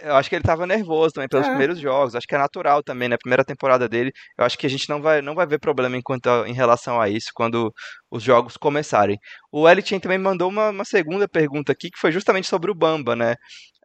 eu 0.02 0.16
acho 0.16 0.30
que 0.30 0.36
ele 0.36 0.42
estava 0.42 0.68
nervoso 0.68 1.14
também 1.14 1.30
pelos 1.30 1.46
é. 1.46 1.50
primeiros 1.50 1.80
jogos. 1.80 2.16
Acho 2.16 2.28
que 2.28 2.36
é 2.36 2.38
natural 2.38 2.84
também, 2.84 3.08
na 3.08 3.14
né? 3.14 3.18
primeira 3.18 3.46
temporada 3.46 3.88
dele. 3.88 4.12
Eu 4.38 4.46
acho 4.46 4.58
que 4.58 4.68
a 4.68 4.70
gente 4.70 4.90
não 4.90 5.02
vai, 5.02 5.22
não 5.22 5.36
vai 5.36 5.48
ver 5.48 5.60
problema 5.60 5.98
enquanto, 5.98 6.28
em 6.46 6.54
relação 6.54 7.00
a 7.00 7.10
isso 7.10 7.30
quando 7.34 7.74
os 8.12 8.22
jogos 8.22 8.58
começarem. 8.58 9.18
O 9.52 9.68
Elitien 9.68 10.00
também 10.00 10.18
mandou 10.18 10.50
uma, 10.50 10.70
uma, 10.70 10.86
segunda 10.86 11.28
pergunta 11.28 11.72
aqui, 11.72 11.90
que 11.90 12.00
foi 12.00 12.12
justamente 12.12 12.48
sobre 12.48 12.72
o 12.72 12.76
Bamba, 12.76 13.16
né? 13.16 13.36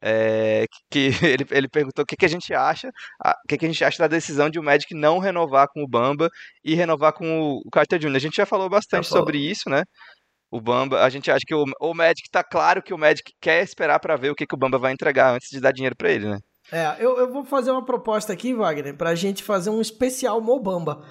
É, 0.02 0.64
que 0.90 1.10
ele, 1.22 1.46
ele 1.50 1.68
perguntou 1.68 2.02
o 2.04 2.06
que, 2.06 2.16
que 2.16 2.26
a 2.26 2.28
gente 2.28 2.52
acha, 2.54 2.88
o 2.88 3.48
que, 3.48 3.58
que 3.58 3.66
a 3.66 3.68
gente 3.68 3.84
acha 3.84 3.98
da 3.98 4.08
decisão 4.08 4.50
de 4.50 4.58
o 4.58 4.62
Magic 4.62 4.94
não 4.94 5.18
renovar 5.18 5.68
com 5.72 5.82
o 5.82 5.88
Bamba 5.88 6.28
e 6.64 6.74
renovar 6.74 7.12
com 7.12 7.60
o 7.64 7.70
Carter 7.70 7.98
Jr. 7.98 8.16
A 8.16 8.18
gente 8.20 8.36
já 8.36 8.46
falou 8.46 8.68
bastante 8.68 9.04
já 9.04 9.10
sobre 9.10 9.38
isso, 9.38 9.68
né? 9.70 9.84
O 10.50 10.60
Bamba, 10.60 11.02
a 11.02 11.08
gente 11.10 11.30
acha 11.30 11.44
que 11.46 11.54
o, 11.54 11.64
o 11.80 11.94
Magic 11.94 12.28
tá 12.30 12.42
claro 12.42 12.82
que 12.82 12.94
o 12.94 12.98
Magic 12.98 13.32
quer 13.40 13.62
esperar 13.62 14.00
para 14.00 14.16
ver 14.16 14.30
o 14.30 14.34
que, 14.34 14.46
que 14.46 14.54
o 14.54 14.58
Bamba 14.58 14.78
vai 14.78 14.92
entregar 14.92 15.34
antes 15.34 15.48
de 15.50 15.60
dar 15.60 15.72
dinheiro 15.72 15.96
para 15.96 16.10
ele, 16.10 16.28
né? 16.28 16.38
É, 16.70 16.96
eu, 16.98 17.18
eu 17.18 17.32
vou 17.32 17.44
fazer 17.44 17.70
uma 17.70 17.84
proposta 17.84 18.32
aqui, 18.32 18.54
Wagner, 18.54 18.96
pra 18.96 19.14
gente 19.14 19.42
fazer 19.42 19.70
um 19.70 19.80
especial 19.80 20.40
Mobamba. 20.40 21.02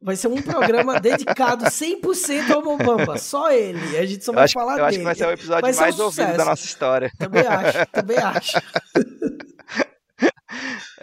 Vai 0.00 0.16
ser 0.16 0.28
um 0.28 0.40
programa 0.40 0.98
dedicado 1.00 1.64
100% 1.64 2.50
ao 2.50 2.62
Mobamba, 2.62 3.18
só 3.18 3.52
ele. 3.52 3.96
A 3.96 4.06
gente 4.06 4.24
só 4.24 4.32
vai 4.32 4.44
acho, 4.44 4.54
falar 4.54 4.78
eu 4.78 4.86
dele. 4.86 4.86
Eu 4.86 4.86
acho 4.86 4.98
que 4.98 5.04
vai 5.04 5.14
ser 5.14 5.26
o 5.26 5.32
episódio 5.32 5.76
mais 5.76 6.00
um 6.00 6.04
ouvido 6.04 6.36
da 6.36 6.44
nossa 6.44 6.64
história. 6.64 7.10
Também 7.18 7.46
acho, 7.46 7.86
também 7.92 8.16
acho. 8.20 8.58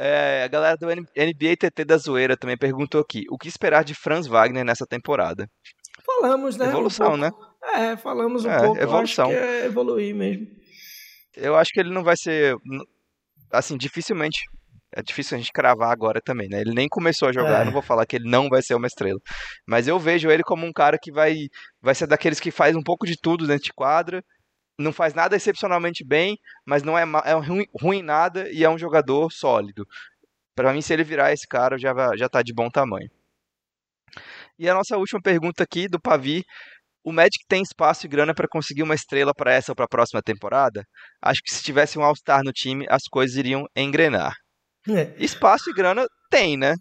É, 0.01 0.43
a 0.43 0.47
galera 0.47 0.77
do 0.77 0.85
NBA 0.87 1.57
TT 1.59 1.83
da 1.83 1.97
Zoeira 1.97 2.37
também 2.37 2.55
perguntou 2.55 3.01
aqui: 3.01 3.23
o 3.29 3.37
que 3.37 3.47
esperar 3.47 3.83
de 3.83 3.93
Franz 3.93 4.27
Wagner 4.27 4.63
nessa 4.63 4.85
temporada? 4.85 5.49
Falamos, 6.05 6.55
né? 6.55 6.67
Evolução, 6.67 7.13
um 7.13 7.17
né? 7.17 7.31
É, 7.73 7.97
falamos 7.97 8.45
um 8.45 8.51
é, 8.51 8.59
pouco. 8.59 8.81
Evolução. 8.81 9.31
Eu 9.31 9.37
acho 9.37 9.47
que 9.47 9.53
é 9.53 9.65
evoluir 9.65 10.15
mesmo. 10.15 10.47
Eu 11.35 11.55
acho 11.55 11.71
que 11.71 11.79
ele 11.79 11.91
não 11.91 12.03
vai 12.03 12.15
ser. 12.17 12.55
Assim, 13.51 13.77
dificilmente. 13.77 14.39
É 14.91 15.03
difícil 15.03 15.37
a 15.37 15.39
gente 15.39 15.51
cravar 15.51 15.91
agora 15.91 16.19
também, 16.19 16.49
né? 16.49 16.61
Ele 16.61 16.73
nem 16.73 16.87
começou 16.89 17.29
a 17.29 17.31
jogar, 17.31 17.61
é. 17.61 17.65
não 17.65 17.71
vou 17.71 17.81
falar 17.81 18.07
que 18.07 18.15
ele 18.15 18.27
não 18.27 18.49
vai 18.49 18.59
ser 18.59 18.73
uma 18.73 18.87
estrela. 18.87 19.19
Mas 19.67 19.87
eu 19.87 19.99
vejo 19.99 20.31
ele 20.31 20.41
como 20.41 20.65
um 20.65 20.73
cara 20.73 20.97
que 20.99 21.11
vai, 21.11 21.35
vai 21.79 21.93
ser 21.93 22.07
daqueles 22.07 22.39
que 22.39 22.49
faz 22.49 22.75
um 22.75 22.81
pouco 22.81 23.05
de 23.05 23.15
tudo 23.15 23.45
dentro 23.45 23.65
de 23.65 23.73
quadra, 23.73 24.23
não 24.79 24.91
faz 24.91 25.13
nada 25.13 25.35
excepcionalmente 25.35 26.03
bem, 26.03 26.39
mas 26.65 26.81
não 26.81 26.97
é, 26.97 27.03
é 27.25 27.33
ruim, 27.33 27.65
ruim 27.79 28.01
nada 28.01 28.49
e 28.51 28.63
é 28.63 28.69
um 28.69 28.79
jogador 28.79 29.31
sólido. 29.31 29.85
Para 30.55 30.73
mim, 30.73 30.81
se 30.81 30.91
ele 30.91 31.03
virar 31.03 31.31
esse 31.31 31.47
cara, 31.47 31.77
já, 31.77 31.93
já 32.17 32.27
tá 32.27 32.41
de 32.41 32.51
bom 32.51 32.67
tamanho. 32.67 33.11
E 34.57 34.67
a 34.67 34.73
nossa 34.73 34.97
última 34.97 35.21
pergunta 35.21 35.63
aqui 35.63 35.87
do 35.87 35.99
Pavi 35.99 36.43
o 37.09 37.13
Magic 37.13 37.43
tem 37.47 37.63
espaço 37.63 38.05
e 38.05 38.09
grana 38.09 38.33
para 38.33 38.47
conseguir 38.47 38.83
uma 38.83 38.93
estrela 38.93 39.33
para 39.33 39.51
essa 39.51 39.71
ou 39.71 39.75
para 39.75 39.85
a 39.85 39.89
próxima 39.89 40.21
temporada? 40.21 40.83
Acho 41.21 41.41
que 41.43 41.51
se 41.51 41.63
tivesse 41.63 41.97
um 41.97 42.03
All-Star 42.03 42.43
no 42.43 42.51
time, 42.51 42.85
as 42.89 43.03
coisas 43.09 43.35
iriam 43.35 43.65
engrenar. 43.75 44.33
É. 44.87 45.13
Espaço 45.17 45.69
e 45.69 45.73
grana 45.73 46.05
tem, 46.29 46.55
né? 46.55 46.75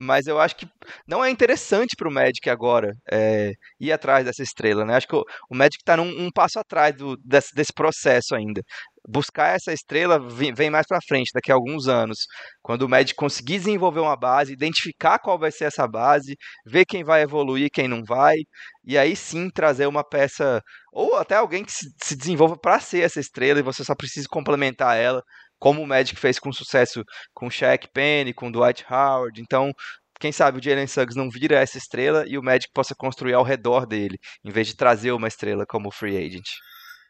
Mas 0.00 0.26
eu 0.26 0.38
acho 0.40 0.56
que 0.56 0.68
não 1.06 1.24
é 1.24 1.30
interessante 1.30 1.96
para 1.96 2.08
o 2.08 2.12
Magic 2.12 2.48
agora 2.50 2.94
é, 3.10 3.52
ir 3.80 3.92
atrás 3.92 4.24
dessa 4.24 4.42
estrela, 4.42 4.84
né? 4.84 4.94
Acho 4.94 5.08
que 5.08 5.16
o, 5.16 5.24
o 5.50 5.56
Magic 5.56 5.78
está 5.80 6.00
um 6.00 6.30
passo 6.30 6.58
atrás 6.58 6.94
do, 6.94 7.16
desse, 7.18 7.54
desse, 7.54 7.72
processo 7.72 8.34
ainda. 8.34 8.62
Buscar 9.08 9.54
essa 9.54 9.72
estrela 9.72 10.18
vem, 10.18 10.52
vem 10.52 10.68
mais 10.68 10.86
para 10.86 11.00
frente, 11.06 11.30
daqui 11.32 11.50
a 11.52 11.54
alguns 11.54 11.88
anos, 11.88 12.26
quando 12.62 12.82
o 12.82 12.88
Magic 12.88 13.14
conseguir 13.14 13.58
desenvolver 13.58 14.00
uma 14.00 14.16
base, 14.16 14.52
identificar 14.52 15.18
qual 15.18 15.38
vai 15.38 15.52
ser 15.52 15.64
essa 15.64 15.86
base, 15.86 16.36
ver 16.66 16.84
quem 16.84 17.04
vai 17.04 17.22
evoluir, 17.22 17.70
quem 17.72 17.88
não 17.88 18.02
vai, 18.04 18.36
e 18.84 18.98
aí 18.98 19.16
sim 19.16 19.48
trazer 19.50 19.86
uma 19.86 20.04
peça 20.04 20.60
ou 20.92 21.16
até 21.16 21.36
alguém 21.36 21.64
que 21.64 21.72
se, 21.72 21.88
se 22.02 22.16
desenvolva 22.16 22.58
para 22.58 22.80
ser 22.80 23.02
essa 23.02 23.20
estrela 23.20 23.60
e 23.60 23.62
você 23.62 23.84
só 23.84 23.94
precisa 23.94 24.26
complementar 24.28 24.96
ela 24.96 25.22
como 25.58 25.82
o 25.82 25.86
Magic 25.86 26.18
fez 26.18 26.38
com 26.38 26.52
sucesso 26.52 27.04
com 27.34 27.50
Shaq 27.50 27.88
Penny, 27.92 28.32
com 28.32 28.50
Dwight 28.50 28.84
Howard. 28.90 29.40
Então, 29.40 29.72
quem 30.18 30.32
sabe 30.32 30.58
o 30.58 30.62
Jalen 30.62 30.86
Suggs 30.86 31.16
não 31.16 31.30
vira 31.30 31.58
essa 31.58 31.78
estrela 31.78 32.24
e 32.26 32.38
o 32.38 32.42
Magic 32.42 32.72
possa 32.72 32.94
construir 32.94 33.34
ao 33.34 33.42
redor 33.42 33.86
dele, 33.86 34.18
em 34.44 34.50
vez 34.50 34.66
de 34.66 34.76
trazer 34.76 35.12
uma 35.12 35.28
estrela 35.28 35.64
como 35.66 35.90
free 35.90 36.16
agent. 36.16 36.48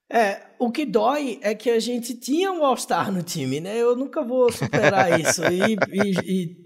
É, 0.08 0.40
o 0.58 0.70
que 0.70 0.86
dói 0.86 1.40
é 1.42 1.54
que 1.54 1.68
a 1.68 1.80
gente 1.80 2.14
tinha 2.18 2.52
um 2.52 2.64
All-Star 2.64 3.10
no 3.10 3.22
time, 3.22 3.60
né? 3.60 3.76
Eu 3.76 3.96
nunca 3.96 4.22
vou 4.22 4.52
superar 4.52 5.18
isso. 5.20 5.42
E, 5.46 5.76
e, 5.92 6.44
e 6.44 6.56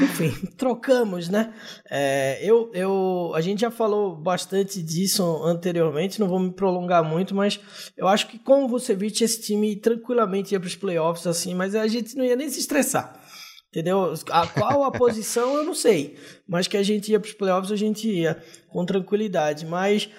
enfim, 0.00 0.30
trocamos, 0.56 1.28
né? 1.28 1.52
É, 1.90 2.38
eu, 2.42 2.70
eu, 2.72 3.32
a 3.34 3.40
gente 3.40 3.60
já 3.60 3.70
falou 3.70 4.16
bastante 4.16 4.82
disso 4.82 5.22
anteriormente, 5.44 6.20
não 6.20 6.28
vou 6.28 6.38
me 6.38 6.52
prolongar 6.52 7.04
muito, 7.04 7.34
mas 7.34 7.60
eu 7.96 8.08
acho 8.08 8.28
que 8.28 8.38
com 8.38 8.64
o 8.64 8.68
Vucevic 8.68 9.22
esse 9.22 9.40
time 9.40 9.76
tranquilamente 9.76 10.52
ia 10.52 10.60
para 10.60 10.66
os 10.66 10.76
playoffs, 10.76 11.26
assim, 11.26 11.54
mas 11.54 11.74
a 11.74 11.86
gente 11.86 12.16
não 12.16 12.24
ia 12.24 12.36
nem 12.36 12.48
se 12.48 12.60
estressar. 12.60 13.20
Entendeu? 13.72 14.12
A 14.30 14.46
qual 14.46 14.84
a 14.84 14.92
posição 14.92 15.56
eu 15.56 15.64
não 15.64 15.72
sei, 15.72 16.18
mas 16.46 16.68
que 16.68 16.76
a 16.76 16.82
gente 16.82 17.10
ia 17.10 17.18
para 17.18 17.28
os 17.28 17.32
playoffs 17.32 17.72
a 17.72 17.76
gente 17.76 18.06
ia 18.06 18.36
com 18.68 18.84
tranquilidade. 18.84 19.64
Mas 19.64 20.10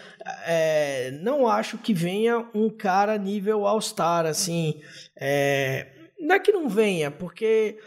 é, 0.47 1.11
não 1.21 1.47
acho 1.47 1.77
que 1.77 1.93
venha 1.93 2.49
um 2.55 2.67
cara 2.67 3.15
nível 3.15 3.67
All-Star, 3.67 4.25
assim. 4.25 4.81
É, 5.15 5.87
não 6.19 6.35
é 6.35 6.39
que 6.39 6.51
não 6.51 6.67
venha, 6.67 7.11
porque 7.11 7.77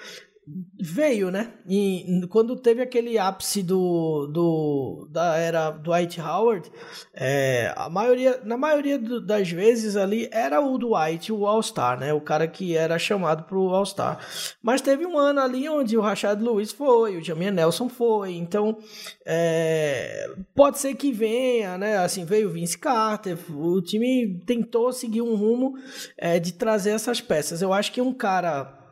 veio, 0.79 1.31
né? 1.31 1.55
E 1.69 2.25
quando 2.31 2.55
teve 2.55 2.81
aquele 2.81 3.19
ápice 3.19 3.65
do, 3.65 4.29
do 4.29 5.09
da 5.11 5.37
era 5.37 5.71
Dwight 5.71 6.21
Howard, 6.21 6.71
é, 7.13 7.73
a 7.77 7.91
maioria, 7.91 8.41
na 8.45 8.57
maioria 8.57 8.97
do, 8.97 9.21
das 9.21 9.51
vezes 9.51 9.97
ali 9.97 10.29
era 10.31 10.61
o 10.61 10.79
Dwight, 10.79 11.33
o 11.33 11.47
All-Star, 11.47 11.99
né? 11.99 12.13
O 12.13 12.21
cara 12.21 12.47
que 12.47 12.77
era 12.77 12.97
chamado 12.97 13.43
para 13.43 13.59
o 13.59 13.75
All-Star. 13.75 14.21
Mas 14.63 14.81
teve 14.81 15.05
um 15.05 15.19
ano 15.19 15.41
ali 15.41 15.69
onde 15.69 15.97
o 15.97 16.01
Rashad 16.01 16.41
Lewis 16.41 16.71
foi, 16.71 17.17
o 17.17 17.25
Jamie 17.25 17.51
Nelson 17.51 17.89
foi, 17.89 18.35
então 18.35 18.79
é, 19.27 20.31
pode 20.55 20.79
ser 20.79 20.95
que 20.95 21.13
venha, 21.13 21.77
né? 21.77 21.99
Assim, 21.99 22.25
veio 22.25 22.49
o 22.49 22.53
Vince 22.53 22.79
Carter, 22.79 23.37
o 23.51 23.83
time 23.83 24.41
tentou 24.47 24.93
seguir 24.93 25.23
um 25.23 25.35
rumo 25.35 25.75
é, 26.17 26.39
de 26.39 26.53
trazer 26.53 26.91
essas 26.91 27.21
peças. 27.21 27.61
Eu 27.61 27.73
acho 27.73 27.91
que 27.91 28.01
um 28.01 28.13
cara 28.13 28.86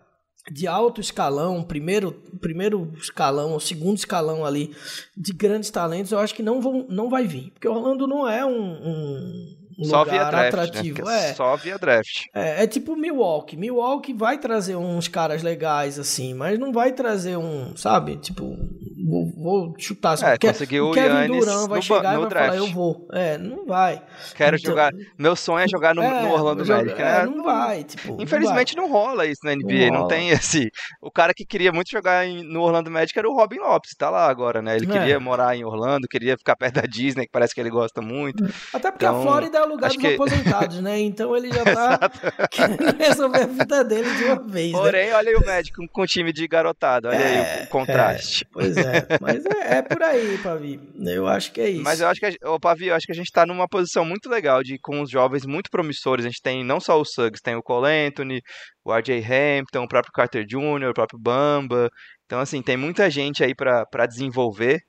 de 0.50 0.66
alto 0.66 1.00
escalão, 1.00 1.62
primeiro, 1.62 2.12
primeiro 2.40 2.92
escalão, 2.98 3.52
ou 3.52 3.60
segundo 3.60 3.96
escalão 3.96 4.44
ali 4.44 4.74
de 5.16 5.32
grandes 5.32 5.70
talentos, 5.70 6.12
eu 6.12 6.18
acho 6.18 6.34
que 6.34 6.42
não, 6.42 6.60
vão, 6.60 6.86
não 6.88 7.08
vai 7.08 7.26
vir. 7.26 7.50
Porque 7.52 7.68
Orlando 7.68 8.06
não 8.06 8.28
é 8.28 8.44
um, 8.44 8.50
um 8.52 9.64
um 9.78 9.84
só 9.84 10.04
via 10.04 10.24
draft, 10.24 10.32
né? 10.32 10.48
atrativo. 10.48 11.04
Né? 11.04 11.30
É. 11.30 11.34
Só 11.34 11.56
via 11.56 11.78
draft. 11.78 12.26
É, 12.32 12.64
é 12.64 12.66
tipo 12.66 12.96
Milwaukee. 12.96 13.56
Milwaukee 13.56 14.12
vai 14.12 14.38
trazer 14.38 14.76
uns 14.76 15.08
caras 15.08 15.42
legais, 15.42 15.98
assim, 15.98 16.34
mas 16.34 16.58
não 16.58 16.72
vai 16.72 16.92
trazer 16.92 17.36
um, 17.36 17.76
sabe? 17.76 18.16
Tipo, 18.16 18.56
vou, 19.04 19.26
vou 19.36 19.74
chutar. 19.78 20.12
Assim, 20.12 20.24
é, 20.24 20.38
conseguiu 20.38 20.88
o 20.88 20.92
Kevin 20.92 21.26
Durant 21.26 21.68
vai 21.68 21.78
no, 21.78 21.82
chegar 21.82 22.12
no 22.14 22.18
e 22.18 22.20
vai 22.20 22.28
draft. 22.28 22.46
falar, 22.46 22.56
eu 22.56 22.66
vou. 22.72 23.08
É, 23.12 23.38
não 23.38 23.66
vai. 23.66 24.02
Quero 24.34 24.56
então, 24.56 24.70
jogar. 24.70 24.92
Meu 25.18 25.36
sonho 25.36 25.64
é 25.64 25.68
jogar 25.68 25.94
no, 25.94 26.02
é, 26.02 26.22
no 26.22 26.32
Orlando 26.32 26.64
Magic. 26.64 27.00
É, 27.00 27.26
não 27.26 27.44
vai. 27.44 27.84
Tipo, 27.84 28.20
Infelizmente 28.20 28.74
não, 28.76 28.84
vai. 28.84 28.92
não, 28.92 28.98
rola 28.98 29.26
isso 29.26 29.40
na 29.44 29.54
NBA. 29.54 29.90
Não, 29.92 30.00
não 30.00 30.08
tem 30.08 30.30
esse. 30.30 30.70
O 31.02 31.10
cara 31.10 31.34
que 31.34 31.44
queria 31.44 31.70
muito 31.70 31.90
jogar 31.90 32.26
em, 32.26 32.42
no 32.42 32.62
Orlando 32.62 32.90
Magic 32.90 33.18
era 33.18 33.28
o 33.28 33.34
Robin 33.34 33.58
Lopes. 33.58 33.94
Tá 33.94 34.08
lá 34.08 34.28
agora, 34.28 34.62
né? 34.62 34.76
Ele 34.76 34.90
é. 34.90 34.98
queria 34.98 35.20
morar 35.20 35.54
em 35.54 35.64
Orlando, 35.64 36.08
queria 36.08 36.36
ficar 36.38 36.56
perto 36.56 36.76
da 36.76 36.82
Disney, 36.82 37.26
que 37.26 37.32
parece 37.32 37.54
que 37.54 37.60
ele 37.60 37.70
gosta 37.70 38.00
muito. 38.00 38.42
Até 38.72 38.90
porque 38.90 39.04
então, 39.04 39.20
a 39.20 39.22
Flórida 39.22 39.58
é 39.58 39.62
o 39.62 39.68
lugar 39.68 39.88
dos 39.88 39.96
que... 39.96 40.14
aposentados, 40.14 40.80
né? 40.80 40.98
Então 41.00 41.36
ele 41.36 41.52
já 41.52 41.64
tá 41.64 42.10
querendo 42.50 42.96
resolver 42.96 43.42
a 43.42 43.46
vida 43.46 43.84
dele 43.84 44.14
de 44.14 44.24
uma 44.24 44.42
vez. 44.42 44.72
Né? 44.72 44.78
Porém, 44.78 45.08
né? 45.08 45.14
olha 45.14 45.28
aí 45.30 45.36
o 45.36 45.44
médico 45.44 45.82
com 45.92 46.02
o 46.02 46.06
time 46.06 46.32
de 46.32 46.46
garotado. 46.48 47.08
Olha 47.08 47.16
é, 47.16 47.58
aí 47.58 47.64
o 47.64 47.68
contraste. 47.68 48.44
É, 48.44 48.48
pois 48.50 48.76
é. 48.76 48.93
Mas 49.20 49.44
é, 49.46 49.78
é 49.78 49.82
por 49.82 50.02
aí, 50.02 50.38
Pavi. 50.38 50.80
Eu 50.98 51.26
acho 51.26 51.52
que 51.52 51.60
é 51.60 51.70
isso. 51.70 51.82
Mas 51.82 52.00
eu 52.00 52.08
acho 52.08 52.20
que, 52.20 52.36
ô, 52.44 52.58
Pavi, 52.58 52.86
eu 52.86 52.94
acho 52.94 53.06
que 53.06 53.12
a 53.12 53.14
gente 53.14 53.30
tá 53.30 53.46
numa 53.46 53.68
posição 53.68 54.04
muito 54.04 54.28
legal 54.28 54.62
de 54.62 54.78
com 54.78 55.00
os 55.00 55.10
jovens 55.10 55.44
muito 55.46 55.70
promissores. 55.70 56.24
A 56.24 56.28
gente 56.28 56.42
tem 56.42 56.64
não 56.64 56.80
só 56.80 57.00
o 57.00 57.04
Suggs, 57.04 57.42
tem 57.42 57.54
o 57.54 57.62
Cole 57.62 57.88
Anthony, 57.88 58.40
o 58.84 58.92
RJ 58.92 59.18
Hampton, 59.24 59.84
o 59.84 59.88
próprio 59.88 60.12
Carter 60.12 60.44
Jr., 60.44 60.90
o 60.90 60.94
próprio 60.94 61.18
Bamba. 61.18 61.88
Então, 62.26 62.40
assim, 62.40 62.62
tem 62.62 62.76
muita 62.76 63.10
gente 63.10 63.44
aí 63.44 63.54
para 63.54 64.06
desenvolver. 64.06 64.80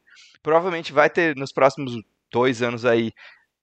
Provavelmente 0.42 0.94
vai 0.94 1.10
ter 1.10 1.36
nos 1.36 1.52
próximos 1.52 1.94
dois 2.32 2.62
anos 2.62 2.86
aí 2.86 3.12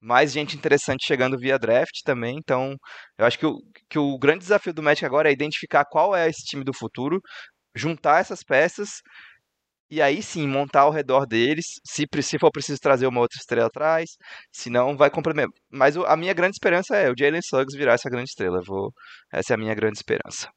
mais 0.02 0.32
gente 0.32 0.56
interessante 0.56 1.06
chegando 1.06 1.38
via 1.38 1.58
draft 1.58 2.02
também. 2.04 2.36
Então, 2.36 2.76
eu 3.16 3.24
acho 3.24 3.38
que 3.38 3.46
o, 3.46 3.58
que 3.88 3.98
o 3.98 4.18
grande 4.18 4.40
desafio 4.40 4.74
do 4.74 4.82
Magic 4.82 5.04
agora 5.06 5.28
é 5.28 5.32
identificar 5.32 5.84
qual 5.84 6.14
é 6.14 6.28
esse 6.28 6.42
time 6.44 6.64
do 6.64 6.74
futuro, 6.74 7.20
juntar 7.74 8.20
essas 8.20 8.42
peças 8.42 9.00
e 9.92 10.00
aí 10.00 10.22
sim 10.22 10.48
montar 10.48 10.80
ao 10.80 10.90
redor 10.90 11.26
deles. 11.26 11.66
Se, 11.84 12.06
se 12.22 12.38
for 12.38 12.50
preciso 12.50 12.80
trazer 12.80 13.06
uma 13.06 13.20
outra 13.20 13.36
estrela 13.38 13.66
atrás, 13.66 14.08
se 14.50 14.70
não, 14.70 14.96
vai 14.96 15.10
complementar. 15.10 15.52
Mas 15.70 15.98
a 15.98 16.16
minha 16.16 16.32
grande 16.32 16.54
esperança 16.54 16.96
é 16.96 17.10
o 17.10 17.14
Jalen 17.14 17.42
Suggs 17.42 17.76
virar 17.76 17.92
essa 17.92 18.08
grande 18.08 18.30
estrela. 18.30 18.62
vou, 18.66 18.90
essa 19.30 19.52
é 19.52 19.54
a 19.54 19.58
minha 19.58 19.74
grande 19.74 19.98
esperança. 19.98 20.48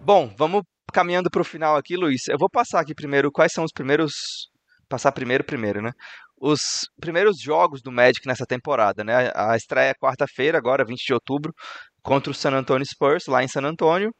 Bom, 0.00 0.34
vamos 0.36 0.62
caminhando 0.92 1.30
para 1.30 1.42
o 1.42 1.44
final 1.44 1.76
aqui, 1.76 1.94
Luiz. 1.94 2.26
Eu 2.26 2.38
vou 2.40 2.50
passar 2.50 2.80
aqui 2.80 2.92
primeiro 2.92 3.30
quais 3.30 3.52
são 3.52 3.62
os 3.62 3.70
primeiros 3.72 4.10
passar 4.88 5.12
primeiro 5.12 5.44
primeiro, 5.44 5.80
né? 5.80 5.92
Os 6.36 6.60
primeiros 7.00 7.40
jogos 7.40 7.80
do 7.82 7.92
Magic 7.92 8.26
nessa 8.26 8.44
temporada, 8.44 9.04
né? 9.04 9.30
A 9.32 9.54
estreia 9.54 9.90
é 9.90 9.94
quarta-feira, 9.94 10.58
agora, 10.58 10.84
20 10.84 11.06
de 11.06 11.14
outubro, 11.14 11.52
contra 12.02 12.32
o 12.32 12.34
San 12.34 12.50
Antonio 12.50 12.84
Spurs, 12.84 13.26
lá 13.28 13.44
em 13.44 13.48
San 13.48 13.62
Antonio. 13.62 14.10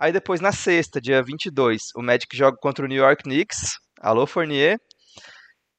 Aí 0.00 0.12
depois, 0.12 0.40
na 0.40 0.52
sexta, 0.52 1.00
dia 1.00 1.20
22, 1.22 1.82
o 1.96 2.02
Magic 2.02 2.36
joga 2.36 2.56
contra 2.60 2.84
o 2.84 2.88
New 2.88 2.98
York 2.98 3.24
Knicks. 3.24 3.78
Alô, 4.00 4.28
Fournier. 4.28 4.78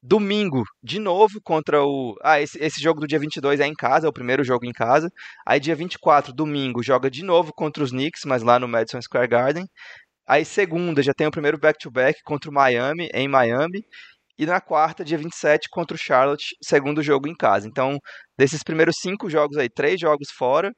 Domingo, 0.03 0.63
de 0.83 0.99
novo 0.99 1.39
contra 1.41 1.81
o. 1.83 2.15
Ah, 2.21 2.41
esse, 2.41 2.57
esse 2.61 2.81
jogo 2.81 2.99
do 2.99 3.07
dia 3.07 3.19
22 3.19 3.61
é 3.61 3.67
em 3.67 3.73
casa, 3.73 4.07
é 4.07 4.09
o 4.09 4.13
primeiro 4.13 4.43
jogo 4.43 4.65
em 4.65 4.73
casa. 4.73 5.09
Aí, 5.47 5.59
dia 5.59 5.75
24, 5.75 6.33
domingo, 6.33 6.83
joga 6.83 7.09
de 7.09 7.23
novo 7.23 7.53
contra 7.53 7.81
os 7.83 7.91
Knicks, 7.91 8.23
mas 8.25 8.43
lá 8.43 8.59
no 8.59 8.67
Madison 8.67 9.01
Square 9.01 9.27
Garden. 9.29 9.65
Aí, 10.27 10.45
segunda, 10.45 11.01
já 11.01 11.13
tem 11.13 11.27
o 11.27 11.31
primeiro 11.31 11.57
back-to-back 11.57 12.19
-back 12.19 12.23
contra 12.25 12.49
o 12.51 12.53
Miami, 12.53 13.09
em 13.13 13.27
Miami. 13.27 13.83
E 14.37 14.45
na 14.45 14.61
quarta, 14.61 15.03
dia 15.03 15.17
27, 15.17 15.69
contra 15.69 15.95
o 15.95 15.99
Charlotte, 15.99 16.55
segundo 16.63 17.03
jogo 17.03 17.27
em 17.27 17.35
casa. 17.35 17.67
Então, 17.67 17.97
desses 18.37 18.63
primeiros 18.63 18.95
cinco 19.01 19.29
jogos 19.29 19.57
aí, 19.57 19.69
três 19.69 19.99
jogos 19.99 20.29
fora, 20.37 20.71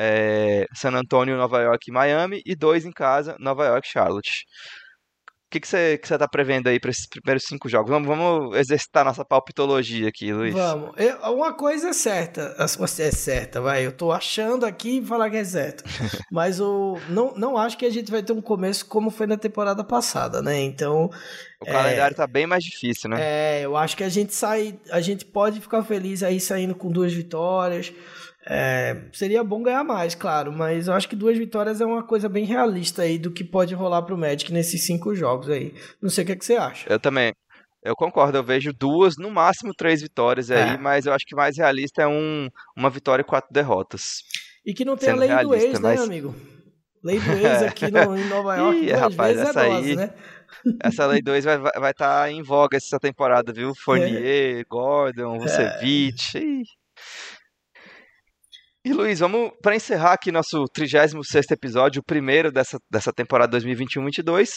é, 0.00 0.64
San 0.74 0.94
Antonio, 0.94 1.36
Nova 1.36 1.60
York 1.60 1.90
e 1.90 1.92
Miami, 1.92 2.40
e 2.46 2.56
dois 2.56 2.86
em 2.86 2.90
casa, 2.90 3.36
Nova 3.38 3.66
York 3.66 3.86
e 3.86 3.90
Charlotte. 3.90 4.46
O 5.46 5.58
que, 5.58 5.66
você 5.66 5.98
que 5.98 6.06
está 6.06 6.28
prevendo 6.28 6.68
aí 6.68 6.78
para 6.78 6.92
esses 6.92 7.08
primeiros 7.08 7.42
cinco 7.42 7.68
jogos? 7.68 7.90
Vamos, 7.90 8.06
vamos 8.06 8.56
exercitar 8.56 9.04
nossa 9.04 9.24
palpitologia 9.24 10.08
aqui, 10.08 10.32
Luiz. 10.32 10.54
Vamos. 10.54 10.92
Eu, 10.96 11.16
uma 11.34 11.52
coisa 11.52 11.88
é 11.88 11.92
certa, 11.92 12.54
você 12.78 13.02
é 13.02 13.10
certa, 13.10 13.60
vai. 13.60 13.84
Eu 13.84 13.90
estou 13.90 14.12
achando 14.12 14.64
aqui 14.64 14.98
e 14.98 15.04
falar 15.04 15.28
que 15.28 15.36
é 15.36 15.44
certo. 15.44 15.82
Mas 16.30 16.60
o, 16.60 16.96
não, 17.08 17.34
não 17.34 17.58
acho 17.58 17.76
que 17.76 17.84
a 17.84 17.90
gente 17.90 18.12
vai 18.12 18.22
ter 18.22 18.32
um 18.32 18.40
começo 18.40 18.86
como 18.86 19.10
foi 19.10 19.26
na 19.26 19.36
temporada 19.36 19.82
passada, 19.82 20.40
né? 20.40 20.60
Então. 20.60 21.10
O 21.60 21.66
calendário 21.66 22.14
está 22.14 22.28
bem 22.28 22.46
mais 22.46 22.62
difícil, 22.62 23.10
né? 23.10 23.16
É, 23.20 23.62
eu 23.64 23.76
acho 23.76 23.96
que 23.96 24.04
a 24.04 24.08
gente 24.08 24.32
sai. 24.32 24.78
A 24.88 25.00
gente 25.00 25.24
pode 25.24 25.60
ficar 25.60 25.82
feliz 25.82 26.22
aí 26.22 26.38
saindo 26.38 26.76
com 26.76 26.92
duas 26.92 27.12
vitórias. 27.12 27.92
É, 28.46 29.02
seria 29.12 29.44
bom 29.44 29.62
ganhar 29.62 29.84
mais, 29.84 30.14
claro, 30.14 30.50
mas 30.50 30.88
eu 30.88 30.94
acho 30.94 31.08
que 31.08 31.16
duas 31.16 31.36
vitórias 31.36 31.80
é 31.80 31.84
uma 31.84 32.02
coisa 32.02 32.28
bem 32.28 32.44
realista 32.44 33.02
aí 33.02 33.18
do 33.18 33.30
que 33.30 33.44
pode 33.44 33.74
rolar 33.74 34.02
pro 34.02 34.16
Magic 34.16 34.50
nesses 34.52 34.86
cinco 34.86 35.14
jogos 35.14 35.50
aí. 35.50 35.74
Não 36.00 36.08
sei 36.08 36.24
o 36.24 36.26
que, 36.26 36.32
é 36.32 36.36
que 36.36 36.44
você 36.44 36.56
acha. 36.56 36.90
Eu 36.90 36.98
também. 36.98 37.32
Eu 37.82 37.94
concordo, 37.94 38.36
eu 38.36 38.44
vejo 38.44 38.72
duas, 38.72 39.14
no 39.16 39.30
máximo 39.30 39.72
três 39.74 40.02
vitórias 40.02 40.50
aí, 40.50 40.74
é. 40.74 40.76
mas 40.76 41.06
eu 41.06 41.14
acho 41.14 41.24
que 41.26 41.34
mais 41.34 41.56
realista 41.56 42.02
é 42.02 42.06
um, 42.06 42.48
uma 42.76 42.90
vitória 42.90 43.22
e 43.22 43.24
quatro 43.24 43.52
derrotas. 43.52 44.22
E 44.64 44.74
que 44.74 44.84
não 44.84 44.96
tem 44.96 45.10
a 45.10 45.16
lei 45.16 45.28
do 45.28 45.54
ex, 45.54 45.80
né, 45.80 45.80
mas... 45.80 46.00
né, 46.00 46.04
amigo? 46.04 46.34
Lei 47.02 47.18
do 47.18 47.32
ex 47.32 47.62
aqui 47.64 47.90
no, 47.90 48.16
em 48.16 48.28
Nova 48.28 48.56
York, 48.56 48.80
Ih, 48.80 48.92
rapaz, 48.92 49.36
vezes 49.36 49.46
é 49.46 49.50
essa 49.50 49.66
é 49.66 49.70
dose, 49.70 49.90
aí... 49.90 49.96
né? 49.96 50.14
Essa 50.82 51.06
lei 51.06 51.22
2 51.22 51.44
vai 51.44 51.56
estar 51.56 51.80
vai, 51.80 51.94
tá 51.94 52.30
em 52.30 52.42
voga 52.42 52.76
essa 52.76 52.98
temporada, 52.98 53.52
viu? 53.52 53.72
Fournier, 53.72 54.58
é. 54.58 54.64
Gordon, 54.68 55.38
Vucevic. 55.38 56.36
É. 56.36 56.79
E 58.82 58.94
Luiz, 58.94 59.20
vamos 59.20 59.50
para 59.60 59.76
encerrar 59.76 60.14
aqui 60.14 60.32
nosso 60.32 60.64
36 60.72 61.50
episódio, 61.50 62.00
o 62.00 62.04
primeiro 62.04 62.50
dessa, 62.50 62.78
dessa 62.90 63.12
temporada 63.12 63.58
2021-22. 63.58 64.52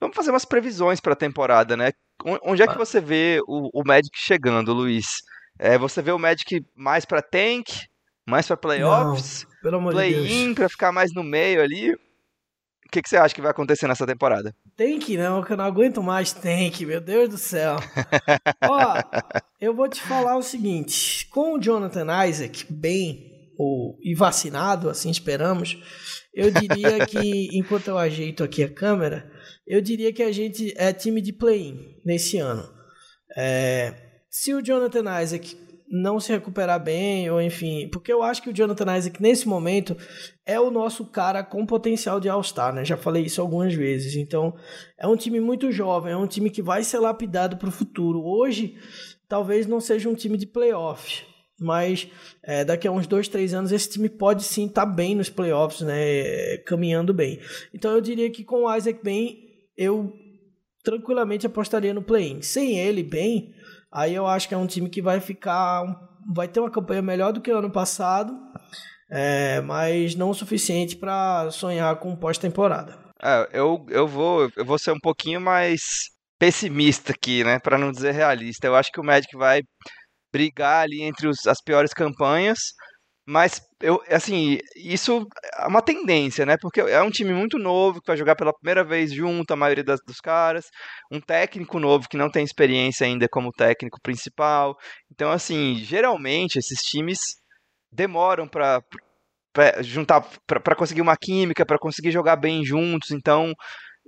Vamos 0.00 0.16
fazer 0.16 0.30
umas 0.30 0.46
previsões 0.46 0.98
para 0.98 1.12
a 1.12 1.16
temporada, 1.16 1.76
né? 1.76 1.92
Onde 2.42 2.62
é 2.62 2.66
que 2.66 2.78
você 2.78 3.02
vê 3.02 3.38
o, 3.46 3.68
o 3.78 3.86
Magic 3.86 4.16
chegando, 4.16 4.72
Luiz? 4.72 5.18
É, 5.58 5.76
você 5.76 6.00
vê 6.00 6.10
o 6.10 6.18
Magic 6.18 6.64
mais 6.74 7.04
para 7.04 7.20
tank, 7.20 7.66
mais 8.26 8.46
para 8.46 8.56
playoffs, 8.56 9.46
play-in 9.90 10.54
para 10.54 10.70
ficar 10.70 10.90
mais 10.90 11.12
no 11.14 11.22
meio 11.22 11.60
ali? 11.60 11.92
O 11.92 12.88
que, 12.90 13.02
que 13.02 13.10
você 13.10 13.18
acha 13.18 13.34
que 13.34 13.42
vai 13.42 13.50
acontecer 13.50 13.86
nessa 13.86 14.06
temporada? 14.06 14.54
Tank 14.74 15.06
não, 15.18 15.42
que 15.42 15.52
eu 15.52 15.56
não 15.58 15.66
aguento 15.66 16.02
mais 16.02 16.32
tank, 16.32 16.80
meu 16.86 17.00
Deus 17.00 17.28
do 17.28 17.36
céu. 17.36 17.76
Ó, 18.62 18.94
eu 19.60 19.74
vou 19.74 19.86
te 19.86 20.00
falar 20.00 20.38
o 20.38 20.42
seguinte: 20.42 21.28
com 21.28 21.56
o 21.56 21.60
Jonathan 21.60 22.26
Isaac 22.26 22.64
bem 22.72 23.35
ou, 23.58 23.98
e 24.02 24.14
vacinado, 24.14 24.88
assim 24.88 25.10
esperamos, 25.10 25.78
eu 26.34 26.50
diria 26.50 27.06
que, 27.06 27.48
enquanto 27.56 27.88
eu 27.88 27.98
ajeito 27.98 28.44
aqui 28.44 28.62
a 28.62 28.72
câmera, 28.72 29.30
eu 29.66 29.80
diria 29.80 30.12
que 30.12 30.22
a 30.22 30.32
gente 30.32 30.72
é 30.76 30.92
time 30.92 31.20
de 31.20 31.32
play-in 31.32 31.96
nesse 32.04 32.38
ano. 32.38 32.68
É, 33.36 33.94
se 34.30 34.54
o 34.54 34.62
Jonathan 34.62 35.22
Isaac 35.22 35.56
não 35.88 36.18
se 36.18 36.32
recuperar 36.32 36.82
bem, 36.82 37.30
ou 37.30 37.40
enfim, 37.40 37.88
porque 37.88 38.12
eu 38.12 38.22
acho 38.22 38.42
que 38.42 38.50
o 38.50 38.52
Jonathan 38.52 38.96
Isaac 38.96 39.22
nesse 39.22 39.46
momento 39.46 39.96
é 40.44 40.58
o 40.58 40.70
nosso 40.70 41.06
cara 41.06 41.44
com 41.44 41.64
potencial 41.64 42.18
de 42.18 42.28
All-Star, 42.28 42.74
né? 42.74 42.84
Já 42.84 42.96
falei 42.96 43.24
isso 43.24 43.40
algumas 43.40 43.72
vezes. 43.72 44.16
Então, 44.16 44.54
é 44.98 45.06
um 45.06 45.16
time 45.16 45.40
muito 45.40 45.70
jovem, 45.70 46.12
é 46.12 46.16
um 46.16 46.26
time 46.26 46.50
que 46.50 46.62
vai 46.62 46.82
ser 46.82 46.98
lapidado 46.98 47.56
para 47.56 47.68
o 47.68 47.72
futuro. 47.72 48.22
Hoje, 48.24 48.76
talvez 49.28 49.66
não 49.66 49.80
seja 49.80 50.08
um 50.08 50.14
time 50.14 50.36
de 50.36 50.46
playoff, 50.46 51.24
mas 51.58 52.08
é, 52.42 52.64
daqui 52.64 52.86
a 52.86 52.92
uns 52.92 53.06
dois, 53.06 53.28
três 53.28 53.54
anos 53.54 53.72
esse 53.72 53.90
time 53.90 54.08
pode 54.08 54.44
sim 54.44 54.66
estar 54.66 54.86
tá 54.86 54.92
bem 54.92 55.14
nos 55.14 55.30
playoffs, 55.30 55.80
né? 55.80 56.58
Caminhando 56.66 57.14
bem. 57.14 57.40
Então, 57.74 57.92
eu 57.92 58.00
diria 58.00 58.30
que 58.30 58.44
com 58.44 58.64
o 58.64 58.76
Isaac 58.76 59.00
bem, 59.02 59.38
eu 59.76 60.12
tranquilamente 60.82 61.46
apostaria 61.46 61.92
no 61.92 62.02
play-in. 62.02 62.42
Sem 62.42 62.78
ele 62.78 63.02
bem 63.02 63.54
Aí 63.96 64.14
eu 64.14 64.26
acho 64.26 64.46
que 64.46 64.52
é 64.52 64.58
um 64.58 64.66
time 64.66 64.90
que 64.90 65.00
vai 65.00 65.20
ficar. 65.20 65.84
Vai 66.34 66.46
ter 66.46 66.60
uma 66.60 66.70
campanha 66.70 67.00
melhor 67.00 67.32
do 67.32 67.40
que 67.40 67.50
o 67.50 67.56
ano 67.56 67.70
passado, 67.70 68.36
é, 69.10 69.60
mas 69.62 70.14
não 70.14 70.30
o 70.30 70.34
suficiente 70.34 70.96
para 70.96 71.50
sonhar 71.50 71.96
com 71.96 72.14
pós-temporada. 72.14 72.98
É, 73.22 73.48
eu, 73.52 73.86
eu, 73.88 74.06
vou, 74.06 74.50
eu 74.54 74.64
vou 74.66 74.78
ser 74.78 74.90
um 74.90 75.00
pouquinho 75.00 75.40
mais 75.40 75.80
pessimista 76.38 77.12
aqui, 77.12 77.42
né? 77.42 77.58
Para 77.58 77.78
não 77.78 77.90
dizer 77.90 78.12
realista. 78.12 78.66
Eu 78.66 78.74
acho 78.74 78.92
que 78.92 79.00
o 79.00 79.04
Magic 79.04 79.34
vai 79.34 79.62
brigar 80.32 80.84
ali 80.84 81.02
entre 81.02 81.28
os, 81.28 81.46
as 81.46 81.60
piores 81.62 81.92
campanhas, 81.92 82.58
mas 83.28 83.60
eu, 83.82 84.00
assim, 84.08 84.58
isso 84.76 85.26
é 85.58 85.66
uma 85.66 85.82
tendência, 85.82 86.46
né? 86.46 86.56
Porque 86.60 86.80
é 86.80 87.02
um 87.02 87.10
time 87.10 87.32
muito 87.32 87.58
novo 87.58 88.00
que 88.00 88.06
vai 88.06 88.16
jogar 88.16 88.36
pela 88.36 88.52
primeira 88.52 88.84
vez 88.84 89.12
junto, 89.12 89.50
a 89.52 89.56
maioria 89.56 89.82
das, 89.82 89.98
dos 90.06 90.20
caras, 90.20 90.66
um 91.10 91.20
técnico 91.20 91.80
novo 91.80 92.08
que 92.08 92.16
não 92.16 92.30
tem 92.30 92.44
experiência 92.44 93.04
ainda 93.04 93.28
como 93.28 93.50
técnico 93.50 93.98
principal. 94.00 94.76
Então, 95.10 95.32
assim, 95.32 95.74
geralmente 95.76 96.58
esses 96.58 96.80
times 96.82 97.18
demoram 97.90 98.46
para 98.46 98.80
juntar, 99.80 100.20
para 100.46 100.76
conseguir 100.76 101.00
uma 101.00 101.16
química, 101.16 101.66
para 101.66 101.78
conseguir 101.78 102.12
jogar 102.12 102.36
bem 102.36 102.64
juntos. 102.64 103.10
Então, 103.10 103.52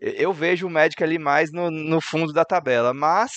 eu 0.01 0.33
vejo 0.33 0.67
o 0.69 0.71
Magic 0.71 1.03
ali 1.03 1.19
mais 1.19 1.51
no, 1.53 1.71
no 1.71 2.01
fundo 2.01 2.33
da 2.33 2.45
tabela, 2.45 2.95
mas 2.95 3.31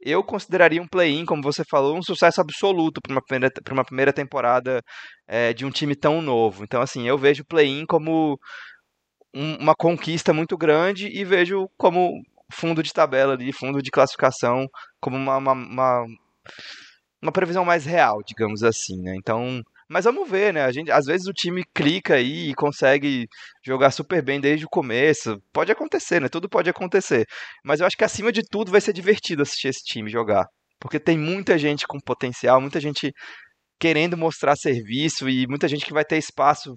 eu 0.00 0.24
consideraria 0.24 0.80
um 0.82 0.88
play-in, 0.88 1.24
como 1.24 1.42
você 1.42 1.62
falou, 1.64 1.96
um 1.96 2.02
sucesso 2.02 2.40
absoluto 2.40 3.00
para 3.00 3.12
uma 3.12 3.22
primeira, 3.22 3.52
uma 3.70 3.84
primeira 3.84 4.12
temporada 4.12 4.82
é, 5.28 5.52
de 5.52 5.64
um 5.64 5.70
time 5.70 5.94
tão 5.94 6.22
novo. 6.22 6.64
Então, 6.64 6.80
assim, 6.80 7.06
eu 7.06 7.18
vejo 7.18 7.42
o 7.42 7.46
play-in 7.46 7.84
como 7.86 8.38
um, 9.34 9.56
uma 9.56 9.74
conquista 9.74 10.32
muito 10.32 10.56
grande 10.56 11.06
e 11.08 11.24
vejo 11.24 11.68
como 11.76 12.12
fundo 12.52 12.82
de 12.82 12.92
tabela 12.92 13.34
ali, 13.34 13.52
fundo 13.52 13.82
de 13.82 13.90
classificação, 13.90 14.66
como 15.00 15.16
uma, 15.16 15.36
uma, 15.36 15.52
uma, 15.52 16.06
uma 17.22 17.32
previsão 17.32 17.64
mais 17.64 17.84
real, 17.84 18.22
digamos 18.26 18.62
assim, 18.62 19.00
né? 19.02 19.14
Então, 19.16 19.62
mas 19.90 20.04
vamos 20.04 20.30
ver, 20.30 20.54
né? 20.54 20.62
A 20.64 20.70
gente, 20.70 20.88
às 20.88 21.04
vezes 21.04 21.26
o 21.26 21.32
time 21.32 21.64
clica 21.74 22.14
aí 22.14 22.50
e 22.50 22.54
consegue 22.54 23.26
jogar 23.66 23.90
super 23.90 24.22
bem 24.22 24.40
desde 24.40 24.64
o 24.64 24.68
começo. 24.68 25.36
Pode 25.52 25.72
acontecer, 25.72 26.20
né? 26.20 26.28
Tudo 26.28 26.48
pode 26.48 26.70
acontecer. 26.70 27.26
Mas 27.64 27.80
eu 27.80 27.86
acho 27.86 27.96
que 27.96 28.04
acima 28.04 28.30
de 28.30 28.42
tudo 28.48 28.70
vai 28.70 28.80
ser 28.80 28.92
divertido 28.92 29.42
assistir 29.42 29.66
esse 29.66 29.82
time 29.82 30.08
jogar. 30.08 30.46
Porque 30.80 31.00
tem 31.00 31.18
muita 31.18 31.58
gente 31.58 31.88
com 31.88 31.98
potencial, 31.98 32.60
muita 32.60 32.78
gente 32.78 33.12
querendo 33.80 34.16
mostrar 34.16 34.54
serviço 34.54 35.28
e 35.28 35.44
muita 35.48 35.66
gente 35.66 35.84
que 35.84 35.92
vai 35.92 36.04
ter 36.04 36.18
espaço 36.18 36.76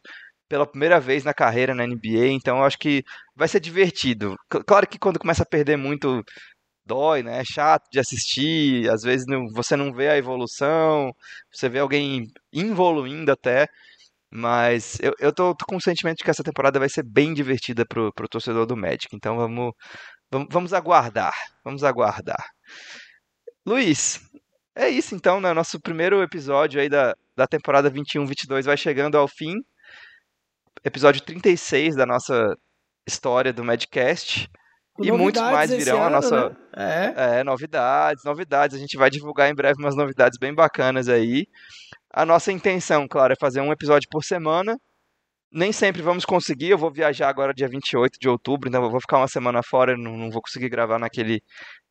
pela 0.49 0.65
primeira 0.65 0.99
vez 0.99 1.23
na 1.23 1.35
carreira 1.35 1.75
na 1.75 1.85
NBA. 1.85 2.29
Então 2.29 2.57
eu 2.57 2.63
acho 2.63 2.79
que 2.79 3.03
vai 3.35 3.47
ser 3.47 3.59
divertido. 3.59 4.35
Claro 4.65 4.87
que 4.87 4.97
quando 4.97 5.19
começa 5.19 5.43
a 5.43 5.47
perder 5.47 5.77
muito 5.77 6.23
dói, 6.85 7.23
né? 7.23 7.39
É 7.39 7.43
chato 7.45 7.83
de 7.91 7.99
assistir, 7.99 8.89
às 8.89 9.01
vezes 9.03 9.25
não, 9.27 9.47
você 9.53 9.75
não 9.75 9.93
vê 9.93 10.09
a 10.09 10.17
evolução, 10.17 11.11
você 11.51 11.69
vê 11.69 11.79
alguém 11.79 12.27
evoluindo 12.51 13.31
até, 13.31 13.67
mas 14.31 14.97
eu, 15.01 15.13
eu 15.19 15.33
tô, 15.33 15.55
tô, 15.55 15.65
com 15.65 15.77
o 15.77 15.81
sentimento 15.81 16.17
de 16.17 16.23
que 16.23 16.29
essa 16.29 16.43
temporada 16.43 16.79
vai 16.79 16.89
ser 16.89 17.03
bem 17.03 17.33
divertida 17.33 17.85
pro, 17.85 18.11
pro 18.13 18.27
torcedor 18.27 18.65
do 18.65 18.77
Magic, 18.77 19.07
então 19.15 19.37
vamos, 19.37 19.73
vamos, 20.31 20.47
vamos 20.51 20.73
aguardar, 20.73 21.33
vamos 21.63 21.83
aguardar. 21.83 22.43
Luiz, 23.65 24.19
é 24.75 24.89
isso 24.89 25.15
então, 25.15 25.39
né? 25.39 25.53
Nosso 25.53 25.79
primeiro 25.79 26.21
episódio 26.21 26.81
aí 26.81 26.89
da, 26.89 27.15
da 27.35 27.47
temporada 27.47 27.91
21-22 27.91 28.63
vai 28.65 28.77
chegando 28.77 29.17
ao 29.17 29.27
fim, 29.27 29.55
episódio 30.83 31.21
36 31.21 31.95
da 31.95 32.05
nossa 32.05 32.55
história 33.07 33.53
do 33.53 33.63
Madcast 33.63 34.49
e 34.99 35.11
muitos 35.11 35.41
mais 35.41 35.71
virão 35.71 35.97
ano, 35.97 36.05
a 36.05 36.09
nossa. 36.09 36.49
Né? 36.49 37.13
É. 37.15 37.39
é, 37.39 37.43
novidades, 37.43 38.23
novidades. 38.23 38.75
A 38.75 38.79
gente 38.79 38.95
vai 38.95 39.09
divulgar 39.09 39.49
em 39.49 39.55
breve 39.55 39.81
umas 39.81 39.95
novidades 39.95 40.37
bem 40.37 40.53
bacanas 40.53 41.09
aí. 41.09 41.47
A 42.11 42.25
nossa 42.25 42.51
intenção, 42.51 43.07
claro, 43.07 43.33
é 43.33 43.35
fazer 43.39 43.61
um 43.61 43.71
episódio 43.71 44.07
por 44.11 44.23
semana. 44.23 44.77
Nem 45.51 45.71
sempre 45.71 46.01
vamos 46.01 46.25
conseguir. 46.25 46.69
Eu 46.69 46.77
vou 46.77 46.91
viajar 46.91 47.29
agora 47.29 47.53
dia 47.53 47.67
28 47.67 48.19
de 48.19 48.29
outubro, 48.29 48.69
então 48.69 48.83
eu 48.83 48.91
vou 48.91 49.01
ficar 49.01 49.17
uma 49.17 49.27
semana 49.27 49.61
fora, 49.63 49.97
não, 49.97 50.15
não 50.15 50.29
vou 50.29 50.41
conseguir 50.41 50.69
gravar 50.69 50.99
naquele 50.99 51.41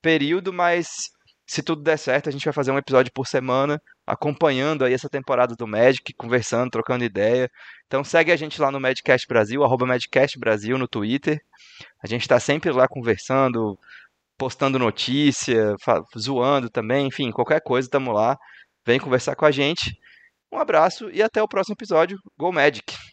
período, 0.00 0.52
mas 0.52 1.10
se 1.52 1.62
tudo 1.62 1.82
der 1.82 1.98
certo, 1.98 2.30
a 2.30 2.32
gente 2.32 2.46
vai 2.46 2.54
fazer 2.54 2.70
um 2.70 2.78
episódio 2.78 3.12
por 3.12 3.26
semana, 3.26 3.78
acompanhando 4.06 4.86
aí 4.86 4.94
essa 4.94 5.06
temporada 5.06 5.54
do 5.54 5.66
Magic, 5.66 6.14
conversando, 6.14 6.70
trocando 6.70 7.04
ideia. 7.04 7.50
Então 7.86 8.02
segue 8.02 8.32
a 8.32 8.36
gente 8.36 8.58
lá 8.58 8.70
no 8.70 8.80
Madcast 8.80 9.26
Brasil, 9.28 9.62
arroba 9.62 9.84
Madcast 9.84 10.38
Brasil 10.38 10.78
no 10.78 10.88
Twitter. 10.88 11.38
A 12.02 12.06
gente 12.06 12.22
está 12.22 12.40
sempre 12.40 12.70
lá 12.72 12.88
conversando, 12.88 13.78
postando 14.38 14.78
notícia, 14.78 15.76
zoando 16.18 16.70
também, 16.70 17.08
enfim, 17.08 17.30
qualquer 17.30 17.60
coisa, 17.60 17.86
estamos 17.86 18.14
lá. 18.14 18.38
Vem 18.86 18.98
conversar 18.98 19.36
com 19.36 19.44
a 19.44 19.50
gente. 19.50 19.94
Um 20.50 20.56
abraço 20.56 21.10
e 21.10 21.22
até 21.22 21.42
o 21.42 21.48
próximo 21.48 21.74
episódio. 21.74 22.18
Go 22.38 22.50
Magic! 22.50 23.11